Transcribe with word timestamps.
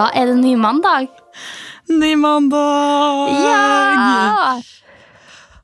Da 0.00 0.06
er 0.16 0.30
det 0.30 0.38
ny 0.40 0.54
mandag. 0.56 1.10
Ny 1.92 2.14
mandag! 2.16 3.32
Ja! 3.36 4.60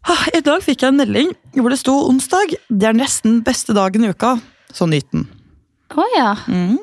Ah, 0.06 0.24
I 0.36 0.42
dag 0.44 0.60
fikk 0.62 0.82
jeg 0.84 0.92
en 0.92 0.98
melding 1.00 1.30
hvor 1.56 1.72
det 1.72 1.78
sto 1.80 1.94
onsdag. 2.10 2.52
Det 2.68 2.90
er 2.90 2.98
nesten 2.98 3.38
beste 3.46 3.72
dagen 3.76 4.04
i 4.04 4.10
uka. 4.12 4.34
Så 4.76 4.84
nyt 4.90 5.08
den. 5.14 5.24
Å 5.96 6.04
ja. 6.12 6.34
Mm. 6.52 6.76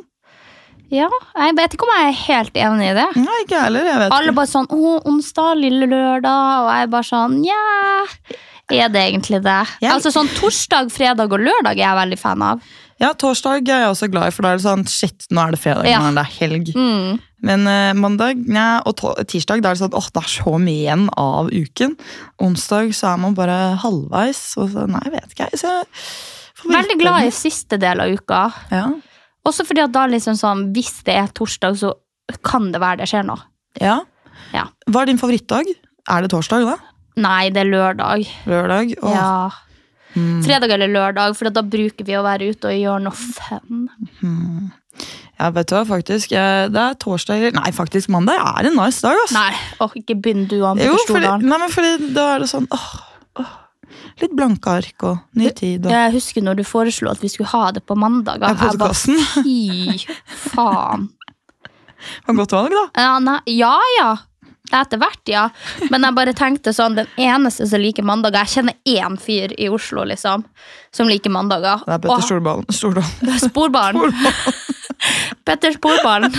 ja. 0.96 1.10
Jeg 1.38 1.56
vet 1.60 1.76
ikke 1.76 1.86
om 1.86 1.92
jeg 1.94 2.08
er 2.10 2.18
helt 2.24 2.58
enig 2.66 2.88
i 2.90 2.96
det. 2.98 3.06
Nei, 3.22 3.38
ikke 3.46 3.62
heller. 3.68 3.86
Jeg 3.92 4.02
vet 4.02 4.16
Alle 4.18 4.32
ikke. 4.32 4.38
bare 4.40 4.52
sånn 4.56 4.70
'Å, 4.74 4.94
onsdag, 5.12 5.52
lille 5.62 5.90
lørdag', 5.92 6.64
og 6.64 6.72
jeg 6.74 6.90
bare 6.96 7.10
sånn 7.12 7.36
Ja, 7.46 8.06
er 8.74 8.90
det 8.90 9.04
egentlig 9.12 9.44
det? 9.46 9.60
Ja. 9.84 9.94
Altså 9.94 10.10
sånn 10.10 10.32
Torsdag, 10.40 10.90
fredag 10.90 11.30
og 11.30 11.40
lørdag 11.44 11.78
er 11.78 11.86
jeg 11.86 12.00
veldig 12.02 12.20
fan 12.20 12.42
av. 12.42 12.64
Ja, 13.00 13.14
Torsdag 13.14 13.68
er 13.68 13.84
jeg 13.84 13.92
også 13.92 14.10
glad 14.10 14.28
i, 14.32 14.32
for 14.32 14.42
da 14.42 14.54
er 14.54 14.58
det 14.58 14.66
sånn 14.66 14.88
shit, 14.90 15.28
nå 15.30 15.44
er 15.48 15.52
det 15.52 15.60
fredag, 15.60 15.86
Ja. 15.86 16.00
nå 16.00 16.10
er 16.12 16.24
det 16.24 16.32
helg. 16.40 16.74
Mm. 16.74 17.20
Men 17.44 17.68
eh, 17.68 17.92
mandag 18.00 18.40
ja, 18.48 18.80
og 18.88 18.96
tirsdag 19.28 19.64
da 19.64 19.72
er 19.72 19.76
det 19.76 19.82
sånn 19.84 19.98
åh, 20.00 20.06
det 20.16 20.22
er 20.24 20.30
så 20.32 20.54
mye 20.62 20.84
igjen 20.86 21.08
av 21.20 21.50
uken. 21.52 21.98
Onsdag 22.44 22.94
så 22.96 23.10
er 23.14 23.20
man 23.26 23.36
bare 23.38 23.58
halvveis. 23.84 24.42
Og 24.62 24.72
så, 24.72 24.86
nei, 24.88 25.04
vet 25.12 25.36
ikke. 25.36 25.50
jeg, 25.52 25.64
Så 25.64 26.70
Veldig 26.72 26.96
glad 27.02 27.28
i 27.28 27.34
siste 27.36 27.76
del 27.82 28.00
av 28.00 28.14
uka. 28.16 28.46
Ja. 28.72 28.86
Også 29.44 29.66
fordi 29.68 29.84
at 29.84 29.92
da 29.92 30.06
liksom 30.08 30.38
sånn 30.40 30.70
Hvis 30.72 31.02
det 31.04 31.18
er 31.20 31.28
torsdag, 31.36 31.76
så 31.82 31.92
kan 32.48 32.70
det 32.72 32.80
være 32.80 33.02
det 33.04 33.10
skjer 33.12 33.28
noe. 33.28 33.44
ja. 33.82 34.00
Ja. 34.54 34.68
Hva 34.90 35.02
er 35.04 35.10
din 35.10 35.18
favorittdag? 35.18 35.68
Er 36.10 36.22
det 36.24 36.30
torsdag, 36.34 36.64
da? 36.68 36.76
Nei, 37.22 37.50
det 37.54 37.62
er 37.64 37.70
lørdag. 37.70 38.24
Lørdag? 38.50 38.92
Åh. 39.02 39.14
Ja. 39.16 39.50
Mm. 40.14 40.44
Fredag 40.46 40.74
eller 40.76 40.92
lørdag, 40.94 41.34
for 41.38 41.50
da 41.54 41.64
bruker 41.66 42.06
vi 42.06 42.14
å 42.18 42.24
være 42.26 42.52
ute 42.54 42.70
og 42.70 42.78
gjøre 42.78 43.04
noe 43.06 43.18
fun. 43.18 43.88
Hmm. 44.20 44.68
Ja, 45.40 45.50
vet 45.52 45.68
du 45.68 45.76
hva, 45.76 45.84
faktisk. 45.90 46.32
eh, 46.38 46.68
Det 46.70 46.80
er 46.80 46.94
torsdag 47.02 47.54
Nei, 47.58 47.72
faktisk 47.74 48.10
mandag 48.14 48.38
er 48.40 48.68
en 48.70 48.76
nice 48.78 49.02
dag, 49.02 49.18
ass. 49.24 49.34
Nei, 49.34 49.52
åh, 49.82 49.92
ikke 50.00 50.16
begynn 50.22 50.48
du 50.48 50.60
an 50.66 50.78
Jo, 50.78 50.94
på 50.94 51.08
Stordalen. 51.08 51.48
nei, 51.50 51.58
men 51.58 51.70
fordi 51.74 52.14
da 52.14 52.36
er 52.36 52.40
det 52.46 52.50
sånn 52.52 52.68
åh, 52.72 52.86
åh, 53.42 53.52
Litt 54.22 54.36
blanke 54.38 54.68
ark 54.70 55.04
og 55.10 55.18
ny 55.36 55.50
tid. 55.50 55.86
Og, 55.88 55.92
Jeg 55.92 56.12
husker 56.14 56.42
når 56.46 56.58
du 56.58 56.64
foreslo 56.64 57.10
at 57.12 57.20
vi 57.22 57.28
skulle 57.34 57.50
ha 57.50 57.72
det 57.72 57.82
på 57.86 57.96
mandag. 57.98 58.42
Ja, 58.42 58.54
Jeg 58.54 58.78
bare, 58.78 58.94
fy 59.44 60.06
faen. 60.54 61.10
Det 62.04 62.28
var 62.28 62.36
godt 62.44 62.52
valg, 62.52 62.72
da. 62.78 62.86
Ja, 63.02 63.18
nei, 63.24 63.40
ja, 63.58 63.74
ja. 64.00 64.12
Etter 64.74 64.98
hvert, 64.98 65.22
ja. 65.30 65.48
Men 65.92 66.02
jeg 66.08 66.16
bare 66.18 66.34
tenkte 66.34 66.72
sånn, 66.74 66.96
den 66.98 67.08
eneste 67.20 67.68
som 67.70 67.82
liker 67.84 68.02
mandager 68.08 68.42
Jeg 68.46 68.54
kjenner 68.56 68.76
én 68.90 69.18
fyr 69.22 69.52
i 69.62 69.68
Oslo 69.70 70.06
liksom, 70.08 70.46
som 70.92 71.10
liker 71.10 71.30
mandager. 71.34 71.84
Det 71.86 71.94
er 71.98 72.00
Petter 72.06 72.26
Stordalen. 72.26 72.66
Stordalen. 72.74 73.40
Sporbarn. 73.50 74.00
Petter 75.46 75.76
Sporbarn 75.76 76.30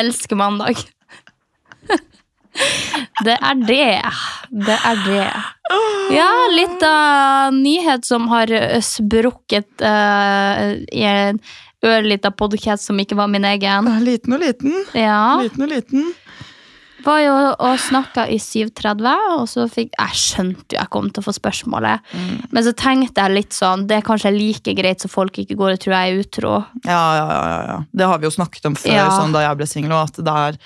elsker 0.00 0.38
mandag. 0.38 0.80
Det 3.24 3.36
er 3.36 3.60
det. 3.68 4.00
Det 4.66 4.76
er 4.90 5.02
det. 5.04 5.28
Ja, 6.16 6.30
litt 6.54 6.84
av 6.86 7.54
nyhet 7.56 8.06
som 8.08 8.28
har 8.30 8.52
eh, 8.54 8.80
sprukket 8.84 9.84
uh, 9.84 10.76
i 10.88 11.04
en 11.04 11.40
ørlita 11.84 12.30
podkast 12.32 12.88
som 12.88 13.00
ikke 13.02 13.18
var 13.18 13.28
min 13.32 13.44
egen. 13.44 13.90
Liten 14.04 14.36
og 14.36 14.44
liten. 14.44 14.78
Ja. 14.96 15.36
Liten 15.42 15.66
og 15.66 15.72
liten. 15.74 16.06
Var 17.06 17.20
jo 17.22 17.34
og 17.62 17.76
snakka 17.78 18.24
i 18.34 18.36
7.30, 18.42 19.06
og 19.38 19.44
så 19.50 19.66
fikk 19.70 19.92
Jeg 19.94 20.18
skjønte 20.18 20.74
jo 20.74 20.80
jeg 20.80 20.90
kom 20.90 21.06
til 21.10 21.22
å 21.22 21.26
få 21.28 21.34
spørsmålet. 21.36 22.10
Men 22.50 22.66
så 22.66 22.72
tenkte 22.76 23.22
jeg 23.22 23.34
litt 23.36 23.54
sånn 23.56 23.86
Det 23.86 24.00
er 24.00 24.06
kanskje 24.06 24.32
like 24.34 24.74
greit 24.78 25.04
så 25.04 25.10
folk 25.12 25.38
ikke 25.38 25.56
går 25.60 25.76
og 25.76 25.82
tror 25.84 25.94
jeg 25.96 26.10
er 26.16 26.24
utro. 26.24 26.54
Ja, 26.84 27.04
ja, 27.20 27.26
ja, 27.30 27.44
ja, 27.52 27.60
ja. 27.70 27.78
Det 28.02 28.10
har 28.10 28.18
vi 28.22 28.26
jo 28.28 28.34
snakket 28.34 28.66
om 28.72 28.74
før 28.78 28.90
Ja. 28.98 29.08
sånn, 29.14 29.32
da 29.36 29.44
jeg 29.46 29.60
ble 29.62 29.66
singel, 29.70 29.96
at 30.02 30.18
det 30.18 30.36
er 30.42 30.58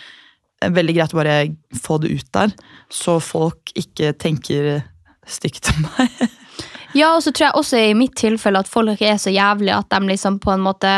veldig 0.73 0.95
greit 0.97 1.15
å 1.15 1.21
bare 1.21 1.37
få 1.81 2.01
det 2.01 2.11
ut 2.17 2.33
der, 2.37 2.53
så 2.93 3.19
folk 3.21 3.72
ikke 3.78 4.12
tenker 4.21 4.83
stygt 5.28 5.71
om 5.77 5.87
deg. 5.97 6.28
Ja, 6.97 7.12
og 7.15 7.23
så 7.23 7.33
tror 7.33 7.47
jeg 7.47 7.59
også 7.59 7.81
i 7.81 7.97
mitt 7.97 8.17
tilfelle 8.19 8.62
at 8.62 8.71
folk 8.71 8.95
ikke 8.95 9.12
er 9.12 9.21
så 9.23 9.33
jævlige 9.33 9.78
at 9.78 9.91
de 9.93 10.11
liksom 10.11 10.41
på 10.43 10.55
en 10.55 10.65
måte 10.65 10.91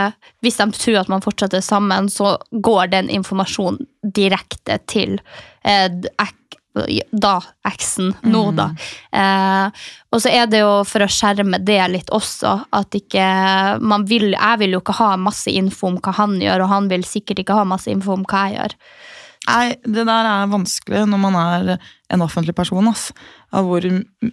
Hvis 0.42 0.56
de 0.60 0.68
tror 0.72 1.02
at 1.02 1.10
man 1.12 1.24
fortsatt 1.24 1.54
er 1.54 1.64
sammen, 1.64 2.08
så 2.08 2.36
går 2.50 2.92
den 2.94 3.10
informasjonen 3.12 3.84
direkte 4.02 4.78
til 4.90 5.20
eh, 5.62 5.86
ek, 6.18 6.56
da 7.12 7.36
eksen. 7.68 8.14
Nå, 8.24 8.42
da. 8.56 8.70
Eh, 9.12 9.84
og 10.10 10.22
så 10.24 10.32
er 10.32 10.48
det 10.50 10.62
jo 10.62 10.80
for 10.88 11.04
å 11.04 11.10
skjerme 11.12 11.60
det 11.62 11.80
litt 11.92 12.10
også, 12.10 12.56
at 12.72 12.96
ikke 12.96 13.26
man 13.84 14.06
vil 14.08 14.32
Jeg 14.32 14.60
vil 14.62 14.74
jo 14.74 14.82
ikke 14.82 14.96
ha 14.98 15.14
masse 15.20 15.52
info 15.52 15.92
om 15.92 16.00
hva 16.02 16.16
han 16.16 16.38
gjør, 16.40 16.64
og 16.64 16.72
han 16.72 16.90
vil 16.90 17.04
sikkert 17.06 17.44
ikke 17.44 17.60
ha 17.60 17.68
masse 17.68 17.92
info 17.92 18.16
om 18.16 18.24
hva 18.26 18.46
jeg 18.48 18.58
gjør. 18.58 18.78
Nei, 19.48 19.74
det 19.82 20.04
der 20.06 20.26
er 20.30 20.46
vanskelig 20.52 21.00
når 21.10 21.18
man 21.18 21.34
er 21.34 21.72
en 22.14 22.22
offentlig 22.22 22.54
person. 22.54 22.86
Ass. 22.88 23.08
Av 23.52 23.66
hvor 23.66 23.82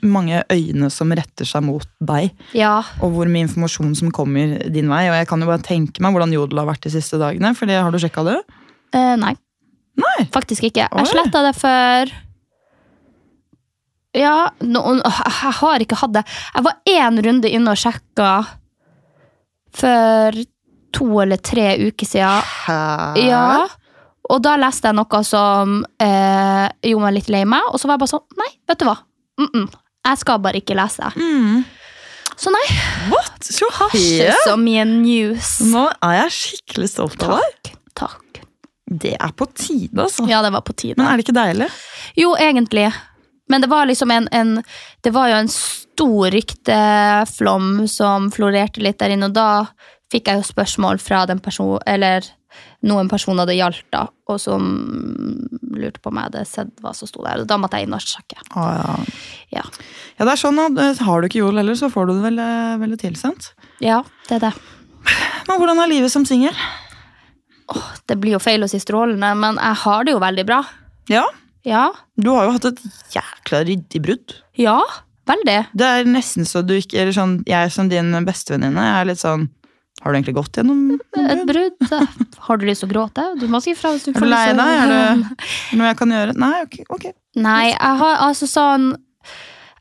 mange 0.06 0.44
øyne 0.54 0.92
som 0.94 1.10
retter 1.12 1.48
seg 1.50 1.64
mot 1.66 1.86
deg, 2.00 2.30
Ja. 2.54 2.84
og 3.02 3.12
hvor 3.16 3.26
mye 3.28 3.48
informasjon 3.48 3.96
som 3.98 4.12
kommer 4.16 4.60
din 4.72 4.88
vei. 4.88 5.08
Og 5.10 5.16
jeg 5.18 5.28
kan 5.28 5.42
jo 5.42 5.48
bare 5.50 5.66
tenke 5.66 6.00
meg 6.00 6.14
hvordan 6.14 6.32
Jodel 6.32 6.60
har 6.62 6.70
vært 6.70 6.86
de 6.86 6.90
siste 6.94 7.18
dagene. 7.20 7.56
For 7.58 7.66
det- 7.66 7.82
har 7.82 7.92
du 7.92 7.98
sjekka 7.98 8.24
det? 8.24 8.38
Eh, 8.94 9.16
nei. 9.18 9.36
Nei. 9.98 10.26
Faktisk 10.32 10.64
ikke. 10.70 10.88
Jeg 10.94 11.08
sletta 11.08 11.42
det 11.44 11.56
før 11.60 12.12
Ja, 14.18 14.50
no, 14.66 14.82
jeg 14.96 15.12
har 15.60 15.80
ikke 15.80 15.98
hatt 16.02 16.14
det. 16.14 16.24
Jeg 16.56 16.64
var 16.66 16.78
én 16.90 17.20
runde 17.26 17.50
inne 17.52 17.70
og 17.70 17.78
sjekka 17.78 18.30
for 19.72 20.32
to 20.98 21.20
eller 21.22 21.38
tre 21.38 21.78
uker 21.78 22.08
siden. 22.10 22.42
Hæ? 22.66 23.28
Ja. 23.28 23.68
Og 24.30 24.42
da 24.46 24.56
leste 24.62 24.90
jeg 24.90 24.98
noe 25.00 25.22
som 25.26 25.80
eh, 26.02 26.66
gjorde 26.86 27.06
meg 27.08 27.18
litt 27.18 27.30
lei 27.34 27.44
meg, 27.50 27.66
og 27.72 27.82
så 27.82 27.90
var 27.90 27.98
jeg 27.98 28.04
bare 28.06 28.14
sånn 28.14 28.40
Nei, 28.40 28.50
vet 28.70 28.80
du 28.80 28.86
hva. 28.86 28.98
Mm 29.40 29.50
-mm. 29.54 29.68
Jeg 30.06 30.18
skal 30.18 30.40
bare 30.40 30.58
ikke 30.62 30.76
lese. 30.76 31.12
Mm. 31.16 31.66
Så 32.40 32.50
nei, 32.50 32.66
What? 33.12 33.44
Så 33.44 33.68
ikke 33.94 34.36
så 34.46 34.56
mye 34.58 34.86
news. 34.86 35.60
Nå 35.60 35.90
er 36.02 36.14
jeg 36.14 36.32
skikkelig 36.32 36.90
stolt 36.90 37.24
av 37.24 37.40
deg. 37.40 37.74
Takk. 37.94 38.14
Takk. 38.40 38.42
Det 38.90 39.16
er 39.20 39.32
på 39.38 39.46
tide, 39.54 40.02
altså. 40.02 40.26
Ja, 40.30 40.42
det 40.42 40.52
var 40.52 40.62
på 40.62 40.74
tide. 40.74 40.96
Men 40.98 41.08
er 41.08 41.18
det 41.18 41.28
ikke 41.28 41.38
deilig? 41.38 41.70
Jo, 42.18 42.36
egentlig. 42.36 42.88
Men 43.50 43.62
det 43.62 43.70
var 43.70 43.86
liksom 43.86 44.12
en, 44.12 44.28
en 44.32 44.64
Det 45.04 45.12
var 45.14 45.30
jo 45.30 45.36
en 45.36 45.52
stor 45.52 46.32
rykteflom 46.32 47.88
som 47.88 48.32
florerte 48.32 48.82
litt 48.82 49.00
der 49.00 49.14
inne, 49.14 49.30
og 49.30 49.36
da 49.36 49.66
fikk 50.12 50.28
jeg 50.30 50.40
jo 50.40 50.48
spørsmål 50.48 51.00
fra 51.04 51.26
den 51.30 51.42
personen 51.44 51.84
eller 51.86 52.26
noen 52.88 53.10
personer 53.12 53.46
det 53.50 53.58
gjaldt, 53.58 53.84
da, 53.92 54.06
og 54.32 54.38
som 54.40 54.64
lurte 55.76 56.00
på 56.00 56.12
om 56.12 56.20
jeg 56.20 56.30
hadde 56.30 56.44
sett 56.48 56.70
hva 56.84 56.94
som 56.96 57.10
sto 57.10 57.24
der. 57.26 57.42
Og 57.44 57.48
da 57.50 57.58
måtte 57.60 57.80
jeg 57.80 57.88
inn 57.90 57.96
og 57.98 58.04
sjekke. 58.04 58.40
Å, 58.56 58.68
ja. 58.78 58.94
Ja. 59.58 59.64
ja, 60.20 60.26
det 60.26 60.32
er 60.32 60.40
sånn 60.40 60.60
at 60.64 60.78
eh, 60.80 61.02
Har 61.08 61.22
du 61.22 61.28
ikke 61.28 61.42
Jodel 61.42 61.60
heller, 61.64 61.76
så 61.80 61.90
får 61.92 62.08
du 62.08 62.14
det 62.16 62.24
vel, 62.30 62.40
eh, 62.44 62.78
vel 62.82 62.96
tilsendt. 63.02 63.52
ja, 63.84 64.00
det 64.30 64.38
er 64.40 64.46
det. 64.50 64.54
Men 65.50 65.60
hvordan 65.60 65.80
er 65.84 65.92
livet 65.92 66.12
som 66.14 66.26
singel? 66.28 66.56
Det 68.10 68.18
blir 68.18 68.34
jo 68.38 68.42
feil 68.42 68.64
å 68.66 68.70
si 68.70 68.80
strålende, 68.82 69.30
men 69.38 69.60
jeg 69.62 69.78
har 69.84 70.08
det 70.08 70.16
jo 70.16 70.24
veldig 70.24 70.46
bra. 70.50 70.64
Ja, 71.12 71.26
Ja. 71.68 71.92
du 72.18 72.32
har 72.32 72.46
jo 72.48 72.52
hatt 72.56 72.66
et 72.66 72.80
jækla 73.14 73.64
ryddig 73.68 74.02
brudd. 74.02 74.36
Ja, 74.58 74.80
veldig. 75.28 75.58
Det 75.76 75.86
er 75.86 76.04
nesten 76.08 76.46
så 76.48 76.64
du 76.66 76.74
ikke 76.80 76.98
Eller 77.02 77.12
sånn, 77.14 77.44
jeg 77.46 77.72
som 77.72 77.90
din 77.92 78.12
bestevenninne 78.26 78.80
er 79.00 79.06
litt 79.06 79.20
sånn 79.22 79.50
Har 80.00 80.14
du 80.14 80.18
egentlig 80.18 80.36
gått 80.38 80.58
gjennom 80.60 80.84
Et 81.20 81.44
brudd. 81.48 81.94
Har 82.46 82.60
du 82.60 82.66
lyst 82.68 82.86
til 82.86 82.90
å 82.90 82.94
gråte? 82.94 83.26
Du 83.40 83.48
må 83.52 83.60
si 83.64 83.74
ifra 83.76 83.92
hvis 83.96 84.08
du 84.08 84.14
Er 84.14 84.24
du 84.24 84.30
lei 84.32 84.44
deg? 84.56 84.74
Er 84.74 84.92
det 84.94 85.80
noe 85.80 85.92
jeg 85.92 86.00
kan 86.00 86.16
gjøre? 86.16 86.36
Nei, 86.40 86.56
ok. 86.64 86.78
okay. 86.96 87.16
Nei, 87.40 87.72
jeg 87.74 87.96
har 88.04 88.22
altså 88.28 88.48
sånn 88.50 88.92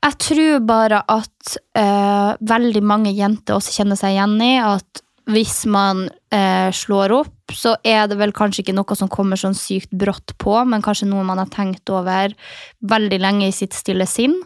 Jeg 0.02 0.18
tror 0.24 0.64
bare 0.66 1.02
at 1.06 1.58
uh, 1.78 2.32
veldig 2.38 2.82
mange 2.86 3.14
jenter 3.14 3.58
også 3.58 3.76
kjenner 3.78 3.98
seg 3.98 4.16
igjen 4.16 4.34
i 4.42 4.56
at 4.62 5.04
hvis 5.28 5.66
man 5.68 6.06
uh, 6.08 6.70
slår 6.72 7.12
opp, 7.12 7.52
så 7.52 7.74
er 7.84 8.06
det 8.08 8.16
vel 8.16 8.32
kanskje 8.32 8.62
ikke 8.62 8.74
noe 8.78 8.96
som 8.96 9.10
kommer 9.12 9.36
sånn 9.36 9.56
sykt 9.56 9.90
brått 9.92 10.32
på, 10.40 10.54
men 10.64 10.80
kanskje 10.84 11.10
noe 11.10 11.26
man 11.26 11.42
har 11.42 11.50
tenkt 11.52 11.90
over 11.92 12.32
veldig 12.80 13.18
lenge 13.20 13.50
i 13.50 13.52
sitt 13.52 13.76
stille 13.76 14.06
sinn. 14.08 14.38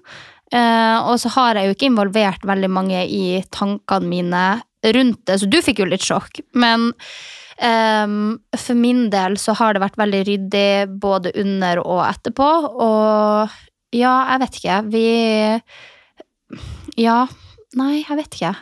Uh, 0.53 0.99
og 1.07 1.21
så 1.23 1.31
har 1.37 1.61
jeg 1.61 1.71
jo 1.71 1.77
ikke 1.77 1.89
involvert 1.93 2.43
veldig 2.45 2.73
mange 2.73 3.05
i 3.07 3.39
tankene 3.55 4.11
mine 4.11 4.43
rundt 4.83 5.21
det, 5.29 5.39
så 5.41 5.49
du 5.51 5.59
fikk 5.65 5.83
jo 5.83 5.89
litt 5.91 6.05
sjokk. 6.05 6.41
Men 6.59 6.91
um, 7.63 8.41
for 8.59 8.79
min 8.79 9.07
del 9.13 9.39
så 9.41 9.55
har 9.59 9.75
det 9.75 9.85
vært 9.85 10.01
veldig 10.01 10.23
ryddig 10.29 10.73
både 11.03 11.35
under 11.43 11.83
og 11.85 12.03
etterpå, 12.09 12.51
og 12.87 13.55
ja, 13.93 14.15
jeg 14.33 14.43
vet 14.45 14.61
ikke. 14.61 14.83
Vi 14.93 15.07
Ja. 17.03 17.25
Nei, 17.73 18.03
jeg 18.03 18.17
vet 18.19 18.35
ikke. 18.37 18.57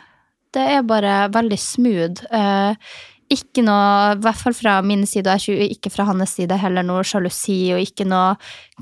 Det 0.55 0.61
er 0.77 0.83
bare 0.87 1.15
veldig 1.31 1.57
smooth. 1.59 2.21
Uh, 2.31 2.75
ikke 3.31 3.63
noe, 3.63 4.15
i 4.15 4.19
hvert 4.23 4.39
fall 4.39 4.55
fra 4.55 4.73
min 4.83 5.05
side, 5.07 5.31
og 5.31 5.63
ikke 5.71 5.91
fra 5.93 6.05
hans 6.09 6.35
side 6.35 6.57
heller, 6.59 6.83
noe 6.83 7.03
sjalusi 7.07 7.71
og 7.75 7.83
ikke 7.83 8.07
noe 8.09 8.35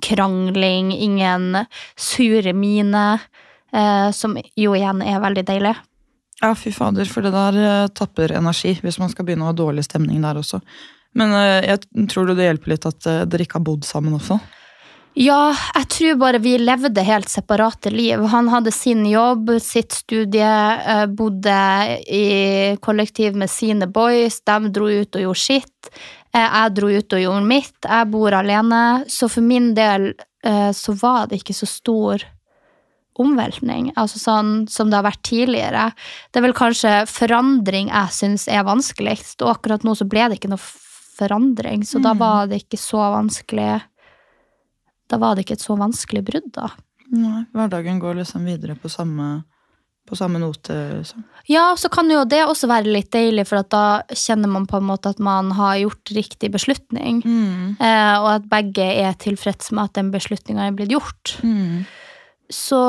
krangling. 0.06 0.90
Ingen 0.96 1.62
sure 1.94 2.54
mine, 2.58 3.06
eh, 3.74 4.10
som 4.16 4.38
jo 4.58 4.74
igjen 4.78 5.04
er 5.06 5.22
veldig 5.22 5.46
deilig. 5.46 5.76
Ja, 6.40 6.54
fy 6.56 6.72
fader, 6.72 7.08
for 7.12 7.26
det 7.26 7.34
der 7.36 7.58
eh, 7.60 7.90
tapper 7.92 8.32
energi 8.32 8.78
hvis 8.84 9.00
man 9.02 9.12
skal 9.12 9.28
begynne 9.28 9.44
å 9.44 9.52
ha 9.52 9.58
dårlig 9.58 9.84
stemning 9.90 10.22
der 10.24 10.40
også. 10.40 10.62
Men 11.20 11.34
eh, 11.36 11.68
jeg 11.68 12.08
tror 12.12 12.32
det 12.32 12.46
hjelper 12.46 12.74
litt 12.76 12.88
at 12.88 13.10
eh, 13.10 13.26
dere 13.28 13.44
ikke 13.44 13.60
har 13.60 13.66
bodd 13.68 13.88
sammen 13.88 14.16
også. 14.16 14.40
Ja, 15.20 15.50
jeg 15.76 15.90
tror 15.92 16.20
bare 16.22 16.40
vi 16.40 16.54
levde 16.62 17.04
helt 17.04 17.28
separate 17.28 17.92
liv. 17.92 18.22
Han 18.32 18.48
hadde 18.54 18.72
sin 18.72 19.02
jobb, 19.10 19.50
sitt 19.60 19.98
studie, 19.98 21.08
bodde 21.12 21.56
i 22.08 22.78
kollektiv 22.80 23.36
med 23.36 23.52
sine 23.52 23.90
boys. 23.90 24.38
De 24.48 24.72
dro 24.72 24.88
ut 24.88 25.18
og 25.18 25.26
gjorde 25.26 25.42
sitt. 25.42 25.92
Jeg 26.32 26.76
dro 26.78 26.94
ut 26.94 27.18
og 27.18 27.24
gjorde 27.26 27.50
mitt. 27.50 27.76
Jeg 27.84 28.12
bor 28.14 28.38
alene. 28.38 28.84
Så 29.12 29.28
for 29.34 29.44
min 29.44 29.74
del 29.76 30.14
så 30.78 30.96
var 31.02 31.28
det 31.28 31.42
ikke 31.42 31.58
så 31.58 31.68
stor 31.68 32.24
omveltning, 33.20 33.92
altså 34.00 34.22
sånn 34.22 34.52
som 34.72 34.90
det 34.90 35.00
har 35.00 35.08
vært 35.08 35.24
tidligere. 35.28 35.90
Det 36.32 36.40
er 36.40 36.48
vel 36.48 36.58
kanskje 36.58 36.96
forandring 37.12 37.92
jeg 37.92 38.16
syns 38.16 38.48
er 38.48 38.68
vanskeligst, 38.68 39.42
og 39.44 39.58
akkurat 39.58 39.86
nå 39.88 39.96
så 39.98 40.08
ble 40.10 40.30
det 40.30 40.40
ikke 40.40 40.52
noe 40.54 40.64
forandring, 41.20 41.84
så 41.84 42.00
da 42.00 42.16
var 42.16 42.48
det 42.48 42.64
ikke 42.64 42.80
så 42.80 43.12
vanskelig 43.18 43.74
da 45.10 45.18
var 45.18 45.36
det 45.36 45.46
ikke 45.46 45.58
et 45.58 45.66
så 45.66 45.78
vanskelig 45.80 46.24
brudd, 46.26 46.52
da. 46.56 46.70
Nei, 47.10 47.46
hverdagen 47.56 48.02
går 48.02 48.20
liksom 48.20 48.46
videre 48.46 48.76
på 48.78 48.92
samme, 48.94 49.42
på 50.06 50.18
samme 50.18 50.42
note. 50.42 50.76
Liksom. 51.00 51.24
Ja, 51.50 51.72
så 51.80 51.90
kan 51.90 52.12
jo 52.14 52.22
det 52.30 52.44
også 52.46 52.70
være 52.70 52.94
litt 52.94 53.10
deilig, 53.16 53.48
for 53.50 53.66
da 53.74 54.04
kjenner 54.14 54.52
man 54.54 54.68
på 54.70 54.78
en 54.78 54.86
måte 54.92 55.14
at 55.16 55.22
man 55.24 55.50
har 55.58 55.80
gjort 55.82 56.14
riktig 56.14 56.52
beslutning. 56.54 57.24
Mm. 57.26 57.80
og 57.80 58.30
at 58.36 58.46
begge 58.52 58.86
er 58.86 59.18
tilfreds 59.18 59.74
med 59.74 59.90
at 59.90 59.98
den 59.98 60.14
beslutninga 60.14 60.70
er 60.70 60.78
blitt 60.78 60.94
gjort. 60.94 61.40
Så 62.50 62.80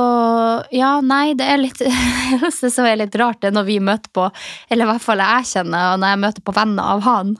ja, 0.73 0.95
nei, 1.05 1.35
det 1.37 1.45
er 1.45 1.59
litt 1.61 1.81
Det 2.41 2.71
som 2.73 2.87
er 2.89 2.97
litt 3.03 3.17
rart, 3.21 3.43
det 3.45 3.53
når 3.53 3.67
vi 3.67 3.77
møter 3.85 4.09
på 4.17 4.25
Eller 4.73 4.87
i 4.87 4.91
hvert 4.95 5.05
fall 5.05 5.21
jeg 5.21 5.51
kjenner, 5.53 5.93
og 5.93 6.01
når 6.01 6.15
jeg 6.15 6.21
møter 6.25 6.47
på 6.47 6.55
venner 6.57 6.95
av 6.95 7.05
han. 7.05 7.35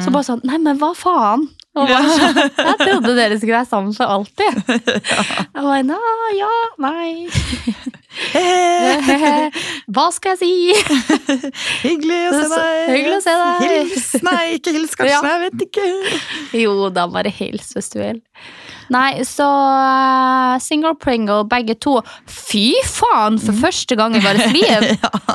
Så 0.00 0.12
bare 0.14 0.28
sånn 0.30 0.44
Nei, 0.48 0.60
men 0.64 0.80
hva 0.80 0.94
faen? 0.96 1.44
Og 1.78 1.86
bare 1.86 2.06
ja. 2.08 2.44
jeg 2.70 2.78
trodde 2.80 3.12
dere 3.14 3.36
skulle 3.38 3.58
være 3.58 3.68
sammen 3.68 3.92
for 3.94 4.10
alltid. 4.10 4.56
Jeg 5.54 5.62
bare, 5.62 5.82
Nei, 5.86 6.32
ja, 6.38 6.54
nei. 6.82 7.10
Hva 9.94 10.06
skal 10.14 10.34
jeg 10.34 10.40
si? 10.40 10.52
Hyggelig 11.84 12.18
å 12.30 12.32
se 12.34 12.46
deg! 12.52 12.80
hyggelig 12.94 13.16
å 13.18 13.22
se 13.22 13.34
deg. 13.42 13.62
Hils! 13.64 14.08
Nei, 14.26 14.42
ikke 14.56 14.74
hils, 14.74 14.96
kanskje. 14.98 15.12
Ja. 15.12 15.20
Jeg 15.28 15.40
vet 15.44 15.66
ikke. 15.68 15.86
Jo 16.64 16.90
da, 16.94 17.06
bare 17.12 17.30
hils 17.34 17.70
hvis 17.76 17.92
du 17.94 18.00
vil. 18.00 18.20
Nei, 18.94 19.22
så 19.28 19.44
uh, 19.46 20.56
single 20.62 20.94
pringle, 21.00 21.42
begge 21.50 21.74
to. 21.82 21.98
Fy 22.30 22.70
faen, 22.88 23.36
for 23.42 23.56
første 23.60 23.96
gang 23.98 24.14
i 24.16 24.22
vårt 24.24 24.44
liv! 24.56 24.86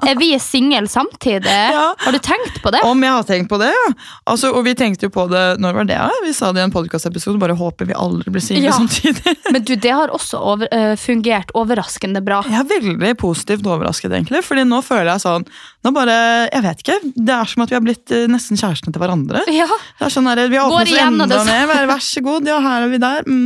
Er 0.04 0.18
vi 0.20 0.32
single 0.42 0.88
samtidig? 0.92 1.54
Ja. 1.74 1.94
Har 2.02 2.16
du 2.16 2.20
tenkt 2.24 2.58
på 2.64 2.72
det? 2.74 2.82
Om 2.88 3.04
jeg 3.06 3.14
har 3.18 3.28
tenkt 3.28 3.50
på 3.52 3.60
det, 3.62 3.70
ja. 3.74 3.86
Altså, 4.30 4.52
og 4.58 4.66
vi 4.66 4.74
tenkte 4.80 5.08
jo 5.08 5.12
på 5.14 5.26
det 5.32 5.44
Når 5.62 5.76
var 5.78 5.88
det? 5.90 5.98
Ja? 6.00 6.10
Vi 6.26 6.34
sa 6.36 6.50
det 6.56 6.64
i 6.64 6.66
en 6.68 6.74
podkastepisode. 6.74 7.38
Bare 7.42 7.56
håper 7.60 7.88
vi 7.90 7.96
aldri 7.98 8.34
blir 8.34 8.44
single 8.44 8.70
Ja. 8.72 8.78
samtidig. 8.78 9.36
Men 9.54 9.64
du, 9.68 9.76
det 9.76 9.94
har 9.94 10.14
også 10.14 10.40
over, 10.42 10.70
uh, 10.74 10.96
fungert 11.00 11.54
overraskende 11.58 12.22
bra. 12.26 12.42
Jeg 12.50 12.60
er 12.64 12.70
veldig 12.74 13.14
positivt 13.22 13.68
overrasket, 13.70 14.12
egentlig. 14.18 14.44
Fordi 14.48 14.66
nå 14.68 14.82
føler 14.86 15.14
jeg 15.16 15.26
sånn 15.28 15.48
Nå 15.84 15.92
bare, 15.92 16.14
Jeg 16.48 16.64
vet 16.64 16.82
ikke. 16.86 16.94
Det 17.28 17.34
er 17.36 17.50
som 17.52 17.66
at 17.66 17.72
vi 17.74 17.76
har 17.76 17.84
blitt 17.84 18.14
uh, 18.16 18.24
nesten 18.32 18.60
kjærestene 18.60 18.94
til 18.96 19.02
hverandre. 19.04 19.42
Ja, 19.52 19.68
Det 20.00 20.08
er 20.08 20.14
sånn 20.14 20.30
der, 20.32 20.46
Vi 20.50 20.60
har 20.60 20.72
åpnet 20.72 20.94
oss 20.96 21.04
enda 21.04 21.42
mer. 21.44 21.66
Vær, 21.74 21.88
vær 21.94 22.04
så 22.06 22.24
god, 22.24 22.48
ja, 22.48 22.60
her 22.64 22.86
er 22.88 22.94
vi 22.94 23.00
der. 23.04 23.28
Mm. 23.28 23.43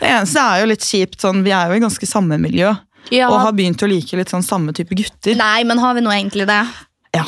Det 0.00 0.08
eneste 0.08 0.42
er 0.42 0.62
jo 0.62 0.68
litt 0.72 0.86
kjipt. 0.86 1.20
sånn, 1.22 1.42
Vi 1.46 1.54
er 1.54 1.70
jo 1.70 1.78
i 1.78 1.84
ganske 1.84 2.08
samme 2.08 2.38
miljø. 2.42 2.74
ja. 3.10 3.30
Og 3.30 3.40
har 3.46 3.56
begynt 3.56 3.82
å 3.82 3.88
like 3.90 4.16
litt 4.16 4.32
sånn 4.32 4.46
samme 4.46 4.74
type 4.76 4.94
gutter. 4.94 5.36
Nei, 5.38 5.64
men 5.64 5.78
har 5.82 5.96
vi 5.96 6.04
nå 6.04 6.12
egentlig 6.14 6.46
det? 6.50 6.62
Ja, 7.16 7.26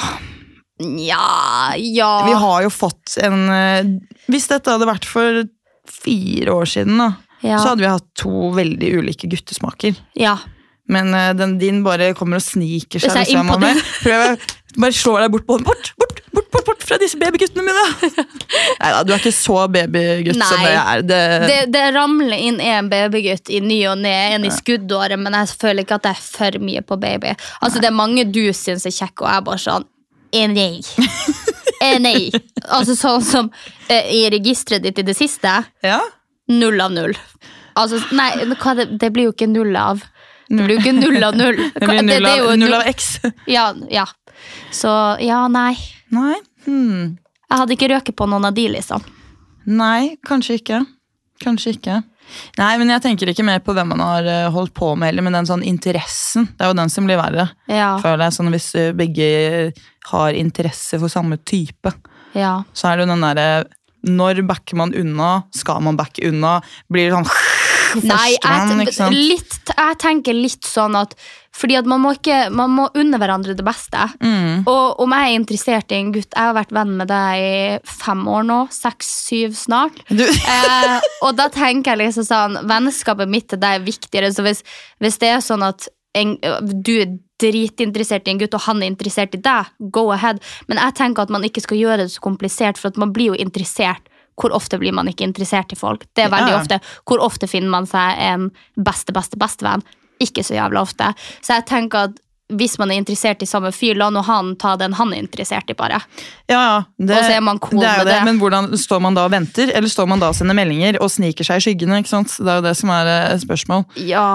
Nja, 0.82 1.76
ja 1.76 2.12
Vi 2.26 2.32
har 2.32 2.62
jo 2.64 2.70
fått 2.72 3.16
en 3.22 3.44
eh, 3.52 3.90
Hvis 4.31 4.49
dette 4.50 4.72
hadde 4.72 4.88
vært 4.88 5.06
for 5.06 5.44
fire 5.93 6.54
år 6.54 6.70
siden, 6.70 6.96
da, 6.99 7.08
ja. 7.43 7.58
så 7.58 7.72
hadde 7.72 7.84
vi 7.84 7.90
hatt 7.90 8.06
to 8.19 8.50
veldig 8.56 8.90
ulike 9.02 9.28
guttesmaker. 9.31 9.98
ja. 10.19 10.38
Men 10.90 11.14
eh, 11.14 11.31
den 11.38 11.56
din 11.60 11.82
bare 11.84 12.10
kommer 12.19 12.40
og 12.40 12.44
sniker 12.44 13.02
seg. 13.02 13.14
Liksom, 13.14 13.50
prøver, 14.02 14.40
bare 14.82 14.96
slår 14.96 15.25
deg 15.25 15.34
bort 15.34 15.46
på 15.46 15.58
den. 15.58 15.66
Bort, 15.69 15.93
bort, 16.00 16.21
bort, 16.32 16.49
bort, 16.52 16.64
bort 16.67 16.82
fra 16.87 16.99
disse 17.00 17.19
babyguttene 17.20 17.64
mine! 17.67 17.84
Neida, 18.82 19.02
du 19.06 19.12
er 19.14 19.20
ikke 19.20 19.32
så 19.37 19.62
babygutt 19.73 20.38
som 20.40 20.58
Nei. 20.58 20.67
det 20.67 20.75
er. 20.82 21.02
Det, 21.11 21.20
Det, 21.49 21.58
det 21.76 21.84
ramler 21.96 22.37
inn 22.49 22.61
en 22.64 22.88
babygutt 22.93 23.50
i 23.52 23.61
ny 23.64 23.81
og 23.93 23.99
ne, 24.02 24.14
en 24.37 24.46
i 24.49 24.52
skuddåret, 24.55 25.19
men 25.20 25.37
jeg 25.40 25.52
føler 25.61 25.84
ikke 25.87 25.99
at 26.00 26.06
det 26.08 26.14
er 26.17 26.23
for 26.26 26.58
mye 26.64 26.82
på 26.87 26.99
baby. 27.02 27.34
Altså, 27.61 27.81
Det 27.82 27.90
er 27.93 27.96
mange 28.02 28.25
du 28.32 28.43
syns 28.56 28.87
er 28.88 28.94
kjekke, 28.96 29.25
og 29.25 29.31
jeg 29.31 29.43
er 29.43 29.46
bare 29.50 29.64
sånn 29.67 29.88
eh, 30.32 30.49
Nei. 30.49 30.81
Nei. 32.06 32.31
Altså 32.70 32.94
sånn 32.96 33.25
som 33.26 33.49
eh, 33.90 34.06
i 34.14 34.23
registeret 34.32 34.84
ditt 34.87 35.00
i 35.02 35.06
det 35.06 35.17
siste. 35.19 35.56
ja? 35.84 36.01
Null 36.53 36.81
av 36.82 36.91
null. 36.93 37.12
Altså, 37.79 37.98
nei, 38.12 38.31
hva 38.60 38.72
det, 38.77 38.84
det 39.01 39.08
blir 39.15 39.29
jo 39.31 39.32
ikke 39.32 39.46
null 39.48 39.77
av. 39.79 40.03
Det 40.53 40.58
blir 40.67 40.74
jo 40.77 40.82
ikke 40.82 40.93
null 40.98 41.22
av 41.24 41.36
null. 41.39 41.56
Det 41.79 41.86
blir 41.89 42.03
null, 42.05 42.27
av, 42.29 42.51
null- 42.60 42.74
av 42.77 42.82
X. 42.91 43.06
Ja, 43.48 43.70
ja. 43.91 44.05
Så 44.74 44.91
ja, 45.22 45.39
nei. 45.48 45.72
Nei. 46.12 46.36
Hmm. 46.66 47.19
Jeg 47.48 47.60
hadde 47.60 47.76
ikke 47.76 47.90
røket 47.92 48.16
på 48.16 48.28
noen 48.31 48.48
av 48.48 48.56
de, 48.56 48.69
liksom. 48.72 49.04
Nei, 49.69 50.16
kanskje 50.26 50.58
ikke. 50.60 50.81
Kanskje 51.42 51.76
ikke. 51.76 52.00
Nei, 52.56 52.70
men 52.81 52.92
jeg 52.92 53.02
tenker 53.04 53.31
ikke 53.32 53.44
mer 53.46 53.60
på 53.64 53.74
hvem 53.76 53.92
man 53.92 54.02
har 54.04 54.28
eh, 54.31 54.48
holdt 54.52 54.72
på 54.76 54.92
med, 54.94 55.10
heller, 55.10 55.24
men 55.26 55.36
den 55.36 55.48
sånn 55.48 55.64
interessen. 55.66 56.46
Det 56.54 56.64
er 56.64 56.72
jo 56.72 56.78
den 56.78 56.92
som 56.92 57.08
blir 57.08 57.20
verre. 57.20 57.48
Ja, 57.70 57.94
føler 58.02 58.26
jeg, 58.26 58.36
sånn 58.36 58.52
Hvis 58.54 58.69
eh, 58.78 58.92
begge 58.96 59.28
har 60.10 60.38
interesse 60.38 61.00
for 61.02 61.12
samme 61.12 61.38
type, 61.48 61.92
ja. 62.38 62.60
så 62.72 62.90
er 62.90 62.98
det 62.98 63.06
jo 63.06 63.12
den 63.12 63.26
derre 63.26 63.48
Når 64.08 64.40
backer 64.48 64.78
man 64.81 64.94
unna? 64.96 65.44
Skal 65.54 65.82
man 65.84 65.98
backe 65.98 66.24
unna? 66.31 66.56
Blir 66.88 67.10
det 67.10 67.19
sånn 67.19 68.06
Nei, 68.08 68.31
jeg, 68.38 68.78
ikke 68.86 68.96
sant? 68.96 69.19
litt, 69.19 69.74
jeg 69.76 69.98
tenker 70.00 70.38
litt 70.38 70.64
sånn 70.64 70.96
at 70.96 71.12
fordi 71.53 71.77
at 71.77 71.85
man 71.89 72.01
må, 72.01 72.15
ikke, 72.17 72.47
man 72.55 72.73
må 72.73 72.87
unne 72.97 73.19
hverandre 73.21 73.53
det 73.56 73.65
beste. 73.67 74.06
Mm. 74.25 74.63
Og 74.71 75.01
om 75.05 75.13
jeg 75.13 75.29
er 75.29 75.37
interessert 75.37 75.93
i 75.93 75.99
en 76.01 76.13
gutt 76.15 76.32
Jeg 76.32 76.49
har 76.49 76.55
vært 76.56 76.73
venn 76.73 76.94
med 76.97 77.11
deg 77.11 77.43
i 77.44 77.56
fem 77.85 78.23
år 78.32 78.47
nå. 78.49 78.61
Seks-syv 78.73 79.56
snart. 79.59 80.01
Eh, 80.53 80.97
og 81.23 81.37
da 81.39 81.47
tenker 81.53 81.93
jeg 81.93 82.01
liksom 82.06 82.25
sånn 82.27 82.56
Vennskapet 82.69 83.29
mitt 83.31 83.47
til 83.53 83.61
deg 83.63 83.79
er 83.81 83.85
viktigere. 83.85 84.32
Så 84.32 84.44
hvis, 84.47 84.65
hvis 85.03 85.21
det 85.23 85.29
er 85.35 85.44
sånn 85.44 85.63
at 85.67 85.87
en, 86.19 86.35
du 86.82 86.93
er 87.05 87.13
dritinteressert 87.43 88.29
i 88.29 88.32
en 88.35 88.41
gutt, 88.43 88.55
og 88.56 88.65
han 88.67 88.82
er 88.82 88.91
interessert 88.91 89.35
i 89.37 89.41
deg, 89.43 89.71
go 89.94 90.09
ahead. 90.15 90.41
Men 90.69 90.81
jeg 90.82 90.97
tenker 90.99 91.25
at 91.27 91.32
man 91.32 91.44
ikke 91.47 91.63
skal 91.65 91.81
gjøre 91.81 92.05
det 92.05 92.13
så 92.15 92.23
komplisert, 92.25 92.81
for 92.81 92.93
at 92.93 93.01
man 93.01 93.13
blir 93.15 93.32
jo 93.32 93.39
interessert. 93.41 94.09
Hvor 94.41 94.55
ofte 94.56 94.79
blir 94.81 94.94
man 94.97 95.11
ikke 95.11 95.27
interessert 95.29 95.73
i 95.75 95.79
folk? 95.79 96.06
Det 96.17 96.25
er 96.27 96.32
veldig 96.32 96.53
Ja. 96.55 96.61
ofte. 96.61 96.79
Hvor 97.09 97.21
ofte 97.25 97.49
finner 97.51 97.69
man 97.73 97.87
seg 97.89 98.17
en 98.19 98.51
beste, 98.77 99.13
beste, 99.13 99.37
bestevenn? 99.41 99.85
Ikke 100.22 100.44
så 100.46 100.58
jævla 100.58 100.84
ofte. 100.86 101.12
Så 101.43 101.58
jeg 101.58 101.67
tenker 101.70 102.10
at 102.10 102.20
hvis 102.52 102.74
man 102.76 102.91
er 102.93 102.98
interessert 103.00 103.43
i 103.44 103.46
samme 103.48 103.70
fyr, 103.72 103.96
la 103.96 104.08
nå 104.12 104.20
han 104.26 104.50
ta 104.60 104.74
den 104.76 104.93
han 104.98 105.12
er 105.14 105.22
interessert 105.22 105.70
i, 105.72 105.76
bare. 105.79 106.02
Ja, 106.50 106.58
ja. 106.58 106.79
Det, 106.98 107.17
Og 107.17 107.24
så 107.24 107.36
er 107.38 107.44
man 107.44 107.60
cool 107.62 107.81
det 107.81 107.88
er 107.88 108.02
med 108.02 108.08
det. 108.10 108.17
det. 108.19 108.24
Men 108.29 108.41
hvordan 108.43 108.69
står 108.79 109.00
man 109.06 109.17
da 109.17 109.24
og 109.29 109.32
venter, 109.32 109.72
eller 109.72 109.88
står 109.88 110.10
man 110.10 110.20
da 110.20 110.29
og 110.32 110.36
sender 110.36 110.56
meldinger 110.58 110.98
og 111.00 111.08
sniker 111.14 111.48
seg 111.48 111.62
i 111.62 111.64
skyggene? 111.67 112.02
ikke 112.02 112.12
sant? 112.12 112.34
Det 112.36 112.52
er 112.52 112.60
jo 112.60 112.67
det 112.67 112.74
som 112.76 112.93
er 112.93 113.08
eh, 113.12 113.31
et 113.36 113.44
spørsmål. 113.44 113.86
Ja 114.08 114.26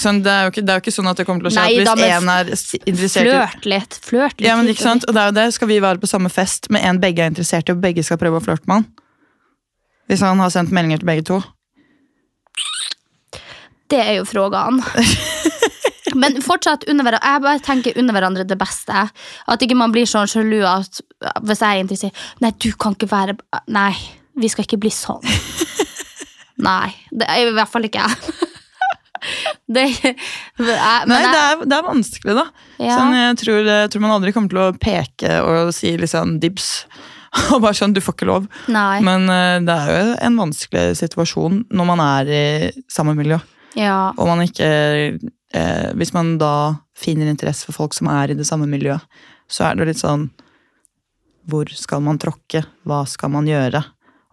Sånn, 0.00 0.22
det, 0.24 0.32
er 0.32 0.46
jo 0.46 0.54
ikke, 0.54 0.64
det 0.64 0.72
er 0.72 0.80
jo 0.80 0.84
ikke 0.86 0.96
sånn 0.96 1.12
at 1.12 1.20
det 1.20 1.28
kommer 1.28 1.44
til 1.44 1.50
å 1.50 1.54
skje 1.56 1.66
Nei, 1.66 1.76
at 1.84 2.00
hvis 2.00 2.16
én 2.16 2.32
er 2.32 2.54
interessert 2.94 3.28
i 3.28 3.36
Flørt 3.36 3.70
litt. 3.74 4.00
Flørt 4.08 4.36
litt. 4.38 4.48
ja, 4.48 4.56
men 4.56 4.72
ikke 4.72 4.86
sant? 4.86 5.04
Og 5.08 5.16
det 5.16 5.22
er 5.22 5.32
jo 5.32 5.38
det. 5.42 5.46
Skal 5.58 5.68
vi 5.70 5.80
være 5.84 6.00
på 6.00 6.10
samme 6.10 6.32
fest 6.32 6.70
med 6.72 6.86
en 6.86 7.00
begge 7.02 7.26
er 7.26 7.32
interessert 7.34 7.68
i, 7.68 7.76
og 7.76 7.84
begge 7.84 8.06
skal 8.06 8.20
prøve 8.20 8.40
å 8.40 8.44
flørte 8.44 8.70
med 8.70 8.80
han? 8.80 8.90
Hvis 10.10 10.24
han 10.26 10.40
har 10.42 10.50
sendt 10.54 10.72
meldinger 10.74 11.02
til 11.02 11.12
begge 11.12 11.28
to? 11.28 11.42
Det 13.90 14.00
er 14.00 14.18
jo 14.20 14.26
frågan. 14.28 14.80
Men 16.20 16.40
fortsatt 16.42 16.86
under 16.90 17.06
hverandre, 17.06 17.32
jeg 17.32 17.42
bare 17.44 17.62
tenker 17.64 17.98
under 18.00 18.16
hverandre 18.16 18.46
det 18.48 18.58
beste. 18.58 19.06
At 19.50 19.62
ikke 19.62 19.78
man 19.78 19.94
blir 19.94 20.08
sånn 20.10 20.30
sjalu 20.30 20.62
at 20.66 21.02
hvis 21.46 21.60
jeg 21.62 21.76
er 21.76 21.82
interessert 21.84 22.22
Nei, 22.42 22.50
du 22.56 22.70
kan 22.80 22.96
ikke 22.96 23.10
være 23.10 23.36
Nei, 23.70 23.92
vi 24.40 24.50
skal 24.50 24.66
ikke 24.66 24.80
bli 24.80 24.92
sånn. 24.94 25.24
Nei. 26.68 26.90
Det 27.10 27.28
er 27.28 27.50
i 27.50 27.54
hvert 27.56 27.70
fall 27.70 27.86
ikke 27.88 28.06
jeg. 28.06 28.16
Det, 29.70 29.82
jeg, 30.00 30.14
men 30.56 31.12
Nei, 31.12 31.18
jeg, 31.20 31.30
det 31.30 31.40
er, 31.44 31.58
det 31.68 31.76
er 31.76 31.82
vanskelig, 31.84 32.34
da. 32.38 32.44
Ja. 32.80 32.94
Sånn, 32.96 33.12
jeg, 33.14 33.34
tror, 33.42 33.58
jeg 33.68 33.90
tror 33.92 34.02
man 34.02 34.14
aldri 34.14 34.32
kommer 34.34 34.50
til 34.50 34.60
å 34.64 34.70
peke 34.80 35.34
og 35.44 35.70
si 35.76 35.92
liksom 36.00 36.38
dibs. 36.42 36.70
Og 37.52 37.60
bare 37.60 37.76
sånn, 37.76 37.92
du 37.94 38.00
får 38.02 38.16
ikke 38.16 38.30
lov. 38.30 38.48
Nei. 38.72 39.02
Men 39.06 39.28
eh, 39.30 39.60
det 39.62 39.76
er 39.76 39.92
jo 39.92 40.16
en 40.26 40.40
vanskelig 40.40 40.96
situasjon 40.98 41.60
når 41.68 41.90
man 41.92 42.02
er 42.02 42.32
i 42.32 42.42
samme 42.90 43.14
miljø. 43.18 43.38
Ja. 43.78 44.10
Og 44.18 44.26
man 44.26 44.40
ikke 44.42 44.66
eh, 45.54 45.90
Hvis 45.94 46.12
man 46.16 46.38
da 46.40 46.76
finner 46.98 47.30
interesse 47.30 47.66
for 47.68 47.76
folk 47.76 47.94
som 47.94 48.08
er 48.10 48.30
i 48.32 48.34
det 48.38 48.46
samme 48.48 48.66
miljøet, 48.70 49.02
så 49.50 49.68
er 49.68 49.78
det 49.78 49.86
litt 49.92 50.00
sånn 50.02 50.28
Hvor 51.50 51.70
skal 51.74 52.02
man 52.04 52.18
tråkke? 52.22 52.64
Hva 52.86 53.04
skal 53.08 53.30
man 53.34 53.46
gjøre? 53.48 53.82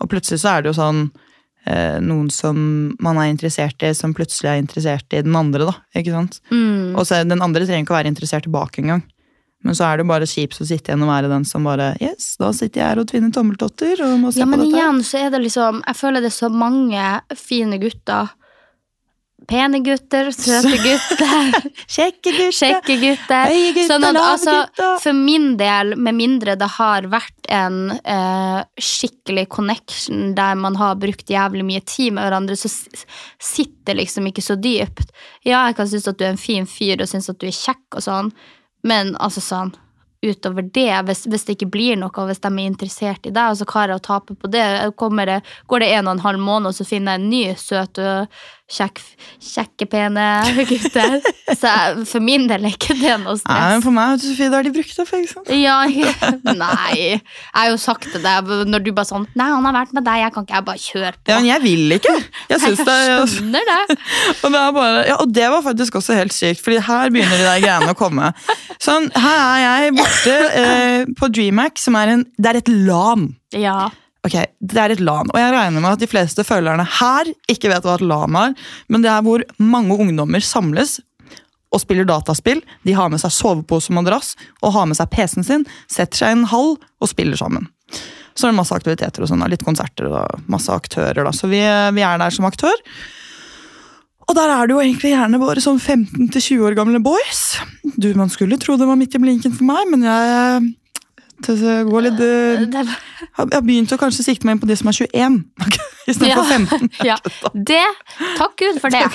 Og 0.02 0.10
plutselig 0.12 0.42
så 0.44 0.56
er 0.58 0.62
det 0.66 0.72
jo 0.74 0.78
sånn 0.78 1.04
eh, 1.66 1.98
noen 2.04 2.30
som 2.34 2.58
man 3.02 3.18
er 3.22 3.32
interessert 3.32 3.82
i, 3.88 3.94
som 3.98 4.14
plutselig 4.14 4.52
er 4.52 4.60
interessert 4.62 5.14
i 5.18 5.24
den 5.26 5.36
andre, 5.36 5.66
da. 5.72 5.74
Ikke 5.98 6.14
sant? 6.14 6.38
Mm. 6.52 6.94
Og 6.98 7.08
så 7.10 7.24
den 7.26 7.42
andre 7.42 7.66
trenger 7.66 7.86
ikke 7.88 7.96
å 7.96 7.98
være 8.02 8.12
interessert 8.12 8.46
tilbake 8.46 8.84
engang. 8.84 9.02
Men 9.66 9.74
så 9.74 9.88
er 9.88 9.98
det 9.98 10.06
bare 10.08 10.28
kjipt 10.30 10.60
å 10.62 10.68
sitte 10.70 10.92
igjen 10.92 11.02
og 11.02 11.10
være 11.10 11.32
den 11.32 11.44
som 11.50 11.66
bare 11.66 11.96
Yes, 12.04 12.36
da 12.38 12.52
sitter 12.54 12.78
jeg 12.84 12.92
her 12.92 13.00
og 13.02 13.08
tvinner 13.10 13.32
tommeltotter 13.34 14.04
og 14.06 14.20
må 14.22 14.30
se 14.32 14.44
Ja, 14.44 14.46
på 14.46 14.52
men 14.54 14.62
dette. 14.68 14.78
igjen 14.78 15.00
så 15.08 15.24
er 15.26 15.32
det 15.34 15.42
liksom 15.48 15.80
Jeg 15.82 15.98
føler 15.98 16.22
det 16.22 16.30
er 16.30 16.36
så 16.38 16.50
mange 16.54 17.08
fine 17.42 17.80
gutter. 17.82 18.30
Pene 19.48 19.80
gutter, 19.86 20.32
søte 20.34 20.74
gutter, 20.86 21.52
Kjekke 21.88 22.32
gutter. 22.34 22.56
kjekke 22.58 22.96
gutter. 23.00 23.52
Høye 23.52 23.70
gutter, 23.76 23.86
Sånn 23.92 24.08
at, 24.10 24.18
altså, 24.18 24.56
gutter. 24.66 24.98
for 25.04 25.14
min 25.20 25.46
del, 25.60 25.94
med 25.96 26.18
mindre 26.18 26.56
det 26.60 26.68
har 26.74 27.06
vært 27.14 27.48
en 27.54 27.78
eh, 28.02 28.60
skikkelig 28.82 29.46
connection 29.54 30.34
der 30.36 30.58
man 30.60 30.76
har 30.82 30.98
brukt 31.00 31.30
jævlig 31.32 31.64
mye 31.70 31.86
tid 31.88 32.18
med 32.18 32.26
hverandre, 32.28 32.58
så 32.60 32.72
sitter 33.40 34.02
liksom 34.02 34.28
ikke 34.34 34.44
så 34.44 34.58
dypt. 34.60 35.14
Ja, 35.48 35.68
jeg 35.70 35.78
kan 35.80 35.88
synes 35.94 36.10
at 36.12 36.18
du 36.20 36.26
er 36.28 36.34
en 36.34 36.42
fin 36.42 36.66
fyr 36.68 37.00
og 37.06 37.08
synes 37.14 37.30
at 37.32 37.40
du 37.40 37.48
er 37.48 37.56
kjekk 37.56 38.02
og 38.02 38.04
sånn, 38.10 38.34
men 38.84 39.14
altså 39.22 39.44
sånn 39.46 39.76
utover 40.26 40.66
det, 40.74 40.90
hvis, 41.06 41.28
hvis 41.30 41.44
det 41.46 41.54
ikke 41.60 41.70
blir 41.72 41.98
noe, 42.02 42.24
hvis 42.26 42.42
de 42.42 42.50
er 42.50 42.66
interessert 42.66 43.28
i 43.30 43.32
deg, 43.32 43.52
altså 43.54 43.68
hva 43.70 43.84
er 43.86 43.92
det 43.94 43.98
å 44.00 44.06
tape 44.08 44.34
på 44.42 44.50
det? 44.52 44.64
Kommer 44.98 45.30
det? 45.30 45.36
Går 45.70 45.84
det 45.86 45.92
en 45.94 46.10
og 46.10 46.16
en 46.18 46.24
halv 46.26 46.42
måned, 46.42 46.72
og 46.72 46.76
så 46.76 46.88
finner 46.90 47.16
jeg 47.16 47.22
en 47.22 47.30
ny 47.30 47.42
søt 47.62 48.02
og 48.02 48.40
kjekk, 48.68 49.00
kjekke, 49.40 49.86
pene 49.88 50.24
gutter? 50.68 51.18
Så 51.56 51.72
for 52.10 52.24
min 52.24 52.48
del 52.50 52.66
er 52.68 52.74
ikke 52.76 52.96
det 53.00 53.14
noe 53.22 53.36
Nei, 53.36 53.40
stress. 53.40 53.72
men 53.72 53.84
for 53.86 53.96
meg 53.96 54.24
Sofie, 54.24 54.50
da 54.52 54.60
har 54.60 54.68
de 54.68 54.74
brukt. 54.76 54.94
For, 54.98 55.22
ikke 55.22 55.32
sant? 55.32 55.52
Ja, 55.56 55.78
nei. 56.64 56.98
Jeg 56.98 57.22
har 57.56 57.70
jo 57.72 57.78
sagt 57.80 58.10
til 58.12 58.24
deg 58.24 58.52
når 58.68 58.84
du 58.84 58.92
bare 58.98 59.08
sånn 59.08 59.28
Nei, 59.38 59.48
han 59.54 59.68
har 59.70 59.76
vært 59.78 59.94
med 59.96 60.08
deg, 60.08 60.24
jeg 60.26 60.36
kan 60.36 60.48
ikke 60.48 60.58
jeg 60.58 60.68
bare 60.68 60.84
kjøre 60.84 61.14
på. 61.16 61.32
Ja, 61.32 61.38
men 61.40 61.50
jeg 61.50 61.64
vil 61.64 61.98
ikke. 61.98 62.16
Jeg 62.52 62.64
syns 62.64 62.84
det 62.90 62.98
Jeg 63.08 63.30
skjønner 63.36 63.70
det. 63.72 63.98
og, 64.42 64.48
det 64.58 64.64
bare, 64.80 65.06
ja, 65.12 65.20
og 65.22 65.36
det 65.40 65.52
var 65.54 65.64
faktisk 65.68 66.00
også 66.02 66.18
helt 66.18 66.36
sykt, 66.36 66.64
Fordi 66.66 66.82
her 66.90 67.14
begynner 67.14 67.40
de 67.40 67.48
der 67.48 67.64
greiene 67.64 67.94
å 67.96 67.98
komme. 67.98 68.34
Sånn, 68.84 69.08
Her 69.16 69.40
er 69.46 69.64
jeg 69.64 69.96
borte 69.98 70.36
eh, 70.64 71.08
på 71.18 71.32
DreamHack, 71.32 71.80
som 71.82 71.96
er 72.00 72.18
en 72.18 72.28
Det 72.36 72.52
er 72.52 72.60
et 72.62 72.74
LAN. 72.74 73.30
Ja. 73.56 73.88
Ok, 74.26 74.34
Det 74.60 74.80
er 74.82 74.92
et 74.96 75.00
LAN, 75.04 75.30
og 75.34 75.38
jeg 75.40 75.54
regner 75.54 75.84
med 75.84 75.92
at 75.94 76.02
de 76.02 76.10
fleste 76.10 76.44
følgerne 76.44 76.86
her 77.00 77.30
ikke 77.52 77.70
vet 77.72 77.86
hva 77.86 77.96
et 77.96 78.06
LAN 78.06 78.36
er, 78.36 78.56
men 78.90 79.06
det 79.06 79.12
er 79.12 79.22
hvor 79.24 79.44
mange 79.62 79.96
ungdommer 79.98 80.44
samles 80.44 80.98
og 81.72 81.82
spiller 81.84 82.08
dataspill. 82.08 82.62
De 82.88 82.96
har 82.96 83.10
med 83.12 83.22
seg 83.22 83.34
sovepose 83.36 83.92
og 83.92 84.00
madrass 84.00 84.36
og 84.64 84.74
har 84.76 84.88
med 84.90 84.98
seg 85.00 85.12
PC-en 85.14 85.46
sin, 85.48 85.66
setter 85.92 86.24
seg 86.24 86.34
i 86.34 86.40
en 86.40 86.48
hall 86.52 86.76
og 86.78 87.12
spiller 87.12 87.40
sammen. 87.40 87.68
Så 88.38 88.48
er 88.48 88.54
det 88.54 88.60
masse 88.60 88.76
aktiviteter 88.76 89.24
og 89.24 89.32
sånn, 89.32 89.46
litt 89.50 89.66
konserter 89.66 90.10
og 90.12 90.50
masse 90.52 90.72
aktører. 90.74 91.24
da, 91.26 91.32
Så 91.34 91.50
vi, 91.50 91.60
vi 91.60 92.04
er 92.06 92.20
der 92.22 92.34
som 92.34 92.46
aktør. 92.46 92.76
Og 94.28 94.36
der 94.36 94.52
er 94.52 94.68
det 94.68 94.76
jo 94.76 94.82
egentlig 94.84 95.14
gjerne 95.14 95.40
bare 95.40 95.64
sånn 95.64 95.80
15-20 95.80 96.66
år 96.68 96.76
gamle 96.78 97.00
boys. 97.04 97.58
Du, 97.96 98.12
Man 98.20 98.30
skulle 98.30 98.60
tro 98.60 98.76
det 98.78 98.88
var 98.88 99.00
midt 99.00 99.16
i 99.16 99.22
blinken 99.24 99.56
for 99.56 99.68
meg, 99.70 99.88
men 99.92 100.04
jeg 100.04 100.68
det 101.46 101.76
gå 101.88 102.00
litt 102.02 102.20
uh, 102.20 102.64
jeg 102.66 103.54
har 103.54 103.64
begynt 103.66 103.94
å 103.94 104.00
kanskje 104.02 104.26
sikte 104.26 104.48
meg 104.48 104.58
inn 104.58 104.62
på 104.64 104.70
de 104.70 104.78
som 104.80 104.90
er 104.90 104.98
21 104.98 105.38
istedenfor 106.10 106.50
15. 106.50 106.90
ja. 107.06 107.18
det 107.72 107.86
Takk 108.40 108.58
Gud 108.60 108.82
for 108.82 108.94
det. 108.94 109.06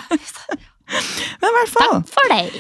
Men 1.42 1.48
i 1.48 1.54
hvert 1.58 1.72
fall, 1.72 1.94
Takk 2.02 2.12
for 2.14 2.32
deg. 2.34 2.58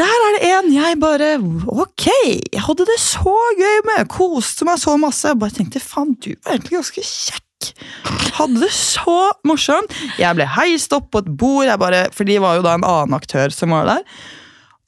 der 0.00 0.22
er 0.26 0.36
det 0.36 0.52
en 0.52 0.70
jeg 0.72 1.00
bare 1.02 1.34
Ok, 1.68 2.06
jeg 2.08 2.64
hadde 2.64 2.86
det 2.88 2.98
så 3.02 3.34
gøy 3.58 3.84
med. 3.90 4.08
Koste 4.12 4.68
meg 4.68 4.80
så 4.82 4.96
masse. 5.00 5.28
Jeg 5.30 5.40
bare 5.42 5.56
tenkte 5.58 5.84
faen, 5.84 6.16
du 6.16 6.32
var 6.32 6.56
egentlig 6.56 6.78
ganske 6.78 7.04
kjekk. 7.04 7.44
Hadde 8.38 8.62
det 8.62 8.72
så 8.74 9.18
morsomt. 9.48 9.94
Jeg 10.20 10.38
ble 10.38 10.46
heist 10.58 10.94
opp 10.96 11.10
på 11.12 11.22
et 11.24 11.30
bord, 11.40 11.66
jeg 11.66 11.80
bare, 11.82 12.04
for 12.14 12.28
de 12.28 12.38
var 12.42 12.58
jo 12.58 12.66
da 12.66 12.76
en 12.78 12.86
annen 12.86 13.18
aktør 13.18 13.52
som 13.54 13.74
var 13.74 13.88
der. 13.90 14.04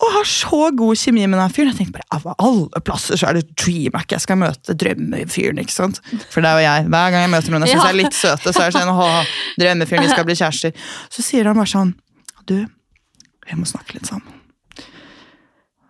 Og 0.01 0.13
har 0.15 0.25
så 0.25 0.59
god 0.77 0.97
kjemi 0.97 1.27
med 1.29 1.37
den 1.43 1.53
fyren. 1.53 1.71
Jeg 1.75 1.77
tenkte 1.83 1.99
bare, 1.99 2.07
Av 2.17 2.25
alle 2.41 2.81
plasser 2.87 3.19
så 3.21 3.29
er 3.29 3.37
det 3.41 3.51
Dreamac 3.61 4.15
jeg 4.15 4.23
skal 4.25 4.39
møte. 4.41 4.73
Drømmefyren, 4.81 5.61
ikke 5.61 5.75
sant? 5.75 6.01
For 6.33 6.41
det 6.41 6.49
er 6.49 6.57
jo 6.61 6.65
jeg. 6.65 6.87
Hver 6.95 7.13
gang 7.15 7.25
jeg 7.27 7.33
møter 7.35 7.53
noen 7.55 7.67
jeg 7.67 7.75
syns 7.75 7.85
Ja. 7.85 7.91
er 7.91 7.99
litt 8.01 8.17
søte, 8.17 8.53
så 8.57 8.63
er 8.65 8.71
det 8.73 8.81
sånn 8.81 8.93
åh, 8.95 9.35
drømmefyren, 9.61 10.07
vi 10.07 10.13
skal 10.15 10.25
bli 10.31 10.37
kjærester. 10.41 10.73
Så 11.13 11.23
sier 11.27 11.45
han 11.51 11.59
bare 11.61 11.69
sånn 11.75 11.93
Du, 12.49 12.57
vi 13.47 13.59
må 13.61 13.69
snakke 13.69 13.99
litt 13.99 14.09
sammen. 14.09 14.33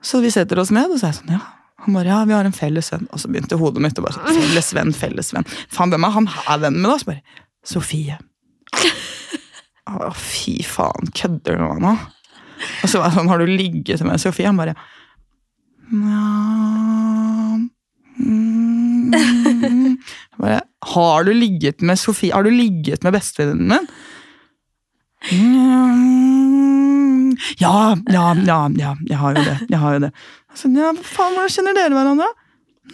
Så 0.02 0.21
vi 0.25 0.31
setter 0.35 0.59
oss 0.59 0.71
ned, 0.75 0.90
og 0.90 0.99
så 0.99 1.07
er 1.07 1.12
jeg 1.14 1.21
sånn, 1.23 1.35
ja. 1.38 1.40
Han 1.87 1.95
bare, 1.97 2.11
ja, 2.11 2.19
vi 2.29 2.35
har 2.37 2.45
en 2.45 2.52
felles 2.57 2.90
venn. 2.93 3.07
Og 3.14 3.21
så 3.23 3.29
begynte 3.31 3.57
hodet 3.61 3.81
mitt 3.85 3.97
å 4.00 4.02
bare 4.05 4.19
sånn, 4.19 4.26
felles 4.43 4.73
venn, 4.76 4.90
felles 4.97 5.31
venn. 5.33 5.47
Faen, 5.73 5.93
hvem 5.95 6.05
er 6.05 6.17
han 6.19 6.26
her 6.26 6.59
vennen 6.67 6.83
med 6.83 6.90
da? 6.90 6.99
Så 6.99 7.09
bare, 7.12 7.23
Sofie. 7.64 8.19
Å, 9.90 10.11
fy 10.17 10.59
faen, 10.67 11.09
kødder 11.17 11.57
du 11.57 11.62
med 11.62 11.71
meg 11.79 11.85
nå? 11.87 11.95
Og 12.83 12.90
så 12.90 13.00
var 13.00 13.11
jeg 13.11 13.19
sånn, 13.19 13.31
har 13.33 13.43
du 13.43 13.47
ligget 13.50 14.05
med 14.07 14.23
Sofie? 14.23 14.49
Han 14.49 14.61
bare, 14.61 14.76
Nja 15.90 16.25
mm, 18.21 19.97
bare, 20.38 20.61
har 20.95 21.26
du 21.26 21.33
ligget 21.35 21.83
med 21.83 21.99
Sofie? 21.99 22.35
Har 22.35 22.47
du 22.47 22.52
ligget 22.55 23.02
med 23.07 23.17
bestevenninnen 23.17 23.81
min? 23.81 23.90
Ja, 27.61 27.97
ja, 28.09 28.35
ja, 28.47 28.59
ja, 28.79 28.95
jeg 29.07 29.19
har 29.21 29.37
jo 29.37 29.43
det. 29.45 29.57
Jeg 29.69 29.81
har 29.83 29.97
jo 29.97 30.05
det. 30.07 30.12
Altså, 30.50 30.71
ja, 30.73 30.93
faen, 30.97 31.35
hvordan 31.37 31.52
kjenner 31.52 31.76
dere 31.76 31.97
hverandre? 31.97 32.29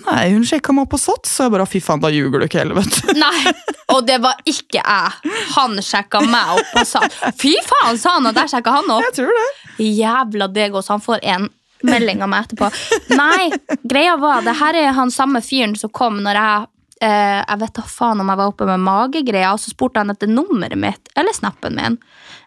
Nei, 0.04 0.24
hun 0.34 0.44
sjekka 0.46 0.74
meg 0.74 0.86
opp 0.86 0.92
på 0.94 1.00
SOTS, 1.00 1.32
så 1.32 1.46
jeg 1.46 1.54
bare 1.56 1.66
fy 1.70 1.80
faen, 1.82 2.02
da 2.02 2.10
ljuger 2.12 2.42
du 2.42 2.46
ikke 2.46 2.60
heller, 2.60 2.78
vet 2.78 2.98
du. 3.00 3.12
Nei, 3.24 3.52
og 3.94 4.04
det 4.06 4.18
var 4.22 4.38
ikke 4.48 4.82
jeg. 4.82 5.34
Han 5.56 5.78
sjekka 5.82 6.22
meg 6.26 6.56
opp 6.58 6.74
og 6.82 6.88
sa 6.88 7.02
Fy 7.38 7.54
faen, 7.66 7.98
sa 8.00 8.16
han, 8.18 8.28
og 8.28 8.36
der 8.36 8.50
sjekka 8.52 8.74
han 8.76 8.92
opp. 8.92 9.06
Jeg 9.08 9.16
tror 9.20 9.38
det. 9.40 9.46
Jævla 9.86 10.48
deg 10.52 10.76
også, 10.76 10.96
han 10.96 11.04
får 11.04 11.24
en 11.34 11.48
melding 11.86 12.22
av 12.24 12.32
meg 12.32 12.46
etterpå. 12.46 12.70
Nei, 13.16 13.50
greia 13.84 14.16
var 14.20 14.46
det 14.46 14.56
her 14.60 14.78
er 14.80 14.96
han 14.96 15.12
samme 15.12 15.42
fyren 15.44 15.76
som 15.78 15.92
kom 15.94 16.22
når 16.24 16.38
jeg 16.40 16.66
eh, 17.04 17.42
Jeg 17.42 17.60
vet 17.60 17.76
da 17.76 17.84
faen 17.90 18.22
om 18.22 18.32
jeg 18.32 18.40
var 18.40 18.52
oppe 18.52 18.68
med 18.68 18.86
magegreia, 18.86 19.52
og 19.52 19.62
så 19.62 19.72
spurte 19.74 20.02
han 20.02 20.12
etter 20.14 20.30
nummeret 20.30 20.80
mitt 20.80 21.12
eller 21.16 21.36
snappen 21.36 21.76
min. 21.78 22.00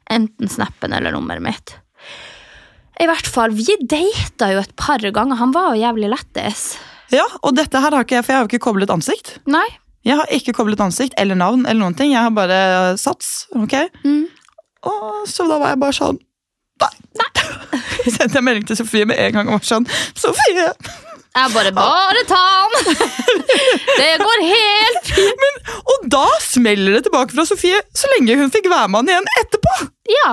Enten 0.09 0.49
snappen 0.49 0.95
eller 0.95 1.13
nummeret 1.13 1.45
mitt. 1.45 1.75
I 2.99 3.07
hvert 3.07 3.27
fall, 3.31 3.53
Vi 3.55 3.77
data 3.79 4.49
jo 4.51 4.59
et 4.59 4.75
par 4.75 4.99
ganger. 4.99 5.39
Han 5.39 5.53
var 5.55 5.71
jo 5.71 5.83
jævlig 5.85 6.09
lættis. 6.11 6.73
Ja, 7.13 7.25
og 7.41 7.55
dette 7.57 7.79
her 7.81 7.95
har 7.95 8.05
ikke 8.05 8.19
jeg, 8.19 8.25
for 8.25 8.33
jeg 8.33 8.37
har 8.39 8.45
jo 8.45 8.51
ikke 8.51 8.65
koblet 8.67 8.91
ansikt. 8.93 9.37
Nei. 9.49 9.65
Jeg 10.07 10.15
har 10.19 10.29
ikke 10.31 10.53
koblet 10.55 10.79
ansikt 10.83 11.17
eller 11.19 11.35
navn 11.37 11.65
eller 11.65 11.81
noen 11.81 11.97
ting. 11.97 12.13
Jeg 12.13 12.21
har 12.23 12.33
bare 12.33 12.95
sats. 13.01 13.47
ok? 13.57 13.75
Mm. 14.05 14.27
Og 14.89 15.27
så 15.27 15.43
da 15.49 15.57
var 15.59 15.73
jeg 15.73 15.81
bare 15.81 15.95
sånn 15.97 16.19
Nei! 16.79 17.27
Jeg 18.05 18.13
sendte 18.15 18.39
en 18.39 18.45
melding 18.47 18.63
til 18.69 18.77
Sofie 18.79 19.03
med 19.09 19.19
en 19.19 19.33
gang 19.35 19.49
og 19.49 19.57
var 19.57 19.65
sånn 19.67 19.87
Sofie! 20.15 20.69
Jeg 21.35 21.51
bare 21.51 21.73
Bare 21.75 22.21
ta 22.29 22.39
den! 22.71 23.01
Det 23.99 24.07
går 24.21 24.43
helt 24.47 25.09
fint. 25.09 25.43
Men, 25.43 25.59
og 25.83 26.07
da 26.15 26.23
smeller 26.45 26.95
det 26.95 27.03
tilbake 27.09 27.35
fra 27.35 27.43
Sofie 27.49 27.81
så 27.91 28.07
lenge 28.15 28.37
hun 28.39 28.53
fikk 28.53 28.69
være 28.71 28.87
med 28.93 29.01
han 29.03 29.11
igjen 29.11 29.29
etterpå! 29.41 29.75
Ja. 30.15 30.31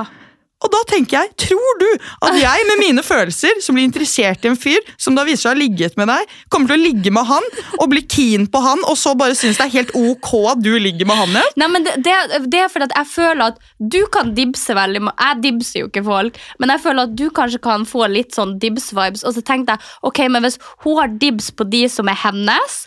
Da 0.77 0.83
tenker 0.91 1.23
jeg, 1.23 1.33
tror 1.47 1.79
du 1.81 1.87
at 2.27 2.37
jeg 2.37 2.65
med 2.69 2.81
mine 2.83 3.05
følelser, 3.07 3.61
som 3.65 3.77
blir 3.77 3.87
interessert 3.89 4.45
i 4.45 4.51
en 4.51 4.59
fyr, 4.61 4.83
som 5.01 5.17
da 5.17 5.25
viser 5.25 5.47
seg 5.47 5.51
å 5.51 5.55
ha 5.55 5.61
ligget 5.61 5.97
med 5.97 6.11
deg, 6.11 6.35
kommer 6.53 6.73
til 6.73 6.77
å 6.77 6.85
ligge 6.85 7.13
med 7.15 7.29
han 7.31 7.47
og 7.79 7.89
bli 7.93 8.03
keen 8.05 8.45
på 8.53 8.61
han, 8.65 8.83
og 8.85 8.99
så 9.01 9.15
bare 9.19 9.37
synes 9.39 9.61
det 9.61 9.67
er 9.69 9.75
helt 9.79 9.95
ok 9.97 10.33
at 10.53 10.61
du 10.65 10.73
ligger 10.75 11.09
med 11.09 11.21
han 11.23 11.33
igjen? 11.33 11.57
Nei, 11.63 11.71
men 11.73 11.87
det, 11.87 11.97
det, 12.05 12.61
er 12.61 12.73
fordi 12.73 12.89
at 12.91 12.97
jeg 12.99 13.11
føler 13.15 13.45
at 13.47 13.73
du 13.79 14.01
kan 14.13 14.35
dibse 14.37 14.77
veldig 14.77 15.03
Jeg 15.07 15.41
dibser 15.45 15.81
jo 15.81 15.89
ikke 15.89 16.05
folk, 16.07 16.39
men 16.61 16.75
jeg 16.75 16.85
føler 16.85 17.09
at 17.09 17.17
du 17.17 17.27
kanskje 17.35 17.63
kan 17.65 17.89
få 17.89 18.07
litt 18.13 18.37
sånn 18.37 18.57
dibs-vibes. 18.61 19.25
Og 19.27 19.37
så 19.37 19.45
tenkte 19.47 19.77
jeg, 19.77 19.93
ok, 20.07 20.23
men 20.33 20.45
hvis 20.45 20.61
hun 20.85 21.01
har 21.01 21.17
dibs 21.23 21.51
på 21.57 21.67
de 21.73 21.87
som 21.93 22.11
er 22.13 22.19
hennes, 22.21 22.79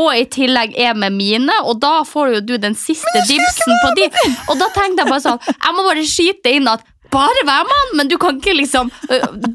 og 0.00 0.14
i 0.16 0.24
tillegg 0.30 0.76
er 0.78 0.94
med 0.96 1.16
mine, 1.16 1.54
og 1.66 1.80
da 1.82 2.00
får 2.08 2.36
jo 2.36 2.40
du 2.52 2.54
den 2.62 2.76
siste 2.78 3.24
dibsen 3.28 3.76
på 3.82 3.90
de. 3.98 4.06
Og 4.48 4.56
da 4.60 4.70
tenkte 4.74 5.02
jeg 5.02 5.10
bare 5.10 5.24
sånn, 5.24 5.42
jeg 5.50 5.76
må 5.76 5.84
bare 5.88 6.06
skyte 6.08 6.54
inn 6.56 6.70
at 6.70 6.86
bare 7.12 7.44
være 7.46 7.66
mann, 7.68 7.94
men 7.98 8.10
du 8.10 8.16
kan 8.20 8.38
ikke 8.38 8.54
liksom 8.56 8.90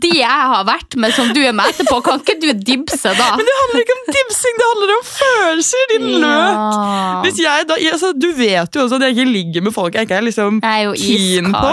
De 0.02 0.12
jeg 0.16 0.42
har 0.52 0.66
vært 0.68 0.98
med 1.02 1.14
som 1.16 1.30
du 1.36 1.42
er 1.44 1.54
med 1.56 1.72
etterpå, 1.74 2.00
kan 2.06 2.22
ikke 2.22 2.38
du 2.42 2.50
dibse 2.68 3.14
da? 3.18 3.30
Men 3.38 3.48
det 3.48 3.56
handler 3.62 3.84
ikke 3.86 3.98
om 3.98 4.04
dibsing, 4.18 4.58
det 4.62 4.70
handler 4.72 4.96
om 4.96 5.06
følelser, 5.12 5.86
din! 5.94 6.10
Ja. 6.26 7.22
Hvis 7.26 7.40
jeg 7.44 7.70
da, 7.70 7.78
altså, 7.94 8.12
du 8.16 8.30
vet 8.38 8.76
jo 8.76 8.86
også 8.86 9.00
at 9.00 9.08
jeg 9.08 9.18
ikke 9.18 9.32
ligger 9.32 9.68
med 9.70 9.76
folk 9.76 9.96
jeg 9.96 10.08
ikke 10.08 10.20
er 10.20 10.28
liksom 10.30 10.60
keen 10.62 11.52
på. 11.54 11.72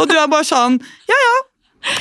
Og 0.00 0.08
du 0.10 0.14
er 0.18 0.30
bare 0.30 0.46
sånn 0.48 0.80
Ja, 1.10 1.18
ja. 1.28 1.34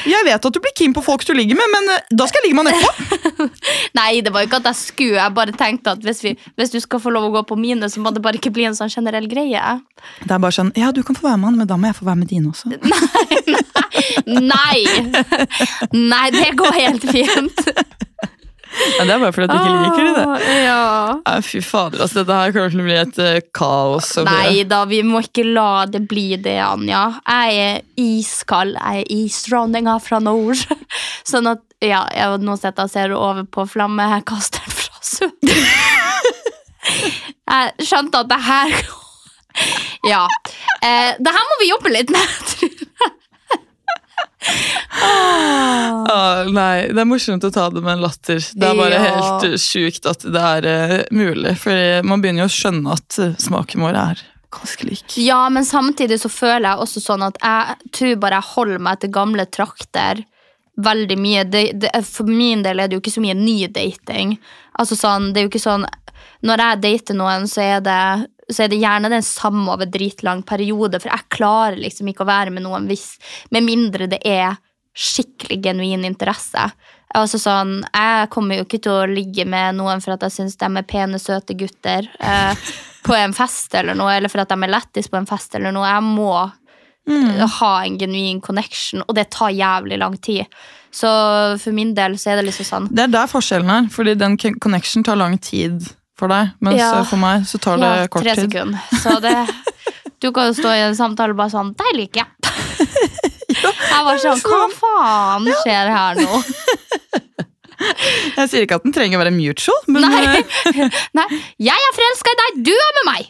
Jeg 0.07 0.25
vet 0.27 0.45
at 0.47 0.55
du 0.55 0.59
blir 0.63 0.73
keen 0.77 0.93
på 0.95 1.03
folk 1.03 1.25
du 1.27 1.33
ligger 1.35 1.57
med, 1.59 1.71
men 1.73 1.93
eh, 1.95 2.05
da 2.11 2.27
skal 2.29 2.41
jeg 2.41 2.49
ligge 2.49 2.59
med 2.59 2.71
han 2.71 2.75
etterpå. 2.77 3.47
Nei, 3.99 4.21
det 4.23 4.33
var 4.33 4.43
jo 4.43 4.49
ikke 4.49 4.61
at 4.61 4.69
jeg 4.71 4.79
skulle. 4.79 5.19
Jeg 5.19 5.35
bare 5.35 5.55
tenkte 5.59 5.95
at 5.97 6.05
hvis, 6.05 6.23
vi, 6.25 6.35
hvis 6.59 6.73
du 6.73 6.79
skal 6.83 7.01
få 7.03 7.13
lov 7.13 7.29
å 7.29 7.33
gå 7.37 7.43
på 7.53 7.59
mine, 7.59 7.89
så 7.91 8.03
må 8.03 8.13
det 8.15 8.23
bare 8.23 8.39
ikke 8.39 8.53
bli 8.55 8.67
en 8.69 8.77
sånn 8.77 8.91
generell 8.93 9.27
greie. 9.31 9.77
Det 10.23 10.31
er 10.31 10.41
bare 10.43 10.55
sånn 10.55 10.73
Ja, 10.79 10.91
du 10.95 11.03
kan 11.05 11.17
få 11.17 11.27
være 11.27 11.39
med 11.41 11.51
han, 11.51 11.59
men 11.63 11.69
da 11.69 11.79
må 11.79 11.91
jeg 11.91 11.99
få 11.99 12.07
være 12.07 12.21
med 12.23 12.31
dine 12.31 12.51
også. 12.51 12.71
Nei 12.73 13.33
Nei! 14.27 14.85
Nei, 16.13 16.27
det 16.33 16.53
går 16.59 16.77
helt 16.77 17.05
fint. 17.09 17.63
Ja, 18.73 19.05
det 19.05 19.13
er 19.13 19.21
bare 19.21 19.33
fordi 19.35 19.47
du 19.49 19.55
ikke 19.57 19.73
liker 19.83 20.07
det. 20.17 20.23
Ja. 20.63 20.77
Ja. 21.25 21.35
Fy 21.45 21.61
fader, 21.63 22.01
altså, 22.03 22.21
dette 22.21 22.37
her 22.39 22.53
kommer 22.55 22.73
til 22.73 22.81
å 22.81 22.87
bli 22.87 22.95
et 22.99 23.19
uh, 23.21 23.37
kaos. 23.55 24.09
Nei 24.25 24.63
da, 24.69 24.83
vi 24.89 25.01
må 25.05 25.21
ikke 25.23 25.45
la 25.47 25.85
det 25.89 26.03
bli 26.09 26.25
det, 26.41 26.57
Anja. 26.63 27.03
Jeg 27.27 27.61
er 27.67 27.81
iskald. 28.01 28.77
Jeg 28.79 29.03
er 29.05 29.13
isdronninga 29.17 29.97
fra 30.03 30.19
nord. 30.23 30.63
Sånn 31.31 31.51
at 31.53 31.63
Ja, 31.83 32.05
jeg 32.15 32.39
nå 32.39 32.53
sitter 32.55 32.87
jeg 32.87 32.93
ser 32.93 33.13
over 33.17 33.43
på 33.43 33.65
flammekasteren 33.67 34.71
fra 34.71 35.01
sør. 35.03 35.33
Jeg 36.83 37.87
skjønte 37.87 38.23
at 38.23 38.29
det 38.31 38.39
her 38.43 38.73
Ja. 40.11 40.23
Eh, 40.83 41.11
det 41.19 41.31
her 41.35 41.45
må 41.51 41.59
vi 41.61 41.69
jobbe 41.69 41.91
litt 41.93 42.09
med. 42.13 42.31
tror 42.49 42.69
jeg. 42.69 42.72
Ah, 45.03 46.43
nei, 46.49 46.87
det 46.91 46.99
er 47.01 47.07
morsomt 47.07 47.43
å 47.47 47.51
ta 47.53 47.69
det 47.73 47.81
med 47.83 47.97
en 47.97 48.03
latter. 48.03 48.41
Det 48.53 48.67
er 48.67 48.77
bare 48.77 48.97
Ja. 48.97 49.03
helt 49.15 49.47
eh, 49.47 49.57
sjukt 49.61 50.05
at 50.09 50.25
det 50.25 50.41
er 50.41 50.67
uh, 50.67 51.03
mulig. 51.15 51.55
For 51.61 52.03
man 52.07 52.21
begynner 52.23 52.45
jo 52.45 52.51
å 52.51 52.55
skjønne 52.57 52.93
at 52.97 53.19
eh, 53.23 53.33
smaken 53.41 53.83
vår 53.85 53.99
er 53.99 54.23
ganske 54.53 54.85
lik. 54.85 55.15
Ja, 55.17 55.41
men 55.49 55.65
samtidig 55.65 56.19
så 56.21 56.29
føler 56.29 56.67
jeg 56.69 56.83
også 56.85 57.01
sånn 57.01 57.25
at 57.25 57.39
jeg 57.41 57.91
tror 57.97 58.15
bare 58.21 58.41
jeg 58.41 58.51
holder 58.53 58.83
meg 58.85 58.99
til 59.01 59.13
gamle 59.15 59.45
trakter 59.49 60.21
veldig 60.75 61.17
mye. 61.19 61.43
Det, 61.43 61.63
det, 61.81 61.91
for 62.07 62.29
min 62.29 62.63
del 62.65 62.79
er 62.79 62.89
det 62.89 62.97
jo 62.97 63.03
ikke 63.03 63.15
så 63.15 63.23
mye 63.23 63.37
ny 63.37 63.57
dating. 63.73 64.37
Altså 64.79 64.97
sånn, 64.97 65.31
det 65.33 65.41
er 65.41 65.47
jo 65.47 65.53
ikke 65.53 65.67
sånn 65.67 65.85
Når 66.43 66.61
jeg 66.63 66.81
dater 66.83 67.17
noen, 67.19 67.47
så 67.47 67.61
er 67.61 67.83
det, 67.85 67.99
så 68.49 68.65
er 68.65 68.71
det 68.71 68.81
gjerne 68.81 69.11
den 69.13 69.25
samme 69.25 69.75
over 69.75 69.89
dritlang 69.89 70.41
periode, 70.43 70.99
for 70.99 71.11
jeg 71.11 71.29
klarer 71.33 71.79
liksom 71.79 72.09
ikke 72.09 72.25
å 72.25 72.31
være 72.31 72.53
med 72.55 72.65
noen 72.65 72.89
hvis 72.89 73.13
Med 73.53 73.67
mindre 73.67 74.09
det 74.11 74.19
er 74.25 74.57
skikkelig 74.93 75.57
genuin 75.63 76.03
interesse. 76.05 76.67
Altså 77.17 77.39
sånn, 77.41 77.79
Jeg 77.93 78.29
kommer 78.33 78.59
jo 78.59 78.65
ikke 78.67 78.81
til 78.81 78.93
å 78.93 79.07
ligge 79.09 79.45
med 79.49 79.79
noen 79.79 80.01
for 80.01 80.13
at 80.13 80.25
jeg 80.27 80.35
syns 80.35 80.57
de 80.57 80.69
er 80.69 80.85
pene, 80.85 81.17
søte 81.21 81.55
gutter 81.57 82.09
eh, 82.21 82.67
på 83.05 83.15
en 83.17 83.33
fest 83.33 83.73
eller 83.77 83.97
noe, 83.97 84.13
eller 84.13 84.29
for 84.29 84.43
at 84.43 84.53
de 84.53 84.57
er 84.57 84.73
lættis 84.73 85.09
på 85.09 85.17
en 85.17 85.29
fest 85.29 85.57
eller 85.57 85.73
noe. 85.73 85.89
Jeg 85.89 86.05
må 86.05 86.33
eh, 87.09 87.43
ha 87.59 87.73
en 87.85 87.97
genuin 87.99 88.39
connection, 88.41 89.03
og 89.07 89.15
det 89.15 89.29
tar 89.31 89.49
jævlig 89.55 89.97
lang 89.99 90.15
tid. 90.21 90.45
Så 90.93 91.09
for 91.59 91.71
min 91.73 91.93
del 91.97 92.17
så 92.21 92.31
er 92.31 92.35
det 92.41 92.45
liksom 92.51 92.65
sånn 92.69 92.87
Det 92.93 93.07
er 93.07 93.13
der 93.15 93.27
forskjellen 93.31 93.69
er, 93.69 93.87
fordi 93.89 94.13
den 94.15 94.37
con- 94.37 94.59
connection 94.61 95.03
tar 95.03 95.15
lang 95.17 95.39
tid 95.41 95.81
for 96.15 96.27
deg. 96.29 96.51
Mens 96.61 96.77
Ja. 96.77 97.03
for 97.03 97.17
meg 97.17 97.47
så 97.49 97.57
tar 97.59 97.77
det 97.81 97.89
ja, 97.89 98.07
kort 98.07 98.23
tre 98.23 98.35
tid. 98.35 98.51
sekunder. 98.51 98.79
Så 99.01 99.19
det 99.21 99.49
Du 100.21 100.31
kan 100.31 100.45
jo 100.47 100.53
stå 100.53 100.69
i 100.71 100.83
en 100.85 100.95
samtale 100.95 101.33
bare 101.35 101.49
sånn 101.51 101.73
Deg 101.75 101.95
liker 101.97 102.21
jeg. 102.21 102.29
Jeg 103.63 104.05
var 104.05 104.17
sånn 104.21 104.39
Hva 104.45 104.61
faen 104.77 105.49
skjer 105.63 105.89
her 105.91 106.15
nå? 106.21 106.43
Jeg 108.37 108.47
sier 108.49 108.63
ikke 108.63 108.77
at 108.79 108.85
den 108.85 108.93
trenger 108.95 109.17
å 109.19 109.23
være 109.25 109.33
mutual, 109.35 109.81
men 109.91 110.05
Nei. 110.05 110.37
eh, 110.39 110.99
Nei, 111.17 111.25
jeg 111.59 111.73
er 111.87 111.95
forelska 111.97 112.31
i 112.31 112.37
deg, 112.39 112.61
du 112.69 112.71
er 112.71 112.93
med 112.97 113.05
meg! 113.09 113.21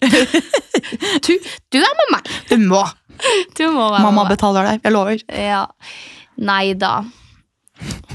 Du, 1.25 1.31
du 1.73 1.79
er 1.79 1.95
med 1.97 2.11
meg! 2.13 2.29
du 2.51 2.57
må. 2.61 2.83
Mamma 4.03 4.23
med 4.23 4.33
betaler 4.35 4.69
deg, 4.71 4.83
jeg 4.83 4.93
lover. 4.95 5.23
Ja. 5.29 5.65
Nei 6.41 6.73
da. 6.79 7.03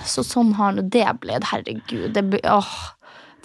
Så 0.09 0.25
sånn 0.27 0.55
har 0.59 0.75
nå 0.77 0.85
det 0.91 1.07
blitt. 1.23 1.49
Herregud. 1.51 2.13
Det 2.17 2.25
blir, 2.31 2.45
åh, 2.49 2.71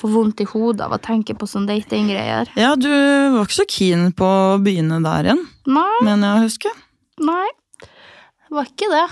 Får 0.04 0.12
vondt 0.12 0.42
i 0.44 0.46
hodet 0.50 0.84
av 0.84 0.96
å 0.98 1.00
tenke 1.00 1.32
på 1.38 1.48
sånne 1.48 1.78
datinggreier. 1.78 2.50
Ja, 2.60 2.74
du 2.76 2.90
var 2.90 3.46
ikke 3.46 3.56
så 3.62 3.66
keen 3.72 4.10
på 4.18 4.26
å 4.28 4.58
begynne 4.60 4.98
der 5.06 5.30
igjen, 5.30 5.44
Nei, 5.70 6.00
mener 6.04 6.28
jeg 6.28 6.40
å 6.42 6.48
huske. 6.50 6.72
nei. 7.24 7.46
Det 7.80 8.58
var 8.58 8.68
ikke 8.68 8.90
det. 8.92 9.06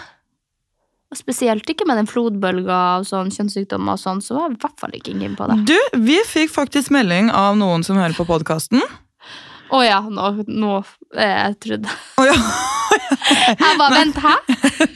Og 1.11 1.19
Spesielt 1.19 1.69
ikke 1.71 1.87
med 1.87 1.97
den 2.01 2.09
flodbølga 2.11 2.75
av 2.97 3.05
sånn 3.07 3.31
kjønnssykdommer 3.31 3.95
og 3.95 4.01
sånn, 4.01 4.19
så 4.23 4.35
var 4.35 4.49
jeg 4.49 4.57
i 4.57 4.61
hvert 4.65 4.83
fall 4.83 4.97
ikke 4.99 5.15
keen 5.15 5.37
på 5.39 5.47
det. 5.51 5.57
Du, 5.71 5.79
vi 6.03 6.19
fikk 6.27 6.51
faktisk 6.53 6.91
melding 6.91 7.31
av 7.35 7.55
noen 7.59 7.83
som 7.87 7.95
hører 7.99 8.15
på 8.17 8.27
podkasten. 8.27 8.83
Å 9.71 9.79
ja, 9.85 9.99
nå, 10.11 10.29
nå 10.51 10.71
eh, 11.15 11.35
Jeg 11.45 11.57
trodde 11.63 11.93
Oh, 12.19 12.25
ja. 12.27 12.35
Jeg 13.61 13.77
bare 13.79 13.95
Vent, 13.95 14.17
hæ? 14.19 14.33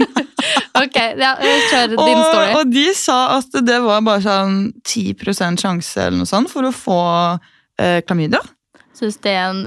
ok, 0.83 0.97
ja, 1.19 1.31
kjør 1.39 1.93
din 1.93 1.99
og, 2.01 2.23
story. 2.27 2.49
og 2.59 2.71
de 2.73 2.85
sa 2.97 3.17
at 3.37 3.57
det 3.65 3.77
var 3.85 4.03
bare 4.05 4.23
sånn 4.25 4.57
10% 4.83 5.61
sjanse 5.63 6.03
eller 6.03 6.19
noe 6.19 6.29
sånt 6.29 6.51
for 6.51 6.67
å 6.67 6.73
få 6.75 6.99
eh, 7.79 8.01
klamydia. 8.05 8.41
Syns 8.95 9.17
det 9.23 9.33
er 9.35 9.49
en 9.49 9.61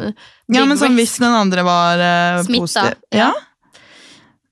Ja, 0.52 0.64
men 0.64 0.76
sånn. 0.80 0.96
Hvis 0.98 1.16
den 1.22 1.34
andre 1.36 1.64
var 1.66 2.00
eh, 2.04 2.42
Smitta, 2.46 2.64
positiv. 2.64 3.00
Ja. 3.16 3.30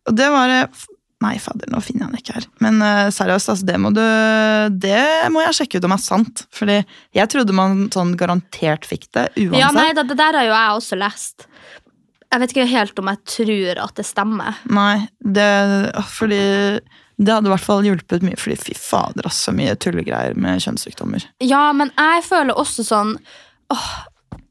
Og 0.09 0.16
det 0.16 0.29
var 0.33 0.55
eh, 0.55 0.85
Nei, 1.24 1.38
fader, 1.40 1.70
nå 1.72 1.81
finner 1.81 2.05
jeg 2.05 2.12
den 2.12 2.20
ikke 2.20 2.35
her. 2.37 2.46
Men 2.61 2.83
uh, 2.85 3.07
seriøst, 3.14 3.48
altså, 3.55 3.64
det 3.64 3.76
må 3.81 3.92
du 3.96 4.02
Det 4.83 5.31
må 5.33 5.40
jeg 5.46 5.57
sjekke 5.61 5.81
ut 5.81 5.87
om 5.88 5.94
er 5.96 6.02
sant. 6.02 6.44
Fordi 6.52 6.76
jeg 7.16 7.33
trodde 7.33 7.57
man 7.57 7.87
sånn 7.94 8.12
garantert 8.20 8.85
fikk 8.88 9.09
det 9.16 9.31
uansett. 9.33 9.61
Ja, 9.62 9.70
nei, 9.72 9.88
det, 9.96 10.09
det 10.11 10.18
der 10.20 10.37
har 10.37 10.48
jo 10.48 10.52
jeg 10.52 10.83
også 10.83 11.00
lest. 11.00 11.48
Jeg 12.26 12.42
vet 12.42 12.52
ikke 12.52 12.68
helt 12.68 13.00
om 13.00 13.09
jeg 13.09 13.22
tror 13.33 13.81
at 13.87 13.96
det 13.96 14.05
stemmer. 14.05 14.61
Nei, 14.68 15.07
det, 15.24 15.48
fordi 16.11 16.42
det 17.16 17.33
hadde 17.33 17.48
i 17.48 17.55
hvert 17.55 17.64
fall 17.64 17.87
hjulpet 17.87 18.24
mye. 18.26 18.37
Fordi 18.40 18.59
fy 18.61 18.76
fader, 18.76 19.29
ass, 19.29 19.40
så 19.46 19.55
mye 19.57 19.76
tullegreier 19.81 20.37
med 20.37 20.61
kjønnssykdommer. 20.64 21.24
Ja, 21.44 21.70
men 21.76 21.94
jeg 21.96 22.26
føler 22.29 22.59
også 22.61 22.85
sånn 22.87 23.16
åh, 23.72 23.88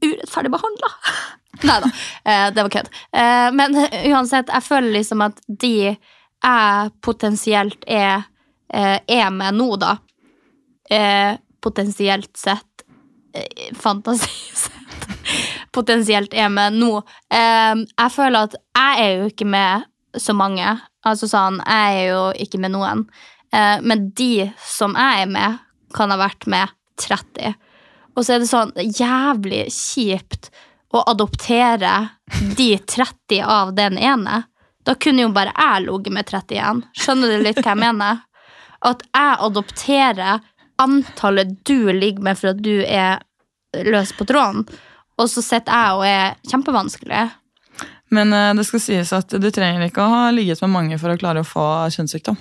Urettferdig 0.06 0.52
behandla. 0.54 0.90
Nei 1.66 1.78
da, 1.82 1.90
eh, 2.28 2.48
det 2.54 2.66
var 2.66 2.74
kødd. 2.74 2.90
Eh, 3.16 3.48
men 3.56 3.78
uansett, 4.12 4.52
jeg 4.52 4.66
føler 4.66 4.98
liksom 4.98 5.24
at 5.26 5.40
de 5.48 5.96
jeg 6.46 6.94
potensielt 7.02 7.86
er, 7.90 8.28
eh, 8.74 9.00
er 9.02 9.30
med 9.34 9.58
nå, 9.58 9.76
da 9.82 9.98
eh, 10.90 11.36
Potensielt 11.66 12.38
sett 12.38 12.86
Fantasisett 13.74 14.58
sett 14.68 14.76
Potensielt 15.76 16.34
er 16.34 16.50
med 16.54 16.78
nå. 16.80 17.02
Eh, 17.34 17.74
jeg 17.76 18.12
føler 18.14 18.48
at 18.48 18.54
jeg 18.56 19.06
er 19.06 19.18
jo 19.20 19.30
ikke 19.32 19.48
med 19.50 19.88
så 20.16 20.36
mange. 20.38 20.70
Altså 21.06 21.28
sånn, 21.28 21.60
jeg 21.60 21.98
er 21.98 22.06
jo 22.14 22.22
ikke 22.46 22.62
med 22.64 22.72
noen. 22.78 23.04
Eh, 23.52 23.84
men 23.84 24.10
de 24.16 24.48
som 24.64 24.96
jeg 24.96 25.26
er 25.26 25.32
med, 25.32 25.60
kan 25.96 26.14
ha 26.14 26.20
vært 26.20 26.48
med 26.52 26.72
30. 27.02 27.58
Og 28.16 28.24
så 28.24 28.36
er 28.36 28.44
det 28.44 28.50
sånn 28.50 28.72
jævlig 28.76 29.66
kjipt 29.76 30.50
å 30.96 31.04
adoptere 31.12 31.96
de 32.56 32.70
30 32.80 33.44
av 33.44 33.76
den 33.76 34.00
ene. 34.00 34.46
Da 34.86 34.96
kunne 35.02 35.26
jo 35.26 35.34
bare 35.34 35.54
jeg 35.56 35.86
ligget 35.88 36.14
med 36.14 36.30
31. 36.30 36.84
Skjønner 36.98 37.32
du 37.34 37.44
litt 37.44 37.62
hva 37.62 37.74
jeg 37.74 37.82
mener? 37.82 38.22
At 38.86 39.02
jeg 39.10 39.40
adopterer 39.48 40.44
antallet 40.82 41.56
du 41.66 41.90
ligger 41.92 42.22
med 42.28 42.38
for 42.38 42.52
at 42.52 42.62
du 42.62 42.76
er 42.84 43.24
løs 43.86 44.12
på 44.16 44.28
tråden, 44.28 44.66
og 45.20 45.30
så 45.32 45.42
sitter 45.44 45.74
jeg 45.74 45.96
og 45.98 46.06
er 46.08 46.52
kjempevanskelig. 46.52 47.24
Men 48.16 48.34
eh, 48.36 48.52
det 48.56 48.66
skal 48.68 48.84
sies 48.84 49.14
at 49.16 49.32
du 49.42 49.48
trenger 49.52 49.88
ikke 49.88 50.04
å 50.04 50.12
ha 50.12 50.26
ligget 50.36 50.62
med 50.64 50.76
mange 50.76 51.00
for 51.02 51.12
å 51.12 51.20
klare 51.20 51.42
å 51.42 51.48
få 51.48 51.66
kjønnssykdom. 51.96 52.38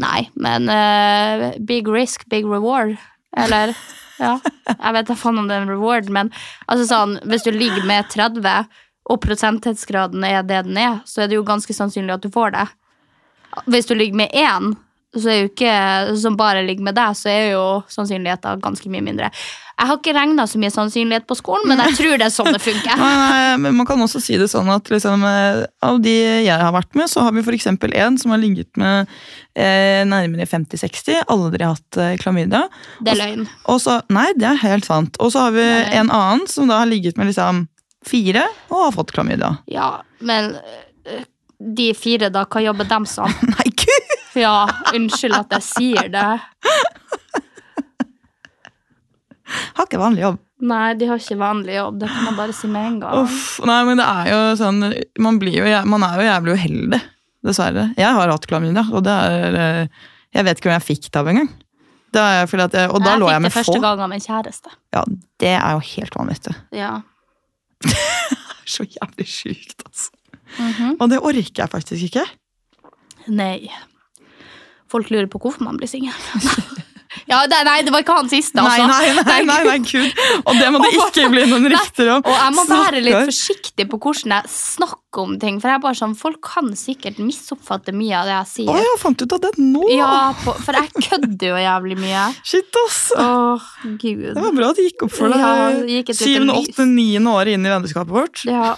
Nei, 0.00 0.30
men 0.40 0.70
uh, 0.72 1.50
big 1.68 1.88
risk, 1.92 2.24
big 2.32 2.46
reward. 2.48 2.94
Eller 3.36 3.74
ja, 4.16 4.38
jeg 4.70 4.94
vet 4.96 5.10
da 5.10 5.16
faen 5.18 5.42
om 5.42 5.50
det 5.50 5.58
er 5.58 5.66
en 5.66 5.72
reward, 5.72 6.08
men 6.12 6.30
altså 6.66 6.86
sånn, 6.88 7.18
hvis 7.28 7.44
du 7.44 7.52
ligger 7.52 7.84
med 7.88 8.08
30, 8.12 8.64
og 9.10 9.18
prosenthetsgraden 9.24 10.24
er 10.24 10.44
det 10.46 10.62
den 10.68 10.78
er, 10.78 11.00
så 11.08 11.24
er 11.24 11.30
det 11.30 11.40
jo 11.40 11.46
ganske 11.46 11.74
sannsynlig 11.74 12.14
at 12.14 12.24
du 12.24 12.30
får 12.32 12.54
det. 12.54 12.68
Hvis 13.66 13.88
du 13.88 13.96
ligger 13.98 14.22
med 14.22 14.32
én, 14.32 14.72
ikke, 15.12 15.72
som 16.16 16.36
bare 16.36 16.62
ligger 16.64 16.86
med 16.86 16.96
deg, 16.96 17.16
så 17.18 17.28
er 17.28 17.50
jo 17.52 17.64
sannsynligheten 17.92 18.62
ganske 18.64 18.88
mye 18.88 19.04
mindre. 19.04 19.28
Jeg 19.72 19.88
har 19.88 19.98
ikke 19.98 20.14
regna 20.14 20.44
så 20.46 20.60
mye 20.62 20.70
sannsynlighet 20.72 21.26
på 21.26 21.36
skolen, 21.36 21.66
men 21.68 21.80
jeg 21.82 21.96
tror 21.98 22.20
det 22.20 22.26
er 22.28 22.32
sånn 22.32 22.52
det 22.54 22.60
funker. 22.62 23.00
Men 23.62 23.74
Man 23.76 23.86
kan 23.88 24.00
også 24.00 24.20
si 24.22 24.36
det 24.38 24.46
sånn 24.52 24.68
at 24.70 24.88
liksom, 24.92 25.24
eh, 25.26 25.64
av 25.84 25.98
de 26.04 26.12
jeg 26.46 26.54
har 26.54 26.72
vært 26.72 26.94
med, 26.96 27.10
så 27.10 27.24
har 27.26 27.34
vi 27.34 27.42
f.eks. 27.42 27.66
en 27.66 28.18
som 28.20 28.32
har 28.32 28.40
ligget 28.40 28.70
med 28.80 29.10
eh, 29.56 30.04
nærmere 30.06 30.46
50-60, 30.46 31.24
aldri 31.32 31.66
hatt 31.66 31.98
eh, 31.98 32.14
klamydia. 32.20 32.62
Det 33.00 33.16
er 33.16 33.20
løgn. 33.20 33.48
Og 33.72 33.82
så, 33.82 33.98
nei, 34.12 34.28
det 34.38 34.48
er 34.52 34.62
helt 34.62 34.86
sant. 34.88 35.18
Og 35.20 35.34
så 35.34 35.48
har 35.48 35.56
vi 35.56 35.66
en 35.66 36.12
annen 36.12 36.46
som 36.48 36.70
da 36.70 36.80
har 36.84 36.90
ligget 36.92 37.18
med 37.20 37.32
liksom 37.32 37.66
fire 38.06 38.46
og 38.70 38.78
har 38.86 38.94
fått 38.96 39.12
klamydia. 39.14 39.54
Ja, 39.70 39.90
men 40.20 40.56
øh, 40.56 41.24
de 41.62 41.92
fire, 41.94 42.30
da, 42.34 42.44
hva 42.50 42.62
jobber 42.64 42.88
dem 42.90 43.06
som? 43.08 43.30
Nei, 43.54 43.68
gud! 43.84 44.16
Ja, 44.40 44.56
unnskyld 44.96 45.36
at 45.36 45.52
jeg 45.58 45.66
sier 45.66 46.08
det. 46.12 46.28
Har 49.76 49.84
ikke 49.84 50.00
vanlig 50.00 50.24
jobb. 50.24 50.38
Nei, 50.62 50.92
de 50.94 51.08
har 51.10 51.18
ikke 51.20 51.36
vanlig 51.40 51.74
jobb. 51.74 51.98
Det 52.00 52.08
kan 52.08 52.28
man 52.28 52.36
bare 52.38 52.54
si 52.56 52.70
med 52.70 52.86
en 52.86 53.00
gang. 53.02 53.24
Uff, 53.26 53.58
nei, 53.66 53.80
men 53.88 53.98
det 54.00 54.06
er 54.06 54.30
jo 54.30 54.38
sånn 54.60 54.78
Man, 55.20 55.40
blir 55.42 55.58
jo, 55.58 55.66
man 55.90 56.06
er 56.06 56.20
jo 56.20 56.28
jævlig 56.28 56.54
uheldig, 56.56 57.00
dessverre. 57.44 57.88
Jeg 57.98 58.16
har 58.18 58.32
hatt 58.32 58.46
klamydia, 58.48 58.86
og 58.94 59.02
det 59.04 59.16
er 59.34 59.58
eh, 59.64 60.06
Jeg 60.38 60.46
vet 60.48 60.62
ikke 60.62 60.70
om 60.70 60.76
jeg 60.78 60.86
fikk 60.86 61.10
det 61.10 61.20
av 61.20 61.32
engang. 61.32 61.50
Det 62.12 62.22
jeg, 62.22 62.48
og 62.92 63.00
da 63.00 63.14
jeg 63.14 63.20
lå 63.20 63.28
fikk 63.28 63.32
jeg 63.32 63.40
det 63.40 63.42
med 63.42 63.52
få. 63.52 63.58
første 63.58 63.80
gang 63.82 64.02
av 64.04 64.12
en 64.12 64.24
kjæreste. 64.26 64.74
Ja, 64.92 65.02
det 65.40 65.54
er 65.56 65.76
jo 65.76 65.84
helt 65.94 66.18
vanvittig. 66.20 66.54
Ja. 66.76 66.92
Så 68.72 68.86
jævlig 68.86 69.26
sjukt, 69.28 69.82
altså. 69.86 70.10
Mhm. 70.58 70.96
Og 71.00 71.08
det 71.10 71.18
orker 71.20 71.62
jeg 71.64 71.72
faktisk 71.72 72.02
ikke. 72.10 72.24
Nei. 73.32 73.70
Folk 74.92 75.10
lurer 75.10 75.28
på 75.32 75.40
hvorfor 75.40 75.64
man 75.64 75.78
blir 75.80 75.88
singel. 75.90 76.14
ja, 77.28 77.42
det, 77.50 77.58
nei, 77.68 77.78
det 77.86 77.92
var 77.94 78.02
ikke 78.04 78.16
han 78.16 78.28
siste, 78.30 78.56
Nei, 78.62 78.78
altså. 78.80 78.88
nei, 78.88 79.22
nei, 79.22 79.42
nei, 79.48 79.58
nei, 79.68 79.78
gud. 79.84 80.22
Og 80.46 80.56
det 80.58 80.68
må 80.72 80.80
det 80.82 80.90
ikke 81.00 81.26
bli 81.32 81.44
noen 81.50 81.68
rykter 81.72 82.10
om. 82.16 82.22
Og 82.24 82.36
jeg 82.38 82.54
må 82.56 82.64
være 82.70 83.02
litt 83.04 83.18
forsiktig 83.30 83.86
på 83.92 83.98
hvordan 84.02 84.34
jeg 84.38 84.52
snakker 84.54 85.22
om 85.26 85.34
ting. 85.42 85.58
For 85.60 85.68
jeg 85.72 85.80
er 85.80 85.82
bare 85.84 85.98
sånn, 85.98 86.14
folk 86.18 86.40
kan 86.46 86.70
sikkert 86.78 87.18
misoppfatte 87.20 87.92
mye 87.96 88.16
av 88.22 88.30
det 88.30 88.34
jeg 88.36 88.46
Å, 88.46 88.50
sier. 88.54 88.80
jeg 88.86 89.00
fant 89.02 89.24
ut 89.26 89.36
av 89.36 89.42
det 89.44 89.52
nå! 89.60 89.84
Ja, 89.92 90.12
på, 90.44 90.54
for 90.64 90.78
jeg 90.80 91.04
kødder 91.10 91.52
jo 91.52 91.60
jævlig 91.66 91.98
mye. 92.00 92.24
Shit, 92.52 92.80
ass. 92.86 93.00
Åh, 93.18 93.68
gud. 94.00 94.24
Det 94.32 94.46
var 94.48 94.56
bra 94.56 94.72
at 94.72 94.80
det 94.80 94.88
gikk 94.88 95.06
opp 95.08 95.14
for 95.18 95.32
deg. 95.32 95.44
Ja, 95.44 95.68
det 95.82 95.98
gikk 96.00 96.14
et 96.14 96.16
lite 96.16 96.24
Syvende, 96.24 96.56
lys. 96.58 96.72
åttende, 96.72 96.96
niende 96.96 97.36
året 97.36 97.58
inn 97.58 97.68
i 97.68 97.74
vennskapet 97.76 98.16
vårt. 98.16 98.44
Ja. 98.48 98.72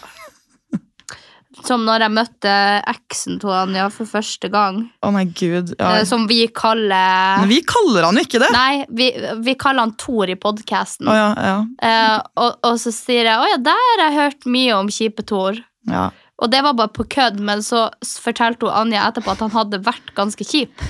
Som 1.63 1.85
når 1.87 2.03
jeg 2.03 2.11
møtte 2.17 2.53
eksen 2.91 3.39
til 3.39 3.53
Anja 3.55 3.85
for 3.95 4.11
første 4.11 4.49
gang. 4.51 4.81
Å 5.07 5.13
nei, 5.15 5.23
gud. 5.31 5.71
Ja. 5.79 6.01
eh, 6.01 6.05
Som 6.09 6.27
vi 6.27 6.41
kaller 6.51 7.39
Men 7.45 7.49
vi 7.53 7.61
kaller 7.63 8.09
han 8.09 8.19
jo 8.19 8.25
ikke 8.27 8.41
det. 8.43 8.51
Nei, 8.51 8.85
vi, 8.91 9.13
vi 9.47 9.55
kaller 9.55 9.87
han 9.87 9.95
Tor 10.01 10.27
i 10.29 10.35
podkasten. 10.35 11.07
Oh, 11.07 11.15
ja, 11.15 11.31
ja. 11.39 11.55
Eh, 11.79 12.19
og, 12.43 12.59
og 12.67 12.81
så 12.83 12.91
sier 12.93 13.31
jeg 13.31 13.39
'Å 13.39 13.47
ja, 13.53 13.61
der 13.71 13.87
har 13.93 14.03
jeg 14.09 14.19
hørt 14.19 14.47
mye 14.51 14.75
om 14.81 14.91
kjipe 14.91 15.23
Tor'. 15.23 15.63
ja. 15.91 16.11
Og 16.43 16.51
det 16.51 16.65
var 16.67 16.75
bare 16.75 16.91
på 16.91 17.05
kødd, 17.07 17.39
men 17.39 17.61
så 17.63 17.85
fortalte 18.03 18.67
hun 18.67 18.75
Anja 18.75 19.05
etterpå 19.07 19.31
at 19.37 19.39
han 19.45 19.53
hadde 19.55 19.79
vært 19.87 20.09
ganske 20.17 20.43
kjip. 20.43 20.83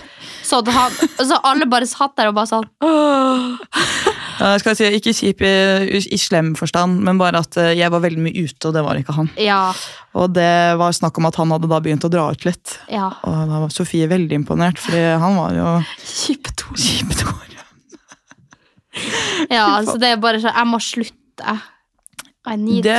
Så, 0.42 0.62
han, 0.64 0.90
så 1.20 1.36
alle 1.44 1.66
bare 1.68 1.84
satt 1.86 2.16
der 2.16 2.30
og 2.30 2.34
bare 2.38 2.48
sånn 2.48 2.64
skal 4.60 4.72
jeg 4.72 4.78
si, 4.78 4.88
Ikke 4.98 5.14
kjip 5.16 5.42
i, 5.46 5.52
i 6.14 6.18
slem 6.20 6.52
forstand, 6.58 7.00
men 7.06 7.18
bare 7.20 7.40
at 7.44 7.56
eh, 7.60 7.72
jeg 7.78 7.90
var 7.94 8.02
veldig 8.04 8.24
mye 8.26 8.44
ute, 8.46 8.68
og 8.68 8.74
det 8.76 8.82
var 8.86 8.98
ikke 9.00 9.14
han. 9.16 9.30
Ja, 9.40 9.72
Og 10.14 10.32
det 10.34 10.50
var 10.80 10.92
snakk 10.96 11.18
om 11.18 11.26
at 11.30 11.36
han 11.40 11.50
hadde 11.54 11.68
da 11.70 11.80
begynt 11.84 12.04
å 12.06 12.10
dra 12.12 12.28
ut 12.32 12.44
litt. 12.46 12.78
ja. 12.90 13.10
Og 13.24 13.48
da 13.50 13.62
var 13.64 13.72
Sofie 13.74 14.08
veldig 14.10 14.40
imponert, 14.42 14.78
fordi 14.82 15.02
han 15.22 15.36
var 15.38 15.54
jo 15.58 15.70
Kjipt 16.04 16.54
Tor. 16.62 16.76
kjipet 16.78 17.24
år. 17.26 17.40
Ja, 19.50 19.82
så 19.82 19.96
det 19.98 20.12
er 20.14 20.20
bare 20.22 20.38
sånn 20.38 20.54
Jeg 20.54 20.70
må 20.70 20.78
slutte. 20.82 21.54
Det. 22.44 22.94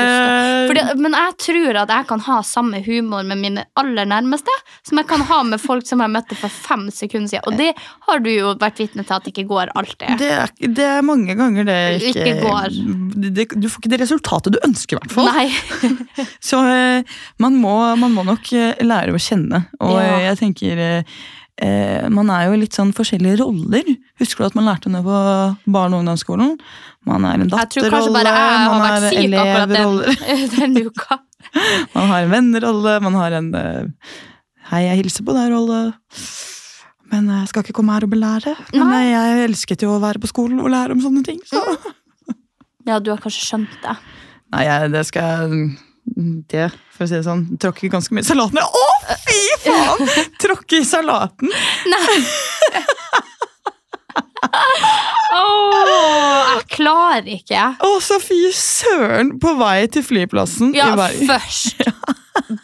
Fordi, 0.69 0.83
men 1.03 1.13
jeg 1.13 1.35
tror 1.45 1.77
at 1.83 1.91
jeg 1.93 2.07
kan 2.09 2.23
ha 2.25 2.37
samme 2.45 2.79
humor 2.85 3.21
med 3.29 3.37
mine 3.37 3.65
aller 3.77 4.07
nærmeste 4.09 4.53
som 4.87 4.97
jeg 4.97 5.07
kan 5.09 5.21
ha 5.29 5.37
med 5.45 5.61
folk 5.61 5.85
som 5.85 6.01
jeg 6.01 6.13
møtte 6.15 6.37
for 6.39 6.49
fem 6.49 6.87
sekunder 6.93 7.29
siden. 7.29 7.45
Og 7.51 7.59
det 7.59 7.69
har 8.07 8.23
du 8.25 8.31
jo 8.31 8.55
vært 8.61 8.81
vitne 8.81 9.05
til 9.05 9.13
at 9.17 9.27
det 9.27 9.35
ikke 9.35 9.47
går 9.51 9.71
alltid. 9.77 10.17
det 10.21 10.31
er, 10.33 10.53
det 10.79 10.87
er 10.95 11.05
mange 11.05 11.35
ganger 11.37 11.67
det 11.69 11.77
ikke, 12.01 12.25
Ikke 12.25 12.41
går. 12.41 12.79
Det, 13.37 13.47
du 13.53 13.69
får 13.69 13.83
ikke 13.83 13.93
det 13.93 14.01
resultatet 14.01 14.57
du 14.57 14.59
ønsker, 14.65 14.97
i 14.97 14.99
hvert 15.03 15.13
fall. 15.13 15.29
Nei. 15.29 16.25
Så 16.49 16.59
eh, 16.65 17.17
man 17.41 17.57
må, 17.61 17.75
man 18.01 18.13
må 18.17 18.25
nok 18.25 18.49
eh, 18.57 18.73
lære 18.85 19.13
å 19.13 19.21
kjenne. 19.21 19.65
Og 19.79 19.93
Ja. 19.95 20.05
eh, 20.17 20.25
jeg 20.31 20.39
tenker 20.41 20.81
eh, 21.61 22.07
Man 22.13 22.29
er 22.33 22.47
jo 22.47 22.55
i 22.55 22.61
litt 22.63 22.75
sånn 22.77 22.93
forskjellige 22.95 23.39
roller. 23.43 23.87
Husker 24.21 24.43
du 24.45 24.49
at 24.49 24.57
man 24.57 24.67
lærte 24.69 24.91
det 24.93 25.03
på 25.05 25.19
barne- 25.71 25.97
og 25.97 26.03
ungdomsskolen? 26.03 26.55
Man 27.05 27.25
er 27.29 27.43
en 27.43 27.51
datterrolle, 27.51 28.11
man 28.15 28.25
er 28.25 29.07
akkurat 29.09 29.69
den, 29.71 30.49
den 30.55 30.77
uka. 30.89 31.19
man 31.95 32.09
har 32.11 32.25
en 32.25 32.33
vennerolle, 32.33 32.99
man 33.05 33.19
har 33.21 33.37
en 33.39 33.53
eh, 33.55 33.83
Hei, 34.65 34.79
jeg 34.87 35.03
hilser 35.03 35.21
på 35.27 35.33
deg-rolle. 35.35 35.79
Men 37.13 37.27
jeg 37.29 37.49
skal 37.51 37.61
ikke 37.61 37.75
komme 37.77 37.93
her 37.93 38.07
og 38.07 38.09
belære. 38.15 38.55
Men 38.73 38.87
Nei. 38.89 39.03
eh, 39.05 39.11
jeg 39.13 39.49
elsket 39.51 39.85
jo 39.85 39.91
å 39.93 39.99
være 40.01 40.21
på 40.23 40.31
skolen 40.31 40.57
og 40.63 40.71
lære 40.73 40.95
om 40.95 41.03
sånne 41.03 41.21
ting. 41.27 41.37
Så. 41.45 41.61
Ja, 42.85 42.97
du 42.97 43.11
har 43.13 43.21
kanskje 43.21 43.45
skjønt 43.45 43.75
det. 43.83 43.93
Nei, 44.55 44.63
jeg, 44.65 44.89
det 44.93 45.03
skal 45.09 45.29
jeg 45.29 45.67
Det, 46.49 46.65
for 46.93 47.05
å 47.05 47.09
si 47.09 47.15
det 47.17 47.25
sånn, 47.25 47.45
tråkker 47.61 47.89
ganske 47.93 48.13
mye 48.13 48.25
salat 48.25 48.53
salaten. 48.53 48.81
Å, 48.81 48.94
fy 49.25 49.41
faen! 49.65 50.09
Tråkke 50.41 50.81
i 50.81 50.85
salaten. 50.87 51.51
Nei. 51.91 52.17
Åh, 55.35 56.51
jeg 56.55 56.67
klarer 56.75 57.29
ikke. 57.37 57.63
Å, 57.83 57.93
så 58.03 58.19
fy 58.23 58.41
søren! 58.55 59.33
På 59.41 59.55
vei 59.59 59.85
til 59.91 60.05
flyplassen 60.05 60.75
Ja, 60.75 60.91
i 60.93 60.99
Bergen. 60.99 61.27
først. 61.29 61.81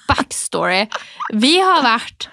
Backstory. 0.10 0.86
Vi 1.34 1.58
har 1.64 1.84
vært 1.86 2.30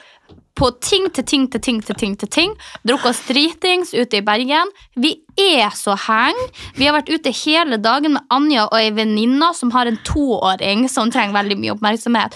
på 0.59 0.73
ting 0.83 1.05
til 1.15 1.23
ting 1.23 1.45
til 1.53 1.63
ting 1.63 1.77
til 1.87 1.95
ting 1.99 2.15
til 2.19 2.31
ting. 2.35 2.55
Drukket 2.87 3.13
oss 3.13 3.21
dritings 3.29 3.93
ute 3.95 4.19
i 4.19 4.25
Bergen. 4.27 4.71
Vi 4.99 5.13
er 5.39 5.71
så 5.79 5.95
heng. 6.09 6.39
Vi 6.75 6.89
har 6.89 6.97
vært 6.99 7.13
ute 7.15 7.31
hele 7.45 7.79
dagen 7.79 8.17
med 8.17 8.27
Anja 8.35 8.65
og 8.67 8.75
ei 8.81 8.91
venninne 8.97 9.53
som 9.55 9.71
har 9.75 9.87
en 9.91 10.01
toåring 10.07 10.89
som 10.91 11.13
trenger 11.15 11.37
veldig 11.39 11.61
mye 11.63 11.77
oppmerksomhet. 11.77 12.35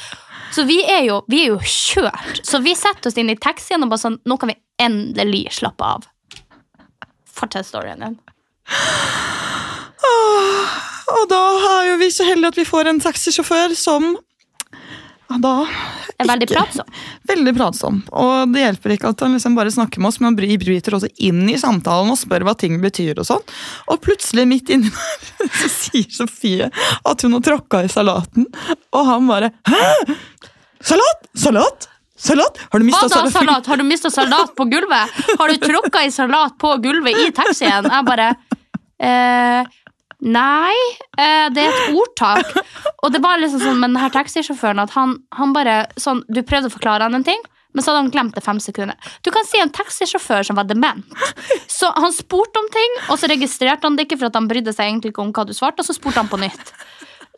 Så 0.53 0.67
vi 0.69 0.83
er, 0.85 1.05
jo, 1.07 1.23
vi 1.33 1.45
er 1.47 1.55
jo 1.55 1.61
kjørt. 1.65 2.43
Så 2.45 2.61
vi 2.65 2.75
setter 2.77 3.09
oss 3.09 3.17
inn 3.21 3.33
i 3.33 3.38
taxien 3.41 3.83
og 3.85 3.93
bare 3.93 4.03
sånn 4.05 4.19
Nå 4.29 4.37
kan 4.41 4.53
vi 4.53 4.59
endelig 4.83 5.47
slappe 5.57 5.87
av. 5.97 6.05
Fortsett 7.33 7.69
storyen 7.69 8.05
din. 8.05 8.19
Og 11.12 11.25
da 11.31 11.41
er 11.71 11.88
jo 11.93 11.97
vi 12.01 12.11
så 12.12 12.27
heldige 12.27 12.53
at 12.53 12.61
vi 12.61 12.69
får 12.69 12.91
en 12.91 13.01
taxisjåfør 13.03 13.75
som 13.79 14.12
da 15.40 15.66
er 16.18 16.27
veldig 16.29 16.49
ikke- 16.49 16.59
pratsom. 16.59 16.87
Veldig 17.29 17.55
pratsom. 17.57 18.03
Og 18.12 18.53
det 18.53 18.61
hjelper 18.64 18.95
ikke 18.97 19.09
at 19.11 19.21
han 19.21 19.33
liksom 19.35 19.55
bare 19.57 19.71
snakker 19.71 19.99
med 19.99 20.09
oss, 20.09 20.21
men 20.21 20.27
han 20.33 20.37
bryter 20.37 20.92
også 20.99 21.09
inn 21.18 21.49
i 21.51 21.57
samtalen 21.61 22.11
og 22.11 22.18
spør 22.18 22.45
hva 22.45 22.57
ting 22.59 22.81
betyr. 22.83 23.18
Og 23.18 23.27
sånn. 23.27 23.42
Og 23.88 24.01
plutselig, 24.01 24.47
midt 24.49 24.68
inni 24.71 24.90
der, 24.90 25.49
så 25.61 25.68
sier 25.71 26.11
Sofie 26.11 26.71
at 27.05 27.23
hun 27.23 27.33
har 27.33 27.40
tråkka 27.40 27.85
i 27.85 27.88
salaten. 27.88 28.47
Og 28.92 29.07
han 29.07 29.27
bare 29.27 29.53
Hæ? 29.68 30.16
Salat? 30.83 31.27
Salat? 31.37 31.88
Salat? 32.18 32.59
Har 32.71 32.79
du 32.79 32.85
mista 32.87 33.09
salat? 33.09 33.33
salat? 33.33 33.66
Har 33.66 33.77
du 33.77 33.83
mista 33.85 34.11
salat 34.11 34.55
på 34.57 34.64
gulvet? 34.71 35.11
Har 35.38 35.49
du 35.49 35.57
tråkka 35.59 36.05
i 36.07 36.11
salat 36.11 36.55
på 36.59 36.77
gulvet 36.83 37.18
i 37.18 37.31
taxien? 37.35 37.87
Jeg 37.90 38.05
bare 38.07 38.29
eh, 39.03 39.64
Nei, 40.23 40.75
eh, 41.19 41.49
det 41.51 41.65
er 41.65 41.73
et 41.73 41.97
ordtak. 41.99 42.53
Og 43.03 43.11
det 43.11 43.23
var 43.25 43.41
liksom 43.43 43.63
sånn 43.65 43.81
med 43.81 43.91
denne 43.91 44.11
taxisjåføren 44.15 44.83
at 44.85 44.95
han, 44.95 45.17
han 45.35 45.55
bare 45.57 45.81
sånn 45.99 46.23
Du 46.31 46.45
prøvde 46.47 46.71
å 46.71 46.75
forklare 46.77 47.09
han 47.09 47.19
en 47.19 47.27
ting, 47.27 47.41
men 47.73 47.83
så 47.83 47.91
hadde 47.91 48.05
han 48.05 48.13
glemt 48.15 48.37
det 48.37 48.45
fem 48.45 48.61
sekunder. 48.63 48.99
Du 49.25 49.33
kan 49.35 49.47
si 49.49 49.59
en 49.59 49.73
taxisjåfør 49.73 50.47
som 50.47 50.59
var 50.61 50.69
dement. 50.69 51.03
Så 51.67 51.89
han 51.97 52.13
spurte 52.15 52.61
om 52.61 52.69
ting, 52.71 52.99
og 53.09 53.19
så 53.19 53.31
registrerte 53.33 53.89
han 53.89 53.97
det 53.99 54.07
ikke 54.07 54.21
for 54.21 54.29
at 54.29 54.39
han 54.39 54.47
brydde 54.51 54.75
seg 54.77 54.91
egentlig 54.91 55.15
ikke 55.15 55.25
om 55.25 55.33
hva 55.35 55.47
du 55.49 55.55
svarte, 55.57 55.83
og 55.83 55.89
så 55.89 55.97
spurte 55.97 56.21
han 56.21 56.31
på 56.31 56.39
nytt. 56.43 56.75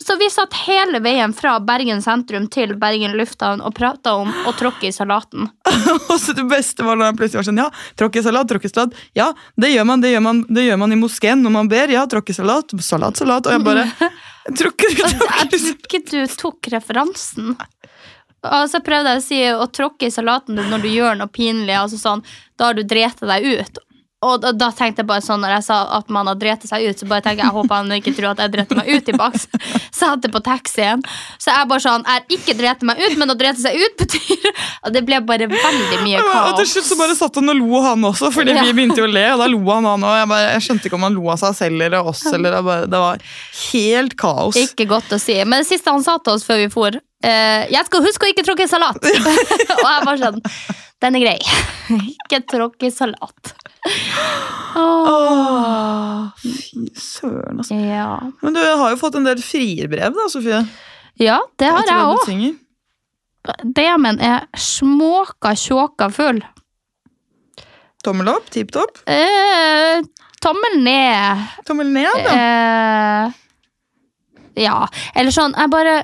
Så 0.06 0.16
vi 0.20 0.26
satt 0.30 0.52
hele 0.66 0.98
veien 1.00 1.32
fra 1.32 1.54
Bergen 1.64 2.02
sentrum 2.04 2.44
til 2.52 2.74
Bergen 2.76 3.14
lufthavn 3.16 3.62
og 3.64 3.72
prata 3.78 4.12
om 4.20 4.28
å 4.44 4.52
tråkke 4.52 4.90
i 4.90 4.92
salaten. 4.92 5.46
Og 6.10 6.18
så 6.20 6.34
det 6.36 6.44
beste 6.50 6.84
var 6.84 6.98
når 7.00 7.08
han 7.08 7.16
plutselig 7.20 7.40
var 7.40 7.46
sånn 7.48 7.60
Ja, 7.62 7.70
tråkke 7.96 8.20
i 8.20 8.26
salat, 8.26 8.50
tråkke 8.50 8.68
i 8.68 8.72
salat. 8.74 8.98
Ja, 9.16 9.30
det 9.56 9.70
gjør 9.72 9.88
man, 9.88 10.04
det 10.04 10.12
gjør 10.12 10.24
man, 10.26 10.42
det 10.52 10.66
gjør 10.66 10.82
man 10.82 10.92
i 10.92 10.98
moskeen 11.00 11.40
når 11.46 11.54
man 11.56 11.70
ber. 11.72 11.94
Ja, 11.94 12.04
tråkke 12.10 12.34
i 12.34 12.36
salat, 12.36 12.76
salat, 12.84 13.16
salat. 13.16 13.48
Og 13.48 13.56
jeg 13.56 13.64
bare 13.64 13.86
Tråkke, 14.60 14.90
Og 14.92 15.08
Jeg 15.08 15.48
tror 15.48 15.70
ikke 15.88 16.02
du 16.10 16.36
tok 16.36 16.68
referansen. 16.74 17.54
Og 18.44 18.68
så 18.68 18.82
prøvde 18.84 19.14
jeg 19.14 19.22
å 19.22 19.24
si 19.24 19.40
å 19.56 19.66
tråkke 19.72 20.10
i 20.10 20.12
salaten 20.12 20.60
når 20.60 20.84
du 20.84 20.90
gjør 20.92 21.16
noe 21.16 21.32
pinlig. 21.32 21.72
Altså 21.80 21.96
sånn, 21.96 22.20
da 22.60 22.68
har 22.68 22.76
du 22.76 22.84
drept 22.84 23.24
deg 23.24 23.48
ut. 23.56 23.80
Og 24.24 24.40
da, 24.42 24.52
da 24.56 24.70
tenkte 24.74 25.02
jeg 25.02 25.08
bare 25.08 25.22
sånn 25.24 25.42
Når 25.44 25.52
jeg 25.58 25.64
sa 25.66 25.78
at 25.98 26.10
man 26.12 26.28
har 26.30 26.38
drept 26.40 26.66
seg 26.68 26.86
ut, 26.88 27.00
så 27.00 27.08
bare 27.10 27.24
tenkte 27.24 27.42
jeg 27.42 27.50
jeg 27.50 27.54
håper 27.58 27.74
han 27.76 27.92
ikke 27.98 28.14
tror 28.16 28.30
at 28.32 28.42
jeg 28.44 28.52
drepte 28.54 28.78
meg 28.78 28.90
ut 28.90 29.10
i 29.10 29.14
Satt 29.14 29.58
Satte 30.04 30.30
på 30.32 30.40
taxien. 30.44 31.02
Så 31.42 31.52
jeg 31.52 31.68
bare 31.70 31.82
sånn 31.84 32.04
Jeg 32.06 32.20
har 32.22 32.36
ikke 32.38 32.56
drept 32.58 32.84
meg 32.88 33.00
ut, 33.02 33.16
men 33.20 33.34
å 33.34 33.36
drete 33.38 33.60
seg 33.62 33.76
ut 33.78 33.96
betyr 34.00 34.48
Og 34.86 34.94
det 34.94 35.04
ble 35.06 35.20
bare 35.26 35.48
veldig 35.50 36.00
mye 36.04 36.22
kaos. 36.22 36.50
Og 36.52 36.60
til 36.60 36.70
slutt 36.72 36.88
så 36.90 36.98
bare 37.00 37.16
satt 37.18 37.38
han 37.40 37.52
og 37.52 37.60
lo 37.60 37.80
han 37.84 38.04
også, 38.10 38.30
fordi 38.34 38.54
Ja. 38.54 38.64
vi 38.66 38.74
begynte 38.76 39.00
jo 39.02 39.08
å 39.08 39.12
le. 39.12 39.24
Og 39.34 39.40
da 39.42 39.48
lo 39.50 39.60
han 39.70 39.88
han 39.88 40.04
og 40.06 40.16
jeg, 40.18 40.28
bare, 40.30 40.52
jeg 40.54 40.64
skjønte 40.66 40.88
ikke 40.88 40.98
om 40.98 41.06
han 41.08 41.16
lo 41.18 41.28
av 41.32 41.40
seg 41.42 41.56
selv 41.58 41.84
eller 41.88 42.10
oss. 42.12 42.22
Eller 42.30 42.54
det, 42.56 42.62
bare, 42.68 42.86
det 42.90 43.00
var 43.04 43.24
helt 43.72 44.16
kaos. 44.20 44.58
Ikke 44.60 44.86
godt 44.90 45.12
å 45.16 45.18
si. 45.22 45.36
Men 45.44 45.62
det 45.64 45.68
siste 45.68 45.92
han 45.92 46.04
sa 46.06 46.16
til 46.22 46.36
oss 46.36 46.46
før 46.46 46.62
vi 46.62 46.70
for 46.72 46.94
eh, 46.96 47.64
Jeg 47.72 47.88
skal 47.88 48.04
huske 48.06 48.26
å 48.28 48.32
ikke 48.32 48.46
tråkke 48.46 48.68
salat. 48.70 49.00
og 49.80 49.86
jeg 49.88 50.08
bare 50.08 50.18
sånn 50.20 50.40
Den 51.04 51.18
er 51.18 51.24
grei. 51.26 51.38
ikke 52.14 52.42
tråkke 52.54 52.92
salat. 52.94 53.54
Åh. 54.76 56.30
Fy 56.40 56.86
søren, 56.98 57.60
altså. 57.60 57.76
Ja. 57.78 58.08
Men 58.42 58.56
du 58.56 58.60
har 58.62 58.90
jo 58.94 58.98
fått 59.00 59.18
en 59.18 59.26
del 59.28 59.42
frierbrev, 59.44 60.16
da, 60.16 60.26
Sofie. 60.32 60.62
ja, 61.20 61.38
det 61.60 61.70
har 61.70 61.88
jeg 61.88 62.10
òg. 62.14 62.24
DM-en 63.76 64.20
er 64.24 64.46
småka 64.56 65.52
tjåka 65.60 66.08
full. 66.12 66.40
Tommel 68.04 68.28
opp, 68.32 68.48
tipp 68.52 68.72
topp. 68.72 68.98
Eh, 69.08 70.00
tommel 70.44 70.78
ned. 70.84 71.44
Tommel 71.68 71.88
ned, 71.92 72.24
da. 72.24 72.34
Eh, 72.36 73.32
ja. 74.64 74.78
Eller 75.16 75.32
sånn 75.34 75.54
jeg, 75.56 75.70
bare, 75.72 75.94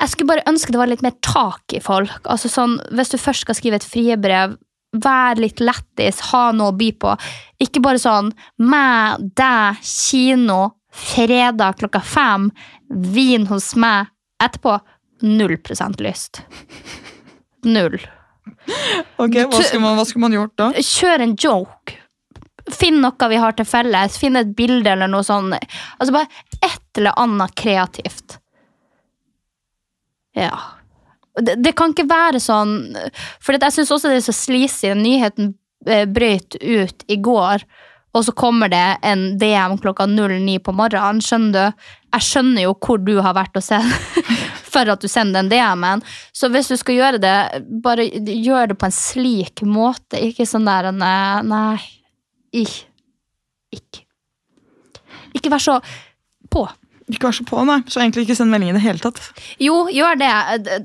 jeg 0.00 0.12
skulle 0.12 0.30
bare 0.30 0.46
ønske 0.50 0.72
det 0.74 0.80
var 0.80 0.90
litt 0.90 1.02
mer 1.06 1.16
tak 1.26 1.74
i 1.74 1.82
folk. 1.82 2.20
Altså 2.30 2.50
sånn, 2.50 2.78
Hvis 2.94 3.10
du 3.14 3.18
først 3.18 3.46
skal 3.46 3.58
skrive 3.58 3.80
et 3.80 3.86
friebrev, 3.86 4.54
vær 4.92 5.38
litt 5.40 5.60
lættis, 5.62 6.20
ha 6.32 6.50
noe 6.56 6.72
å 6.72 6.76
by 6.76 6.90
på. 7.02 7.14
Ikke 7.62 7.82
bare 7.84 8.00
sånn 8.02 8.32
meg, 8.58 9.22
deg, 9.38 9.82
kino, 9.86 10.62
fredag 10.90 11.78
klokka 11.82 12.02
fem, 12.02 12.48
vin 12.88 13.46
hos 13.50 13.72
meg 13.78 14.10
etterpå. 14.42 14.78
Null 15.22 15.58
prosent 15.60 16.00
lyst. 16.00 16.42
Null. 17.68 17.98
Ok, 19.20 19.36
hva 19.36 19.60
skulle, 19.60 19.82
man, 19.82 19.98
hva 19.98 20.06
skulle 20.08 20.24
man 20.24 20.34
gjort 20.34 20.56
da? 20.58 20.70
Kjør 20.80 21.26
en 21.26 21.34
joke. 21.38 21.96
Finn 22.70 23.00
noe 23.02 23.28
vi 23.30 23.38
har 23.40 23.56
til 23.56 23.68
felles. 23.68 24.16
Finn 24.20 24.38
et 24.40 24.54
bilde 24.56 24.90
eller 24.94 25.10
noe 25.10 25.26
sånn. 25.26 25.52
Altså 25.52 26.14
bare 26.14 26.28
et 26.64 27.00
eller 27.00 27.16
annet 27.20 27.54
kreativt. 27.58 28.38
Ja. 30.36 30.54
Det, 31.38 31.54
det 31.62 31.72
kan 31.78 31.92
ikke 31.94 32.08
være 32.10 32.40
sånn 32.42 32.72
For 33.38 33.54
jeg 33.54 33.74
syns 33.76 33.92
også 33.94 34.10
det 34.10 34.18
er 34.18 34.26
så 34.26 34.34
sleazy. 34.34 34.90
Nyheten 34.98 35.52
eh, 35.86 36.06
brøt 36.10 36.56
ut 36.58 37.04
i 37.06 37.18
går, 37.22 37.64
og 38.10 38.26
så 38.26 38.34
kommer 38.34 38.70
det 38.72 38.98
en 39.06 39.38
DM 39.38 39.76
klokka 39.82 40.08
09 40.10 40.58
på 40.66 40.74
morgenen. 40.74 41.22
Skjønner 41.22 41.54
du? 41.54 41.86
Jeg 42.10 42.26
skjønner 42.26 42.66
jo 42.66 42.74
hvor 42.74 42.98
du 42.98 43.14
har 43.22 43.36
vært 43.38 43.60
og 43.60 43.62
sett 43.62 43.86
for 44.72 44.90
at 44.90 45.02
du 45.02 45.06
sender 45.10 45.40
den 45.40 45.52
DM-en. 45.52 46.02
Så 46.34 46.50
hvis 46.50 46.70
du 46.70 46.76
skal 46.80 46.98
gjøre 46.98 47.22
det, 47.22 47.36
bare 47.84 48.08
gjør 48.10 48.72
det 48.72 48.78
på 48.80 48.88
en 48.88 48.96
slik 48.96 49.62
måte. 49.66 50.18
Ikke 50.30 50.48
sånn 50.48 50.66
der 50.66 50.90
Nei. 50.90 51.42
nei 51.46 51.78
ikke. 53.70 54.06
Ikke. 55.36 55.50
Vær 55.50 55.62
så 55.62 55.78
på. 56.50 56.66
Ikke 57.10 57.26
vær 57.26 57.34
så 57.34 57.44
på, 57.48 57.64
nei. 57.66 57.80
Så 57.90 57.98
egentlig 58.00 58.22
ikke 58.28 58.36
send 58.38 58.52
melding 58.52 58.70
i 58.70 58.76
det 58.76 58.82
hele 58.84 59.02
tatt. 59.02 59.18
Jo, 59.58 59.80
gjør 59.90 60.18
det. 60.20 60.30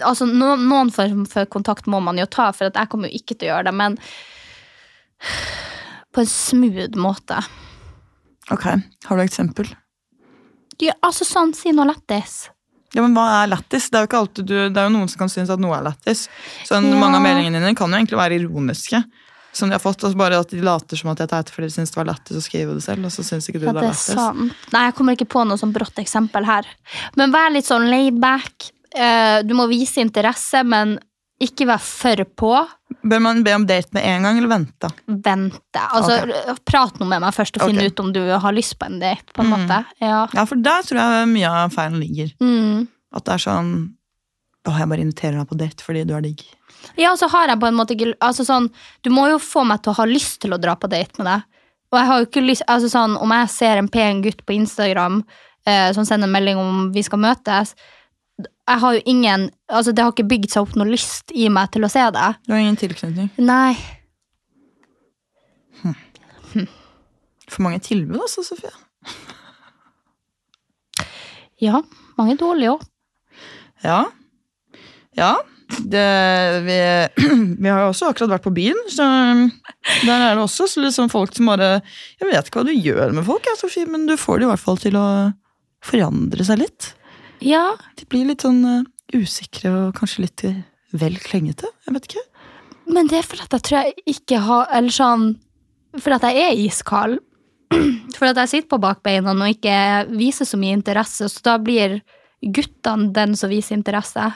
Altså, 0.02 0.26
no, 0.26 0.56
noen 0.58 0.90
form 0.94 1.26
for 1.30 1.46
kontakt 1.46 1.86
må 1.92 2.00
man 2.02 2.18
jo 2.18 2.26
ta, 2.26 2.48
for 2.56 2.72
jeg 2.72 2.90
kommer 2.90 3.12
jo 3.12 3.20
ikke 3.20 3.36
til 3.38 3.50
å 3.50 3.52
gjøre 3.54 3.68
det, 3.70 3.76
men 3.78 3.98
på 6.16 6.24
en 6.24 6.30
smooth 6.32 6.98
måte. 7.02 7.38
Ok, 8.54 8.66
Har 9.06 9.18
du 9.18 9.22
et 9.24 9.30
eksempel? 9.30 9.70
Ja, 10.82 10.94
altså 11.06 11.26
sånn, 11.28 11.54
si 11.56 11.72
noe 11.74 11.88
lættis. 11.90 12.50
Ja, 12.96 13.02
men 13.04 13.16
Hva 13.16 13.44
er 13.44 13.50
lættis? 13.52 13.90
Det 13.92 14.06
det 14.10 14.78
er 14.78 14.86
jo 14.88 14.94
noen 14.94 15.10
som 15.12 15.20
kan 15.24 15.32
synes 15.32 15.50
at 15.52 15.60
noe 15.60 15.76
er 15.78 15.84
lættis. 15.90 16.28
Så 16.64 16.78
en- 16.78 16.90
Ja. 16.92 17.00
Mange 17.00 17.18
av 17.18 17.24
meldingene 17.24 17.60
dine 17.60 17.76
kan 17.76 17.90
jo 17.92 17.98
egentlig 17.98 18.18
være 18.18 18.40
ironiske. 18.40 19.04
Som 19.56 19.70
de 19.72 19.78
har 19.78 19.80
fått, 19.84 20.04
altså 20.04 20.18
Bare 20.20 20.38
at 20.44 20.52
de 20.52 20.60
later 20.66 21.00
som 21.00 21.10
at 21.14 21.22
jeg 21.24 21.30
er 21.32 21.40
etter 21.46 21.56
fordi 21.56 21.70
de 21.72 21.76
syns 21.78 21.94
det 21.94 22.00
var 22.02 22.10
lættis 22.12 22.36
å 22.42 22.44
skrive 22.44 22.74
det 22.76 22.84
selv. 22.84 23.08
Og 23.08 23.14
så 23.16 23.24
synes 23.24 23.48
ikke 23.48 23.62
du 23.64 23.68
Ja, 23.70 23.74
det 23.78 23.86
det 23.86 23.90
er 23.94 24.00
sant. 24.02 24.54
Nei, 24.76 24.84
jeg 24.90 24.96
kommer 24.98 25.16
ikke 25.16 25.30
på 25.32 25.46
noe 25.48 25.58
sånn 25.62 25.72
brått 25.76 26.02
eksempel 26.04 26.44
her. 26.50 26.68
Men 27.16 27.32
vær 27.32 27.54
litt 27.56 27.66
sånn 27.70 27.88
laid 27.90 28.20
back. 28.20 28.72
Eh, 28.96 29.42
Du 29.48 29.54
må 29.56 29.70
vise 29.72 30.04
interesse, 30.04 30.64
men 30.68 30.98
ikke 31.42 31.66
vær 31.68 31.80
for 31.84 32.16
på. 32.40 32.52
Bør 33.04 33.20
man 33.22 33.42
be 33.44 33.52
om 33.56 33.66
date 33.68 33.92
med 33.96 34.04
en 34.08 34.24
gang, 34.24 34.38
eller 34.40 34.48
vente? 34.54 34.90
Vente. 35.08 35.82
Altså, 35.92 36.20
Prat 36.66 36.96
nå 37.00 37.08
med 37.08 37.20
meg 37.22 37.34
først 37.36 37.58
og 37.60 37.66
finn 37.66 37.76
finne 37.76 37.90
ut 37.92 38.00
om 38.00 38.12
du 38.16 38.22
har 38.40 38.54
lyst 38.56 38.78
på 38.80 38.86
en 38.88 39.00
date. 39.00 39.34
på 39.34 39.44
en 39.44 39.52
Mm. 39.52 39.56
måte. 39.68 39.86
Ja. 40.00 40.28
Ja, 40.34 40.46
for 40.46 40.56
der 40.56 40.82
tror 40.84 41.00
jeg 41.00 41.28
mye 41.34 41.50
av 41.52 41.72
feilen 41.76 42.00
ligger. 42.00 42.32
Mm. 42.40 42.88
At 43.14 43.26
det 43.26 43.34
er 43.34 43.38
sånn 43.52 43.94
Å, 44.66 44.72
jeg 44.80 44.90
bare 44.90 45.02
inviterer 45.06 45.38
deg 45.38 45.48
på 45.48 45.58
date 45.58 45.84
fordi 45.86 46.08
du 46.08 46.16
er 46.16 46.22
digg. 46.22 46.42
Ja, 47.00 47.16
så 47.18 47.30
har 47.32 47.50
jeg 47.52 47.60
på 47.62 47.68
en 47.70 47.78
måte 47.78 47.96
ikke 47.96 48.14
altså 48.24 48.46
sånn, 48.48 48.70
Du 49.04 49.10
må 49.14 49.28
jo 49.32 49.42
få 49.42 49.66
meg 49.68 49.82
til 49.84 49.94
å 49.94 50.00
ha 50.00 50.06
lyst 50.10 50.40
til 50.44 50.56
å 50.56 50.62
dra 50.62 50.76
på 50.80 50.90
date 50.92 51.18
med 51.20 51.30
deg. 51.32 51.44
Og 51.94 52.00
jeg 52.00 52.10
har 52.10 52.22
jo 52.22 52.30
ikke 52.30 52.46
lyst, 52.46 52.66
altså 52.68 52.90
sånn, 52.92 53.18
Om 53.22 53.36
jeg 53.40 53.52
ser 53.54 53.82
en 53.82 53.92
pen 53.92 54.24
gutt 54.26 54.46
på 54.46 54.56
Instagram 54.56 55.24
eh, 55.68 55.92
som 55.98 56.08
sender 56.08 56.32
melding 56.32 56.62
om 56.62 56.90
vi 56.96 57.04
skal 57.06 57.22
møtes 57.22 57.76
jeg 58.66 58.82
har 58.82 58.96
jo 58.98 59.02
ingen, 59.06 59.50
altså 59.70 59.92
Det 59.94 60.04
har 60.04 60.12
ikke 60.12 60.28
bygd 60.28 60.50
seg 60.52 60.66
opp 60.66 60.74
noe 60.76 60.90
lyst 60.90 61.32
i 61.32 61.48
meg 61.54 61.70
til 61.72 61.86
å 61.86 61.90
se 61.92 62.02
det. 62.12 62.30
Du 62.48 62.54
har 62.54 62.64
ingen 62.64 62.80
tilknytning. 62.80 63.30
Nei. 63.38 63.76
For 67.52 67.62
mange 67.62 67.80
tilbud, 67.86 68.18
altså, 68.20 68.44
Sofie. 68.44 68.74
Ja, 71.62 71.80
mange 72.18 72.36
dårlige 72.40 72.74
òg. 72.74 72.82
Ja. 73.86 74.02
Ja. 75.16 75.36
Det, 75.66 76.08
vi, 76.66 76.78
vi 77.64 77.70
har 77.72 77.82
jo 77.82 77.92
også 77.92 78.12
akkurat 78.12 78.36
vært 78.36 78.46
på 78.46 78.54
byen, 78.56 78.78
så 78.92 79.06
der 80.06 80.14
er 80.14 80.36
det 80.36 80.44
også 80.44 80.68
så 80.70 80.84
liksom 80.84 81.10
folk 81.14 81.34
som 81.36 81.50
bare 81.50 81.80
Jeg 82.20 82.30
vet 82.30 82.50
ikke 82.50 82.62
hva 82.62 82.68
du 82.68 82.76
gjør 82.76 83.16
med 83.18 83.26
folk, 83.28 83.48
jeg, 83.50 83.60
Sofie, 83.62 83.90
men 83.90 84.06
du 84.10 84.14
får 84.20 84.40
det 84.40 84.48
i 84.48 84.52
hvert 84.52 84.62
fall 84.62 84.80
til 84.82 85.00
å 85.00 85.08
forandre 85.86 86.46
seg 86.46 86.62
litt. 86.62 86.92
Ja, 87.46 87.76
De 88.00 88.08
blir 88.10 88.30
litt 88.30 88.46
sånn 88.46 88.62
uh, 88.66 88.86
usikre 89.14 89.74
og 89.74 89.98
kanskje 89.98 90.26
litt 90.26 90.46
vel 90.96 91.18
klengete. 91.22 91.70
Jeg 91.86 91.98
vet 91.98 92.10
ikke. 92.10 92.26
men 92.96 93.10
det 93.10 93.20
er 93.20 93.28
fordi 93.28 93.48
jeg 93.50 93.66
tror 93.66 93.80
jeg 93.82 94.16
ikke 94.16 94.40
har 94.46 94.68
Eller 94.78 94.94
sånn 94.94 95.24
Fordi 95.98 96.16
at 96.20 96.36
jeg 96.36 96.44
er 96.46 96.62
iskald. 96.66 97.20
Fordi 98.16 98.32
at 98.32 98.42
jeg 98.44 98.52
sitter 98.52 98.70
på 98.70 98.82
bakbeina 98.84 99.34
og 99.34 99.50
ikke 99.50 99.78
viser 100.14 100.48
så 100.48 100.60
mye 100.60 100.78
interesse, 100.78 101.30
så 101.32 101.46
da 101.46 101.58
blir 101.58 102.00
guttene 102.46 103.10
den 103.16 103.34
som 103.40 103.50
viser 103.50 103.78
interesse. 103.78 104.28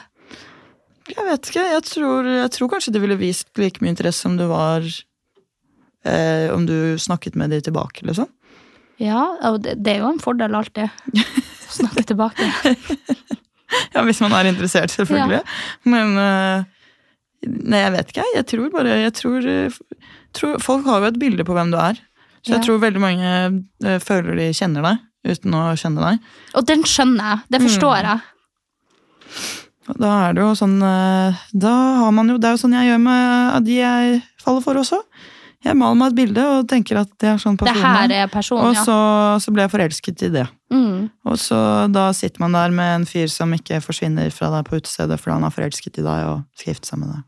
Jeg 1.16 1.26
vet 1.26 1.48
ikke. 1.50 1.64
Jeg 1.74 1.82
tror, 1.88 2.26
jeg 2.30 2.50
tror 2.56 2.68
kanskje 2.74 2.92
det 2.94 3.00
ville 3.02 3.16
vist 3.20 3.48
like 3.58 3.82
mye 3.82 3.92
interesse 3.94 4.26
om 4.28 4.36
du 4.38 4.44
var 4.50 4.84
eh, 6.04 6.46
Om 6.54 6.66
du 6.68 6.96
snakket 6.98 7.34
med 7.36 7.50
de 7.54 7.60
tilbake, 7.66 8.04
liksom. 8.06 8.28
Ja, 9.00 9.22
og 9.48 9.62
det, 9.64 9.78
det 9.84 9.94
er 9.96 10.02
jo 10.04 10.10
en 10.12 10.20
fordel 10.20 10.54
alltid. 10.54 10.90
Å 10.90 11.72
snakke 11.80 12.04
tilbake. 12.12 12.50
Ja, 13.94 14.02
Hvis 14.02 14.18
man 14.18 14.32
er 14.34 14.48
interessert, 14.50 14.90
selvfølgelig. 14.90 15.44
Men 15.86 16.16
eh, 16.18 16.64
Nei, 17.46 17.78
jeg 17.84 17.92
vet 17.94 18.08
ikke. 18.10 18.24
jeg. 18.34 18.46
Tror 18.50 18.72
bare 18.74 18.96
jeg 18.98 19.12
tror, 19.14 19.46
tror, 20.34 20.56
Folk 20.60 20.88
har 20.90 21.04
jo 21.04 21.10
et 21.12 21.20
bilde 21.22 21.46
på 21.46 21.54
hvem 21.54 21.70
du 21.70 21.78
er. 21.78 22.00
Så 22.42 22.56
jeg 22.56 22.58
Ja. 22.58 22.64
tror 22.66 22.80
veldig 22.82 23.00
mange 23.04 23.30
eh, 23.86 24.00
føler 24.02 24.34
de 24.40 24.48
kjenner 24.58 24.82
deg 24.88 25.06
uten 25.36 25.54
å 25.54 25.62
kjenne 25.78 26.02
deg. 26.02 26.26
Og 26.58 26.66
den 26.66 26.82
skjønner 26.82 27.30
jeg. 27.30 27.44
Det 27.54 27.62
forstår 27.68 27.96
jeg. 28.10 28.18
Da 29.98 30.12
er 30.28 30.36
det 30.36 30.44
jo 30.44 30.54
sånn 30.58 30.78
eh, 30.84 31.42
Da 31.56 31.74
har 32.04 32.14
man 32.14 32.30
jo 32.30 32.38
Det 32.40 32.48
er 32.48 32.56
jo 32.56 32.62
sånn 32.62 32.76
jeg 32.78 32.90
gjør 32.90 33.02
med 33.04 33.66
de 33.66 33.76
jeg 33.80 34.22
faller 34.40 34.64
for 34.64 34.80
også. 34.80 35.00
Jeg 35.60 35.76
maler 35.76 35.98
meg 36.00 36.12
et 36.12 36.16
bilde 36.16 36.44
og 36.48 36.68
tenker 36.70 37.02
at 37.02 37.10
det 37.20 37.28
er 37.34 37.40
sånn 37.40 37.58
Det 37.60 37.74
her 37.76 38.14
er. 38.16 38.30
Person, 38.32 38.62
personen, 38.62 38.70
Og 38.70 38.78
så, 38.86 38.96
så 39.44 39.52
ble 39.52 39.66
jeg 39.66 39.72
forelsket 39.74 40.22
i 40.24 40.30
det. 40.38 40.46
Mm. 40.72 41.10
Og 41.28 41.36
så 41.40 41.58
da 41.92 42.06
sitter 42.16 42.40
man 42.40 42.56
der 42.56 42.72
med 42.72 42.94
en 42.94 43.08
fyr 43.08 43.28
som 43.28 43.52
ikke 43.52 43.82
forsvinner 43.84 44.32
fra 44.32 44.48
deg 44.54 44.70
på 44.70 44.80
utestedet 44.80 45.20
fordi 45.20 45.36
han 45.36 45.48
er 45.48 45.52
forelsket 45.52 46.00
i 46.00 46.06
deg 46.06 46.30
og 46.30 46.46
skal 46.56 46.72
gifte 46.72 46.88
seg 46.88 47.02
med 47.02 47.12
deg. 47.12 47.26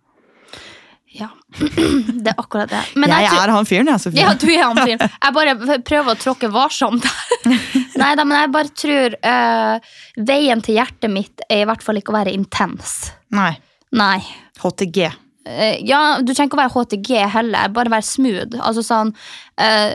Det 1.59 2.33
er 2.33 2.39
akkurat 2.41 2.71
det. 2.71 2.81
Men 2.97 3.13
jeg, 3.13 3.29
tror- 3.29 3.43
er 3.43 3.53
han 3.55 3.69
fyren, 3.69 3.91
jeg, 3.93 4.03
Sofie. 4.03 4.23
Ja, 4.23 4.33
du 4.35 4.47
er 4.51 4.63
han 4.65 4.79
fyren. 4.81 5.03
Jeg 5.13 5.37
bare 5.37 5.79
prøver 5.89 6.15
å 6.15 6.19
tråkke 6.21 6.51
varsomt. 6.53 7.09
Nei 8.03 8.13
da, 8.19 8.25
men 8.25 8.39
jeg 8.39 8.53
bare 8.55 8.73
tror 8.83 9.17
uh, 9.21 9.93
Veien 10.31 10.63
til 10.65 10.79
hjertet 10.79 11.13
mitt 11.13 11.45
er 11.49 11.65
i 11.65 11.69
hvert 11.69 11.85
fall 11.85 12.01
ikke 12.01 12.15
å 12.15 12.19
være 12.19 12.35
intens. 12.37 13.13
Nei. 13.35 13.53
Nei. 13.97 14.19
HTG. 14.63 15.09
Uh, 15.49 15.77
ja, 15.85 16.03
du 16.23 16.33
trenger 16.33 16.51
ikke 16.51 16.61
å 16.61 16.63
være 16.63 16.77
HTG 16.77 17.15
heller, 17.37 17.73
bare 17.75 17.93
være 17.99 18.09
smooth. 18.09 18.59
Altså 18.63 18.85
sånn 18.87 19.13
uh, 19.61 19.93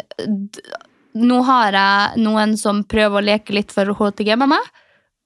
Nå 1.17 1.37
har 1.47 1.73
jeg 1.73 2.21
noen 2.21 2.53
som 2.61 2.83
prøver 2.85 3.17
å 3.21 3.25
leke 3.25 3.55
litt 3.55 3.71
for 3.73 3.89
HTG 3.97 4.35
med 4.37 4.51
meg. 4.51 4.67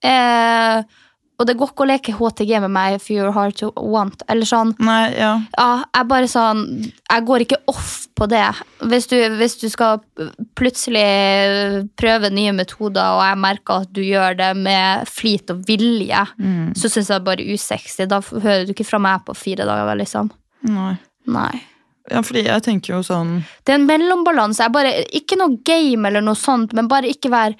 Eh, 0.02 0.78
og 1.42 1.48
det 1.50 1.56
går 1.58 1.72
ikke 1.72 1.86
å 1.86 1.90
leke 1.90 2.14
HTG 2.18 2.52
med 2.62 2.72
meg 2.76 3.00
if 3.00 3.08
you're 3.10 3.32
hard 3.34 3.56
to 3.58 3.72
want. 3.76 4.22
Eller 4.30 4.46
sånn, 4.46 4.76
Nei, 4.84 5.10
ja. 5.18 5.32
ja, 5.58 5.70
jeg 5.98 6.10
bare 6.12 6.30
sånn 6.30 6.62
Jeg 6.86 7.26
går 7.28 7.46
ikke 7.48 7.60
off 7.72 7.96
på 8.18 8.28
det. 8.30 8.44
Hvis 8.92 9.10
du, 9.10 9.18
hvis 9.40 9.58
du 9.58 9.66
skal 9.74 10.04
plutselig 10.60 11.88
prøve 11.98 12.30
nye 12.34 12.54
metoder, 12.54 13.18
og 13.18 13.24
jeg 13.26 13.42
merker 13.42 13.88
at 13.88 13.96
du 13.96 14.04
gjør 14.06 14.38
det 14.38 14.52
med 14.60 15.10
flit 15.10 15.50
og 15.54 15.66
vilje, 15.66 16.22
så 16.78 16.92
syns 16.92 17.10
jeg 17.10 17.10
det 17.12 17.18
er 17.18 17.28
bare 17.32 17.50
usexy. 17.50 18.06
Da 18.12 18.22
hører 18.22 18.68
du 18.70 18.76
ikke 18.76 18.88
fra 18.88 19.02
meg 19.02 19.26
på 19.26 19.36
fire 19.38 19.66
dager, 19.66 19.98
liksom. 19.98 20.30
Nei. 20.70 20.94
Nei. 21.32 21.54
Ja, 22.10 22.22
fordi 22.26 22.44
jeg 22.48 22.64
tenker 22.66 22.96
jo 22.96 23.04
sånn 23.06 23.36
Det 23.64 23.76
er 23.76 23.80
en 23.80 23.88
mellombalanse. 23.88 24.68
Bare, 24.74 24.94
ikke 25.16 25.38
noe 25.40 25.60
game 25.66 26.10
eller 26.10 26.24
noe 26.26 26.38
sånt, 26.38 26.74
men 26.78 26.90
bare 26.92 27.10
ikke 27.12 27.32
være 27.34 27.58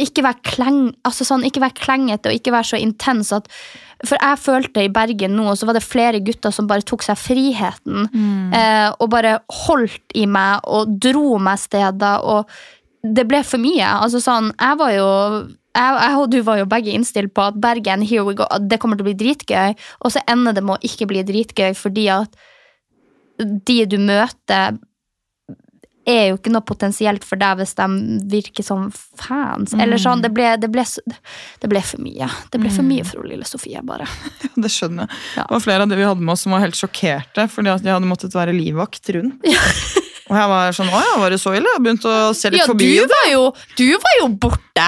ikke 0.00 0.24
være 0.26 0.42
kleng, 0.42 0.78
altså 1.06 1.26
sånn, 1.26 1.44
ikke 1.46 1.62
være 1.62 1.78
klengete 1.78 2.30
og 2.30 2.34
ikke 2.34 2.54
være 2.54 2.70
så 2.72 2.80
intens 2.82 3.30
at 3.34 3.46
For 4.04 4.18
jeg 4.18 4.40
følte 4.42 4.82
i 4.84 4.90
Bergen 4.92 5.36
nå, 5.38 5.46
og 5.48 5.56
så 5.56 5.68
var 5.68 5.78
det 5.78 5.84
flere 5.86 6.20
gutter 6.20 6.52
som 6.52 6.66
bare 6.68 6.84
tok 6.84 7.04
seg 7.06 7.16
friheten. 7.16 8.08
Eh, 8.52 8.90
og 8.98 9.08
bare 9.14 9.38
holdt 9.64 10.12
i 10.18 10.26
meg 10.26 10.66
og 10.66 10.98
dro 11.00 11.38
meg 11.40 11.62
steder. 11.62 12.20
Og 12.20 12.50
det 13.00 13.24
ble 13.30 13.40
for 13.46 13.62
mye. 13.62 13.86
Altså 13.86 14.20
sånn, 14.20 14.50
jeg 14.60 14.80
var 14.82 14.92
jo 14.92 15.08
jeg, 15.74 15.94
jeg 15.98 16.18
og 16.20 16.30
du 16.30 16.40
var 16.46 16.58
jo 16.60 16.66
begge 16.70 16.92
innstilt 16.94 17.32
på 17.34 17.46
at 17.48 17.56
Bergen, 17.60 18.02
here 18.02 18.26
we 18.26 18.34
go, 18.38 18.46
det 18.60 18.78
kommer 18.82 18.98
til 18.98 19.06
å 19.06 19.08
bli 19.08 19.16
dritgøy. 19.18 19.74
Og 20.04 20.12
så 20.14 20.22
ender 20.30 20.54
det 20.54 20.62
med 20.66 20.76
å 20.76 20.84
ikke 20.86 21.08
bli 21.10 21.24
dritgøy 21.26 21.72
fordi 21.78 22.08
at 22.14 22.36
de 23.40 23.78
du 23.90 23.96
møter, 23.98 24.76
er 26.06 26.30
jo 26.30 26.38
ikke 26.38 26.52
noe 26.52 26.64
potensielt 26.66 27.24
for 27.26 27.40
deg 27.40 27.60
hvis 27.60 27.74
de 27.78 27.86
virker 28.32 28.66
som 28.66 28.86
fans. 28.92 29.74
Eller 29.76 30.00
sånn, 30.00 30.22
det 30.24 30.30
ble, 30.36 30.52
det, 30.60 30.70
ble, 30.72 30.84
det 31.60 31.70
ble 31.70 31.82
for 31.84 32.04
mye. 32.04 32.28
Det 32.52 32.60
ble 32.62 32.72
for 32.74 32.86
mye 32.86 33.04
for 33.08 33.26
lille 33.28 33.46
Sofie, 33.48 33.82
bare. 33.86 34.06
Det 34.64 34.70
skjønner 34.70 35.08
jeg. 35.08 35.20
Ja. 35.36 35.44
Det 35.48 35.56
var 35.56 35.64
flere 35.64 35.84
av 35.86 35.90
de 35.92 35.98
vi 35.98 36.06
hadde 36.06 36.24
med 36.24 36.32
oss 36.36 36.44
som 36.46 36.54
var 36.54 36.62
helt 36.64 36.78
sjokkerte 36.78 37.48
fordi 37.50 37.72
at 37.72 37.84
de 37.84 37.92
hadde 37.92 38.08
måttet 38.08 38.34
være 38.36 38.54
livvakt 38.56 39.10
rundt. 39.16 39.44
Og 40.24 40.36
jeg 40.38 40.48
var 40.48 40.72
sånn 40.72 40.88
Å 40.88 41.00
ja, 41.04 41.16
var 41.20 41.34
det 41.34 41.38
så 41.42 41.50
ille? 41.52 41.68
Jeg 41.74 41.82
begynte 41.84 42.08
å 42.08 42.30
se 42.36 42.48
litt 42.48 42.62
Ja, 42.62 42.68
forbi. 42.70 42.86
du 42.96 43.10
var 43.10 43.26
jo, 43.28 43.42
du 43.76 43.90
var 44.00 44.14
jo 44.22 44.28
borte! 44.40 44.86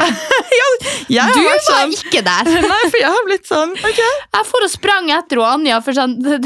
Jeg 1.13 1.35
Du 1.37 1.43
var 1.45 1.61
sånn, 1.67 1.93
ikke 1.93 2.23
der! 2.25 2.49
Nei, 2.65 2.81
for 2.89 2.97
jeg 2.99 3.13
har 3.13 3.27
blitt 3.29 3.47
sånn 3.47 3.75
Ok. 3.77 4.01
Jeg 4.01 4.49
for 4.49 4.65
og 4.65 4.73
sprang 4.73 5.11
etter 5.15 5.43
Anja, 5.45 5.83
for 5.85 5.97
sånn, 5.97 6.17
det, 6.25 6.41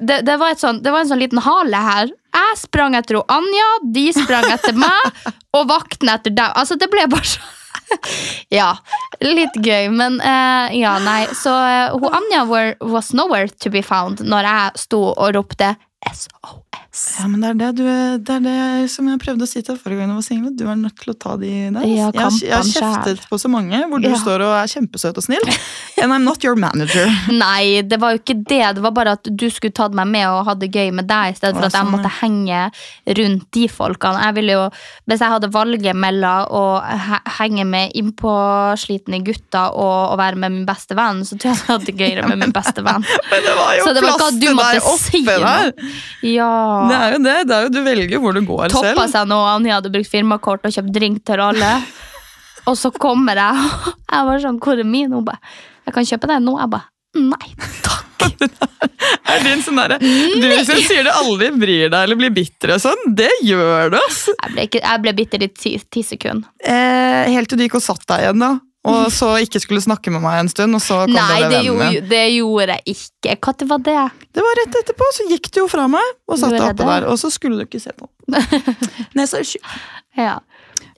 det, 0.00 0.18
det, 0.24 0.36
var 0.40 0.56
sånn, 0.58 0.80
det 0.82 0.94
var 0.94 1.04
en 1.04 1.10
sånn 1.12 1.20
liten 1.22 1.42
hale 1.44 1.82
her. 1.86 2.10
Jeg 2.32 2.58
sprang 2.60 2.96
etter 2.96 3.20
hun 3.20 3.34
Anja, 3.36 3.68
de 3.94 4.06
sprang 4.16 4.46
etter 4.52 4.76
meg, 4.78 5.24
og 5.56 5.66
vakten 5.70 6.10
etter 6.12 6.34
dem. 6.34 6.54
Altså, 6.56 6.78
det 6.80 6.88
ble 6.92 7.08
bare 7.12 7.34
sånn 7.34 7.58
Ja, 8.58 8.70
litt 9.20 9.56
gøy, 9.60 9.90
men 9.92 10.18
uh, 10.24 10.72
ja, 10.72 10.96
nei. 11.04 11.26
Så 11.36 11.52
uh, 11.52 11.96
hun 11.98 12.16
Anja 12.22 12.44
were, 12.48 12.74
was 12.80 13.12
nowhere 13.16 13.52
to 13.62 13.72
be 13.72 13.84
found 13.84 14.24
når 14.24 14.48
jeg 14.48 14.84
sto 14.86 15.04
og 15.12 15.34
ropte 15.36 15.74
SOS. 16.08 16.61
Ja, 16.92 17.24
men 17.24 17.40
det 17.40 17.48
er 17.48 17.54
det, 17.56 17.68
du, 17.78 17.84
det 18.20 18.34
er 18.34 18.42
det 18.44 18.90
som 18.92 19.06
jeg 19.08 19.16
prøvde 19.22 19.46
å 19.46 19.48
si 19.48 19.62
til 19.64 19.72
deg 19.72 19.80
forrige 19.80 20.02
gang 20.02 20.10
du 20.12 20.16
var 20.18 20.24
singel. 20.26 20.50
Du 20.60 20.66
er 20.68 20.76
nødt 20.76 20.98
til 21.00 21.14
å 21.14 21.16
ta 21.16 21.36
de 21.40 21.48
der. 21.72 21.86
Ja, 21.88 22.10
jeg, 22.12 22.20
har- 22.20 22.40
jeg 22.44 22.52
har 22.52 22.66
kjeftet 22.68 23.22
på 23.30 23.38
så 23.40 23.48
mange 23.48 23.78
hvor 23.88 24.02
du 24.02 24.10
Ja. 24.10 24.18
står 24.20 24.44
og 24.44 24.52
er 24.58 24.68
kjempesøt 24.68 25.16
og 25.16 25.24
snill. 25.24 25.46
And 26.02 26.12
I'm 26.12 26.24
not 26.26 26.44
your 26.44 26.56
manager. 26.56 27.06
Nei, 27.32 27.80
det 27.86 27.96
var 28.02 28.12
jo 28.12 28.20
ikke 28.20 28.36
det. 28.44 28.60
Det 28.76 28.82
var 28.84 28.92
bare 28.92 29.14
at 29.16 29.24
du 29.24 29.46
skulle 29.48 29.72
tatt 29.72 29.94
meg 29.96 30.10
med 30.10 30.26
og 30.28 30.42
ha 30.50 30.54
det 30.58 30.68
gøy 30.74 30.90
med 30.92 31.06
deg, 31.08 31.32
i 31.32 31.38
stedet 31.38 31.56
for 31.56 31.64
at 31.68 31.72
jeg 31.72 31.80
sånn, 31.80 31.92
måtte 31.94 32.12
henge 32.18 32.60
rundt 33.20 33.46
de 33.56 33.64
folkene. 33.72 34.20
Jeg 34.26 34.36
ville 34.40 34.52
jo, 34.58 34.64
Hvis 35.08 35.20
jeg 35.24 35.32
hadde 35.32 35.50
valget 35.54 35.96
mellom 35.96 36.52
å 36.52 36.62
he- 36.82 37.22
henge 37.38 37.64
med 37.72 37.96
innpåslitne 37.96 39.22
gutter 39.24 39.72
og 39.72 40.12
å 40.12 40.18
være 40.20 40.36
med 40.44 40.52
min 40.58 40.66
beste 40.68 40.96
venn, 40.98 41.24
så 41.24 41.38
tror 41.38 41.52
jeg 41.54 41.60
jeg 41.62 41.70
hadde 41.72 41.88
det 41.88 41.96
gøyere 42.02 42.28
med 42.28 42.42
min 42.44 42.52
beste 42.60 42.84
venn. 42.84 43.00
Men 43.30 43.46
det 43.48 43.56
var 43.56 43.76
jo 43.78 43.88
Så 43.88 43.94
det 43.96 44.04
var 44.04 44.18
plass 44.20 44.38
til 44.42 44.60
deg 44.60 44.82
oppe 44.82 44.98
si 45.06 45.24
der. 45.24 45.72
Ja. 46.34 46.52
Det 46.90 46.96
er 46.98 47.16
jo 47.16 47.20
det. 47.24 47.36
det 47.48 47.56
er 47.56 47.66
jo, 47.66 47.72
du 47.74 47.80
velger 47.86 48.22
hvor 48.22 48.36
du 48.36 48.40
går 48.46 48.72
Toppa 48.72 48.94
selv. 48.94 49.10
seg 49.14 49.28
nå, 49.30 49.38
Anja 49.54 49.78
hadde 49.78 49.92
brukt 49.94 50.10
firmakort 50.10 50.66
og 50.68 50.74
kjøpt 50.74 50.94
drink 50.94 51.22
til 51.28 51.42
alle. 51.42 51.74
Og 52.70 52.76
så 52.78 52.92
kommer 52.94 53.34
jeg, 53.34 53.62
og 53.90 53.94
jeg 54.12 54.26
var 54.28 54.42
sånn, 54.44 54.58
hvor 54.62 54.78
er 54.78 54.86
min? 54.86 55.10
Hun 55.10 55.24
bare, 55.26 55.40
jeg 55.88 55.94
kan 55.96 56.06
kjøpe 56.06 56.28
deg 56.30 56.44
nå. 56.44 56.52
Jeg 56.60 56.70
bare, 56.70 56.86
nei, 57.18 57.48
takk. 57.82 58.08
Er 59.32 59.40
din 59.42 59.60
sånn 59.64 59.78
derre 59.80 59.96
Du 59.98 60.44
som 60.66 60.78
sier 60.78 61.02
du 61.02 61.10
aldri 61.10 61.48
bryr 61.58 61.88
deg 61.90 62.04
eller 62.06 62.18
blir 62.20 62.30
bitter 62.34 62.76
og 62.76 62.80
sånn, 62.84 63.00
det 63.18 63.30
gjør 63.42 63.90
du, 63.90 63.96
ass! 63.98 64.20
Jeg 64.30 64.52
ble, 64.54 64.66
ikke, 64.68 64.82
jeg 64.84 65.02
ble 65.02 65.14
bitter 65.18 65.42
i 65.42 65.48
ti, 65.50 65.72
ti 65.90 66.04
sekunder. 66.06 66.46
Eh, 66.62 67.32
helt 67.34 67.50
til 67.50 67.58
du 67.58 67.64
gikk 67.66 67.80
og 67.80 67.84
satt 67.84 68.04
deg 68.12 68.28
igjen, 68.28 68.44
da. 68.44 68.52
Og 68.82 69.12
så 69.14 69.28
ikke 69.44 69.60
skulle 69.62 69.82
snakke 69.84 70.10
med 70.10 70.24
meg 70.24 70.40
en 70.40 70.48
stund, 70.50 70.74
og 70.74 70.82
så 70.82 71.04
kom 71.04 71.14
Nei, 71.14 71.36
det 71.44 71.50
det 71.52 71.58
vennen 71.60 71.78
min. 71.78 72.08
det 72.10 72.22
gjorde 72.34 72.76
jeg 72.80 72.96
ikke. 72.96 73.36
Når 73.46 73.68
var 73.70 73.84
det? 73.86 73.98
Det 74.34 74.42
var 74.42 74.58
rett 74.58 74.78
etterpå, 74.80 75.10
så 75.14 75.26
gikk 75.30 75.50
du 75.54 75.60
jo 75.60 75.66
fra 75.70 75.84
meg 75.92 76.02
og 76.26 76.40
satt 76.40 76.56
deg 76.56 76.64
oppe 76.66 76.88
der. 76.88 77.06
Og 77.12 77.20
så 77.22 77.30
skulle 77.30 77.62
du 77.62 77.68
ikke 77.68 77.82
se 77.82 77.94
på. 77.94 78.10
Nesa 79.18 79.38
er 79.38 79.46
sky. 79.46 79.60
Ja. 80.18 80.40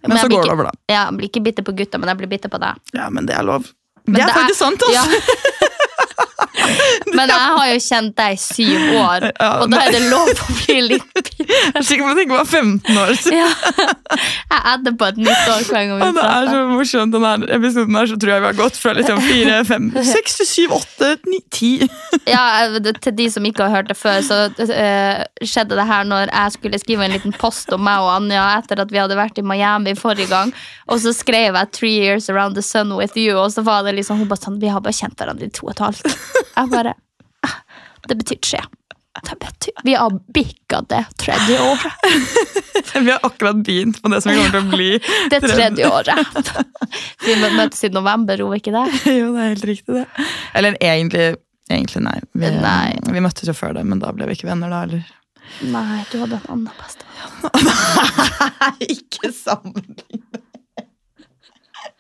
Men 0.05 0.17
så 0.17 0.25
jeg 0.25 0.33
blir 0.33 0.39
går 0.41 0.49
det 0.49 0.55
over, 0.57 0.71
da. 0.71 0.73
Ja, 0.89 1.03
jeg 1.11 1.19
blir 1.19 1.29
ikke 1.29 1.45
bitter 1.45 1.67
på 1.67 1.77
gutta, 1.77 2.01
men 2.01 2.13
jeg 2.13 2.23
blir 2.23 2.33
bitter 2.33 2.53
på 2.53 2.61
deg. 2.63 2.81
Ja, 2.97 3.11
men 3.13 3.29
det 3.29 3.37
er 3.37 3.45
lov. 3.45 3.69
Men 4.05 4.19
det 4.21 4.25
er 4.27 4.35
faktisk 4.37 4.61
sant, 4.61 4.83
altså. 4.89 5.21
Ja. 5.21 5.53
Men 7.17 7.31
jeg 7.31 7.51
har 7.59 7.71
jo 7.71 7.81
kjent 7.85 8.15
deg 8.19 8.37
i 8.37 8.41
syv 8.41 8.83
år, 9.01 9.29
Ja, 9.45 9.51
og 9.63 9.71
da 9.73 9.83
er 9.87 9.95
det 9.95 10.03
lov 10.09 10.31
å 10.31 10.57
bli 10.59 10.79
litt 10.89 11.07
bitter. 11.15 11.33
Jeg 11.55 11.81
er 11.81 11.85
sikker 11.85 12.07
på 12.07 12.11
at 12.13 12.19
det 12.19 12.25
ikke 12.25 12.37
var 12.39 12.49
15 12.49 12.99
år. 13.01 13.11
Ja. 13.35 13.49
Jeg 14.15 14.61
adder 14.71 14.95
på 15.01 15.09
et 15.11 15.19
nytt 15.21 15.49
år 15.51 15.65
hver 15.69 15.87
gang 15.89 15.99
vi 15.99 16.07
prater. 16.07 16.21
det 16.21 16.29
er 16.31 16.49
så 16.51 16.63
morsomt. 16.71 17.15
Denne 17.15 17.33
episoden 17.57 17.99
her 17.99 18.09
så 18.11 18.19
tror 18.21 18.33
jeg 18.33 18.45
vi 18.45 18.49
har 18.49 18.59
gått 18.59 18.79
fra 18.81 18.95
liksom 18.97 19.21
4, 19.25 19.59
5, 19.69 19.89
6 20.11 20.37
syv, 20.39 20.47
7, 20.55 20.77
8, 20.79 21.11
9, 21.35 21.41
10. 21.59 21.89
Ja, 22.31 22.45
til 23.05 23.17
de 23.19 23.29
som 23.35 23.49
ikke 23.49 23.67
har 23.67 23.79
hørt 23.79 23.91
det 23.91 23.99
før, 23.99 24.21
så 24.25 24.41
uh, 24.49 25.45
skjedde 25.45 25.79
det 25.79 25.87
her 25.91 26.09
når 26.09 26.31
jeg 26.31 26.57
skulle 26.57 26.81
skrive 26.81 27.09
en 27.09 27.17
liten 27.17 27.35
post 27.37 27.73
om 27.75 27.85
meg 27.85 28.05
og 28.05 28.13
Anja 28.15 28.47
etter 28.59 28.81
at 28.85 28.93
vi 28.93 29.03
hadde 29.03 29.19
vært 29.19 29.41
i 29.41 29.47
Miami 29.47 29.97
forrige 29.99 30.31
gang. 30.33 30.55
Og 30.89 31.01
så 31.01 31.15
skrev 31.17 31.57
jeg 31.57 31.73
'Three 31.73 31.97
years 31.99 32.31
around 32.31 32.55
the 32.57 32.63
sun 32.63 32.93
with 32.97 33.17
you', 33.17 33.37
og 33.37 33.53
så 33.53 33.65
var 33.65 33.83
det 33.83 33.97
liksom 33.99 34.19
hun 34.19 34.29
bare 34.29 34.45
sånn 34.45 34.61
Vi 34.61 34.71
har 34.71 34.81
bare 34.81 34.97
kjent 34.97 35.19
hverandre 35.19 35.49
i 35.49 35.51
to 35.53 35.67
og 35.67 35.75
et 35.75 35.85
halvt. 35.85 36.07
Jeg 36.57 36.71
bare 36.73 36.95
«Ah, 37.45 37.59
Det 38.09 38.17
betyr 38.21 38.41
tre. 38.45 38.61
Det 39.25 39.37
betyr, 39.41 39.73
vi 39.87 39.93
har 39.95 40.11
bikka 40.35 40.81
det 40.91 41.05
tredje 41.23 41.55
året. 41.63 41.93
Vi 42.99 43.11
har 43.11 43.21
akkurat 43.23 43.61
begynt 43.65 44.01
på 44.03 44.11
det 44.11 44.19
som 44.25 44.33
vi 44.33 44.39
kommer 44.41 44.51
til 44.51 44.67
å 44.67 44.73
bli. 44.75 44.89
Det 45.33 45.41
tredje 45.45 45.87
året. 45.89 46.51
Vi 47.25 47.37
mø- 47.41 47.53
møtes 47.57 47.85
i 47.87 47.91
november, 47.95 48.37
gjorde 48.43 48.57
vi 48.57 48.63
ikke 48.65 48.75
det? 48.75 48.85
Jo, 49.21 49.31
det 49.37 49.45
er 49.45 49.53
helt 49.55 49.69
riktig, 49.71 49.95
det. 50.01 50.27
Eller 50.59 50.77
egentlig, 50.83 51.29
egentlig 51.71 52.03
nei. 52.09 52.17
Vi, 52.35 52.51
Nei. 52.59 52.91
vi 53.15 53.23
møttes 53.25 53.49
jo 53.49 53.55
før 53.57 53.79
det, 53.79 53.85
men 53.87 54.03
da 54.03 54.11
ble 54.13 54.27
vi 54.29 54.37
ikke 54.37 54.51
venner, 54.51 54.75
da. 54.75 54.83
Eller? 54.89 55.07
Nei, 55.71 56.01
du 56.11 56.19
hadde 56.25 56.41
en 56.41 56.51
annen 56.51 56.71
bestevenn. 56.83 57.33
Nei, 58.61 58.91
ikke 58.99 59.31
sammenlign 59.31 60.27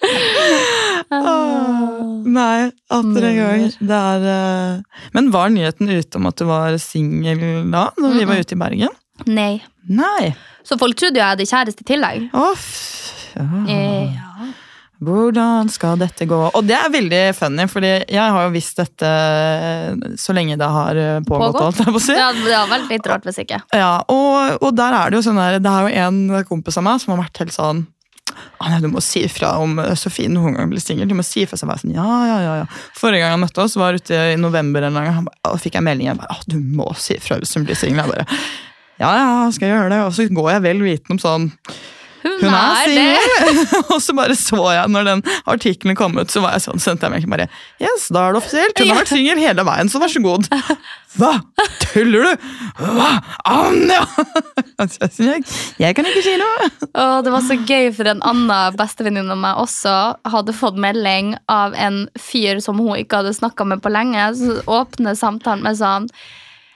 Nei, 2.34 2.70
atter 2.90 3.26
en 3.28 3.38
gang. 3.38 3.64
Det 3.78 4.00
er 4.00 4.26
uh... 4.26 5.06
Men 5.14 5.30
var 5.34 5.52
nyheten 5.54 5.92
ute 5.92 6.20
om 6.20 6.26
at 6.30 6.40
du 6.40 6.46
var 6.48 6.78
singel 6.82 7.44
da, 7.72 7.88
når 8.00 8.18
vi 8.18 8.28
var 8.30 8.42
ute 8.42 8.56
i 8.56 8.60
Bergen? 8.60 8.92
Nei. 9.30 9.54
Nei. 9.86 10.34
Så 10.64 10.78
folk 10.80 10.96
trodde 10.98 11.20
jo 11.20 11.22
jeg 11.22 11.34
hadde 11.34 11.48
kjæreste 11.48 11.84
i 11.84 11.88
tillegg. 11.92 12.28
Oh, 12.32 12.68
ja. 13.36 13.44
Ja. 13.68 14.30
Hvordan 15.04 15.68
skal 15.72 15.98
dette 16.00 16.26
gå? 16.30 16.38
Og 16.54 16.62
det 16.64 16.76
er 16.78 16.92
veldig 16.92 17.22
funny, 17.36 17.66
fordi 17.68 17.90
jeg 18.14 18.22
har 18.22 18.46
jo 18.46 18.52
visst 18.54 18.78
dette 18.80 19.10
så 20.20 20.36
lenge 20.36 20.56
det 20.60 20.68
har 20.76 21.00
eh, 21.00 21.18
pågått. 21.26 21.58
Pågått? 21.58 21.82
Alt, 21.84 22.04
si. 22.06 22.14
Ja, 22.16 22.30
det 22.36 22.54
har 22.54 22.70
vært 22.70 22.92
litt 22.92 23.08
rart 23.10 23.26
hvis 23.28 23.40
ikke. 23.42 23.58
Ja, 23.74 23.96
og, 24.08 24.62
og 24.62 24.70
der 24.78 24.96
er 25.00 25.10
det 25.10 25.20
jo 25.20 25.26
sånn 25.26 25.42
der, 25.42 25.58
det 25.62 25.72
er 25.72 25.88
jo 25.88 26.06
en 26.06 26.46
kompis 26.48 26.78
av 26.80 26.86
meg 26.86 27.02
som 27.02 27.14
har 27.14 27.24
vært 27.26 27.42
helt 27.42 27.56
sånn 27.56 27.84
Anja, 28.64 28.80
du 28.82 28.90
må 28.92 29.02
si 29.04 29.24
ifra 29.26 29.54
om 29.62 29.78
eh, 29.82 29.94
Sofie 29.98 30.30
noen 30.32 30.58
gang 30.58 30.70
blir 30.72 30.82
singel. 30.82 31.08
Du 31.10 31.16
må 31.18 31.24
si 31.26 31.44
ifra. 31.44 31.58
Så 31.60 31.68
var 31.68 31.78
jeg 31.78 31.86
sånn, 31.86 31.96
ja, 31.96 32.20
ja, 32.28 32.36
ja, 32.44 32.54
ja. 32.62 32.68
Forrige 32.98 33.24
gang 33.24 33.36
han 33.36 33.44
møtte 33.44 33.64
oss, 33.64 33.78
var 33.80 33.98
ute 33.98 34.20
i 34.34 34.38
november, 34.40 34.86
en 34.88 35.00
gang, 35.00 35.32
og 35.50 35.58
fikk 35.62 35.78
jeg 35.78 35.86
melding. 35.86 36.10
Jeg 36.12 36.20
bare, 36.20 36.38
du 36.50 36.58
må 36.60 36.90
si 37.00 37.18
ifra 37.18 37.40
hvis 37.40 37.56
hun 37.58 37.66
blir 37.68 37.78
singel. 37.78 38.14
Ja, 39.00 39.10
ja, 39.10 39.26
skal 39.54 39.68
jeg 39.68 39.74
gjøre 39.74 39.90
det? 39.90 40.00
Og 40.06 40.14
så 40.14 40.28
går 40.30 40.50
jeg 40.52 40.64
vel 40.68 40.84
vitende 40.86 41.16
om 41.16 41.22
sånn 41.22 41.52
Hun, 42.24 42.38
hun 42.40 42.54
er 42.56 42.88
singel! 42.88 43.62
og 43.92 43.98
så 44.02 44.16
bare 44.16 44.36
så 44.38 44.60
jeg, 44.72 44.90
når 44.94 45.08
den 45.10 45.22
artikkelen 45.50 45.98
kom 45.98 46.16
ut, 46.16 46.32
så 46.32 46.40
var 46.44 46.56
jeg 46.56 46.64
sånn, 46.64 46.80
sendte 46.82 47.10
jeg 47.10 47.24
meg 47.24 47.30
bare 47.30 47.48
Yes, 47.82 48.08
da 48.14 48.26
er 48.26 48.36
det 48.36 48.40
offisielt. 48.40 48.80
Hun 48.80 48.92
har 48.92 49.02
vært 49.02 49.12
singel 49.12 49.40
hele 49.42 49.66
veien, 49.68 49.90
så 49.92 50.00
vær 50.00 50.12
så 50.12 50.22
god. 50.24 50.48
Hva? 51.20 51.32
Tuller 51.82 52.26
du? 52.26 52.46
Hva? 52.80 53.10
Anja! 53.46 54.00
Jeg 55.84 55.94
kan 55.94 56.08
ikke 56.08 56.22
si 56.24 56.34
noe. 56.40 56.68
Og 56.90 57.16
det 57.26 57.34
var 57.34 57.44
så 57.46 57.56
gøy, 57.60 57.90
for 57.94 58.10
en 58.10 58.22
annen 58.26 58.78
bestevenninne 58.78 59.36
av 59.36 59.42
meg 59.44 59.60
også 59.62 59.94
hadde 60.32 60.56
fått 60.56 60.80
melding 60.80 61.34
av 61.52 61.76
en 61.78 62.04
fyr 62.20 62.58
som 62.64 62.80
hun 62.82 62.96
ikke 62.98 63.22
hadde 63.22 63.36
snakka 63.36 63.68
med 63.68 63.84
på 63.84 63.92
lenge. 63.94 64.26
Så 64.40 64.58
åpner 64.70 65.18
samtalen 65.18 65.62
med 65.66 65.78
sånn 65.78 66.08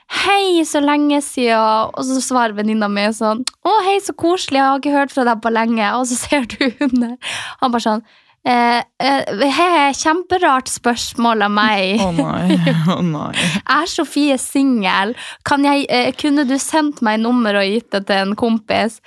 Hei, 0.09 0.63
så 0.65 0.81
lenge 0.81 1.19
siden. 1.21 1.91
Og 1.93 2.07
så 2.07 2.21
svarer 2.23 2.55
venninna 2.57 2.89
mi 2.89 3.03
sånn 3.13 3.43
Å, 3.45 3.75
hei, 3.85 3.99
så 4.01 4.15
koselig, 4.17 4.57
jeg 4.57 4.65
har 4.65 4.81
ikke 4.81 4.95
hørt 4.95 5.13
fra 5.13 5.27
deg 5.27 5.43
på 5.43 5.53
lenge. 5.53 5.91
Og 5.99 6.09
så 6.09 6.17
ser 6.17 6.49
du 6.49 6.65
hun 6.79 6.97
der. 6.97 7.37
Han 7.61 7.75
bare 7.75 7.85
sånn 7.85 8.07
Eh, 8.47 8.77
eh, 9.03 9.41
he, 9.51 9.71
kjemperart 9.99 10.69
spørsmål 10.71 11.43
av 11.43 11.51
meg. 11.51 11.99
Å 11.99 12.11
nei, 12.15 12.55
å 12.87 13.01
nei. 13.03 13.33
Er 13.79 13.89
Sofie 13.91 14.37
singel? 14.39 15.11
Eh, 15.43 16.13
kunne 16.17 16.45
du 16.47 16.55
sendt 16.61 17.03
meg 17.05 17.19
nummer 17.19 17.59
og 17.59 17.67
gitt 17.67 17.91
det 17.91 18.05
til 18.07 18.29
en 18.29 18.37
kompis? 18.39 19.01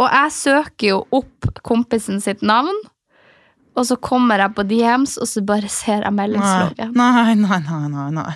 Og 0.00 0.08
jeg 0.08 0.32
søker 0.34 0.88
jo 0.88 1.02
opp 1.14 1.50
kompisen 1.62 2.22
sitt 2.24 2.40
navn, 2.42 2.80
og 3.76 3.86
så 3.88 3.96
kommer 4.00 4.40
jeg 4.40 4.56
på 4.56 4.64
DMs, 4.68 5.18
og 5.20 5.28
så 5.28 5.44
bare 5.46 5.68
ser 5.70 6.06
jeg 6.06 6.16
meldingsloggen. 6.16 6.96
nei, 6.96 7.36
nei, 7.44 7.60
nei, 7.68 7.84
nei, 7.92 8.08
nei. 8.16 8.32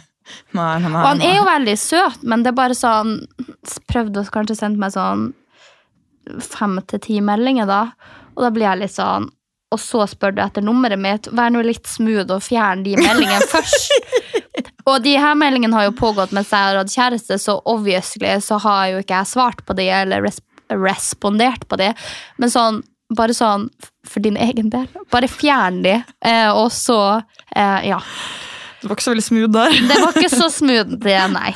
Nei, 0.56 0.78
nei, 0.82 0.90
nei, 0.90 1.00
Og 1.00 1.08
han 1.08 1.22
er 1.24 1.36
jo 1.38 1.46
veldig 1.46 1.76
søt, 1.78 2.22
men 2.22 2.42
det 2.42 2.52
er 2.52 2.58
bare 2.58 2.76
sånn 2.76 3.16
Prøvde 3.90 4.22
å 4.22 4.30
kanskje 4.34 4.56
sende 4.58 4.80
meg 4.82 4.94
sånn 4.94 5.28
fem 6.42 6.78
til 6.90 7.02
ti 7.04 7.20
meldinger, 7.22 7.68
da. 7.70 7.82
Og 8.34 8.42
da 8.46 8.50
blir 8.54 8.66
jeg 8.66 8.80
litt 8.82 8.94
sånn 8.96 9.28
Og 9.74 9.80
så 9.82 10.06
spør 10.10 10.34
du 10.36 10.40
etter 10.42 10.64
nummeret 10.64 10.98
mitt. 10.98 11.28
Vær 11.34 11.52
nå 11.54 11.62
litt 11.66 11.86
smooth 11.90 12.30
og 12.34 12.42
fjern 12.46 12.82
de 12.86 12.96
meldingene 12.98 13.46
først. 13.54 13.94
Og 14.86 15.00
de 15.02 15.16
her 15.18 15.34
meldingene 15.38 15.74
har 15.74 15.88
jo 15.88 15.94
pågått 15.98 16.34
mens 16.36 16.52
jeg 16.54 16.62
har 16.62 16.78
hatt 16.78 16.92
kjæreste, 16.94 17.38
så 17.42 17.56
obviously 17.66 18.36
så 18.44 18.60
har 18.62 18.92
jo 18.92 19.00
ikke 19.02 19.18
jeg 19.18 19.30
svart 19.32 19.64
på 19.66 19.74
de 19.78 19.88
eller 19.90 20.22
res 20.22 20.38
respondert 20.70 21.66
på 21.70 21.78
de. 21.80 21.88
Men 22.38 22.50
sånn, 22.54 22.78
bare 23.18 23.34
sånn 23.34 23.66
for 24.06 24.22
din 24.22 24.38
egen 24.38 24.70
del. 24.70 24.86
Bare 25.10 25.30
fjern 25.30 25.82
de, 25.84 25.96
eh, 26.26 26.50
og 26.54 26.70
så 26.74 27.00
eh, 27.54 27.88
Ja. 27.90 28.00
Det 28.86 28.90
var 28.92 28.96
ikke 29.00 29.04
så 29.08 29.12
veldig 29.16 29.24
smooth 29.26 29.50
der. 29.56 29.72
Det 29.90 29.96
var 30.04 30.12
ikke 30.20 30.30
så 30.30 30.46
smooth, 30.60 30.92
det, 31.02 31.16
nei. 31.34 31.50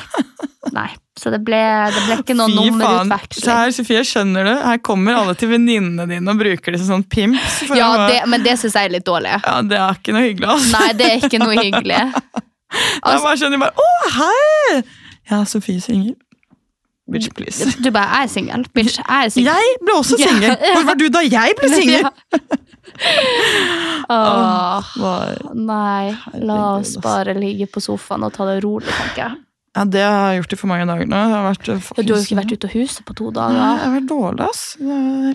nei. 0.75 0.89
Så 1.21 1.29
det 1.31 1.39
ble, 1.45 1.59
det 1.93 2.01
ble 2.07 2.15
ikke. 2.21 2.35
Så 2.35 2.47
nummerutveksling. 2.51 3.45
her, 3.51 3.71
Sofie, 3.75 4.01
skjønner 4.07 4.47
du? 4.47 4.51
Her 4.65 4.79
kommer 4.83 5.15
alle 5.19 5.35
til 5.39 5.51
venninnene 5.51 6.07
dine 6.09 6.33
og 6.33 6.39
bruker 6.39 6.73
det 6.75 6.79
som 6.81 6.89
sånn 6.95 7.05
pimps. 7.11 7.59
Ja, 7.71 7.87
å- 7.93 8.07
det, 8.09 8.21
men 8.31 8.43
det 8.43 8.57
syns 8.59 8.75
jeg 8.75 8.89
er 8.89 8.95
litt 8.97 9.05
dårlig. 9.07 9.35
ja, 9.45 9.55
det 9.63 9.77
er 9.79 9.99
ikke 9.99 10.15
noe 10.15 10.25
hyggelig, 10.27 10.49
altså. 10.55 10.71
Nei, 10.79 10.89
det 10.99 11.07
er 11.11 11.27
ikke 11.29 11.39
noe 11.43 11.55
hyggelig. 11.65 12.01
Altså, 12.01 13.13
jeg 13.15 13.23
bare 13.27 13.37
skjønner 13.43 13.63
bare, 13.63 13.87
å, 13.87 14.11
hei! 14.17 14.81
Ja, 15.31 15.41
Sofie 15.47 15.79
singel. 15.83 16.15
Bitch, 17.11 17.27
please. 17.35 17.65
Du 17.83 17.89
bare 17.91 18.07
'jeg 18.07 18.23
er 18.23 18.29
singel'. 18.31 18.65
Bitch, 18.73 18.97
jeg 18.97 19.25
er 19.25 19.29
singel. 19.29 19.51
Jeg 19.53 19.79
ble 19.83 19.93
også 19.99 20.17
singel. 20.17 20.53
Hvor 20.75 20.83
var 20.87 20.95
du 20.95 21.09
da 21.11 21.19
jeg 21.27 21.55
ble 21.59 21.69
singel? 21.69 22.07
Åh, 24.11 24.83
nei, 25.55 26.11
la 26.41 26.59
oss 26.79 26.97
bare 27.01 27.33
ligge 27.37 27.67
på 27.71 27.81
sofaen 27.83 28.25
og 28.27 28.33
ta 28.35 28.47
det 28.49 28.59
rolig, 28.65 28.89
tenker 28.91 29.23
jeg. 29.27 29.39
Ja, 29.71 29.85
det 29.87 30.01
har 30.03 30.33
jeg 30.33 30.41
gjort 30.41 30.51
i 30.53 30.57
for 30.59 30.67
mange 30.67 30.83
dager 30.89 31.07
nå. 31.07 31.19
Vært, 31.45 31.67
Ja, 31.71 32.03
Du 32.03 32.09
har 32.11 32.17
jo 32.19 32.25
ikke 32.25 32.39
vært 32.41 32.51
ute 32.51 32.67
av 32.67 32.73
huset 32.75 33.05
på 33.07 33.13
to 33.15 33.29
Nei, 33.29 33.35
dager. 33.37 33.55
jeg 33.61 33.79
har 33.85 33.93
vært 33.93 34.09
dårlig, 34.09 34.47
ass. 34.49 34.63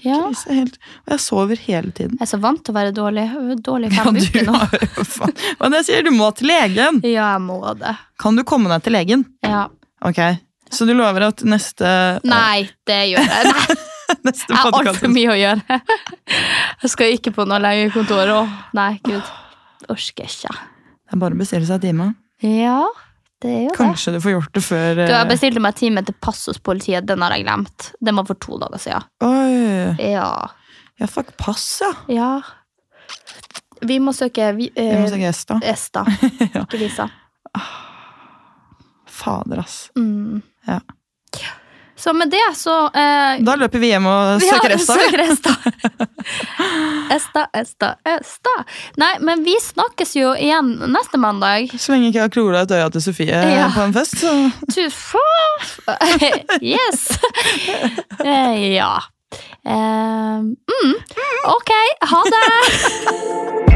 Ja. 0.04 0.18
krise 0.26 0.56
helt. 0.58 0.76
Og 1.06 1.14
jeg 1.14 1.22
sover 1.24 1.62
hele 1.64 1.90
tiden. 1.96 2.18
Jeg 2.20 2.26
er 2.26 2.30
så 2.34 2.40
vant 2.42 2.60
til 2.66 2.74
å 2.74 2.76
være 2.76 2.92
dårlig. 2.92 3.24
Jeg 3.32 3.56
Dårlig 3.64 3.92
fem 3.96 4.12
Ja, 4.20 4.26
uker 4.26 4.44
nå. 4.50 4.58
har 4.60 5.70
det 5.72 5.80
jeg 5.80 5.86
sier? 5.88 6.02
Du 6.04 6.10
må 6.12 6.28
til 6.36 6.48
legen. 6.52 7.00
Ja, 7.08 7.30
jeg 7.38 7.40
må 7.48 7.62
det. 7.80 7.94
Kan 8.20 8.36
du 8.36 8.44
komme 8.44 8.68
deg 8.68 8.84
til 8.84 8.92
legen? 8.92 9.24
Ja. 9.42 9.68
Ok. 10.04 10.20
Så 10.68 10.84
du 10.84 10.92
lover 10.92 11.30
at 11.30 11.40
neste 11.48 12.20
Nei, 12.28 12.68
det 12.84 13.00
gjør 13.14 13.24
jeg. 13.24 13.52
Nei. 13.56 13.76
neste 14.26 14.52
Jeg 14.52 14.60
har 14.60 14.78
altfor 14.80 15.12
mye 15.12 15.32
å 15.32 15.38
gjøre. 15.38 15.80
Jeg 16.82 16.92
skal 16.92 17.16
ikke 17.16 17.32
på 17.36 17.46
noe 17.48 17.58
legekontor. 17.62 18.32
Å, 18.36 18.44
nei, 18.76 18.92
gud. 19.06 19.34
Orker 19.92 20.28
ikke. 20.28 20.54
Det 21.06 21.14
er 21.14 21.22
bare 21.22 21.36
å 21.36 21.40
bestille 21.40 21.68
seg 21.68 21.82
time. 21.84 22.10
Ja, 22.44 22.82
det 23.44 23.50
er 23.52 23.62
jo 23.66 23.70
det. 23.70 23.78
Kanskje 23.78 24.16
du 24.16 24.20
får 24.24 24.36
gjort 24.36 24.52
det 24.56 24.62
før 24.64 24.92
Du, 24.98 25.02
jeg 25.06 25.16
eh, 25.16 25.28
bestilte 25.30 25.62
meg 25.62 25.76
time 25.78 26.02
til 26.06 26.16
pass 26.24 26.44
hos 26.50 26.58
politiet. 26.62 27.06
Den 27.08 27.24
har 27.24 27.34
jeg 27.36 27.46
glemt. 27.46 27.90
Den 28.04 28.18
var 28.18 28.28
for 28.28 28.40
to 28.42 28.58
dager 28.62 28.82
siden. 28.82 29.08
Oi. 29.24 30.10
Ja. 30.12 30.30
Ja, 30.96 31.08
fuck, 31.12 31.34
pass, 31.36 31.66
ja. 31.84 31.92
ja. 32.16 32.30
Vi 33.84 33.98
må 34.00 34.14
søke 34.16 34.48
vi, 34.56 34.70
Jeg 34.72 35.00
må 35.02 35.04
eh, 35.04 35.12
si 35.12 35.20
yes, 35.20 35.42
da. 35.48 35.58
Esta, 35.62 36.04
Ja. 36.54 36.64
ikke 36.64 36.80
Lisa. 36.80 37.08
Fader, 39.16 39.60
ass. 39.60 39.90
Mm. 39.96 40.40
Ja. 40.68 40.80
Så 41.98 42.12
med 42.12 42.28
det, 42.30 42.42
så 42.56 42.74
eh, 42.92 43.38
Da 43.44 43.54
løper 43.56 43.80
vi 43.80 43.88
hjem 43.88 44.04
og 44.10 44.42
ja, 44.44 44.50
søker 44.52 44.74
Esta. 44.76 44.96
vi. 44.96 45.06
søker 45.06 45.22
Esta. 45.24 45.54
Esta, 47.16 47.46
Esta, 47.56 47.90
Esta. 48.04 48.54
Nei, 49.00 49.12
men 49.24 49.44
vi 49.46 49.54
snakkes 49.62 50.12
jo 50.18 50.34
igjen 50.36 50.74
neste 50.92 51.20
mandag. 51.22 51.70
Så 51.80 51.94
lenge 51.94 52.10
ikke 52.10 52.20
jeg 52.20 52.26
har 52.28 52.34
klola 52.36 52.64
et 52.66 52.74
øye 52.76 52.90
til 52.96 53.04
Sofie 53.08 53.42
Ja. 53.56 53.70
på 53.74 53.86
en 53.86 53.94
fest, 53.96 54.18
så 54.20 54.34
Du 54.74 54.82
Yes! 56.74 57.06
Eh, 58.24 58.74
ja. 58.76 58.92
Eh, 59.66 60.42
mm. 60.42 60.94
Ok, 61.56 61.72
ha 62.12 62.22
det! 62.36 63.75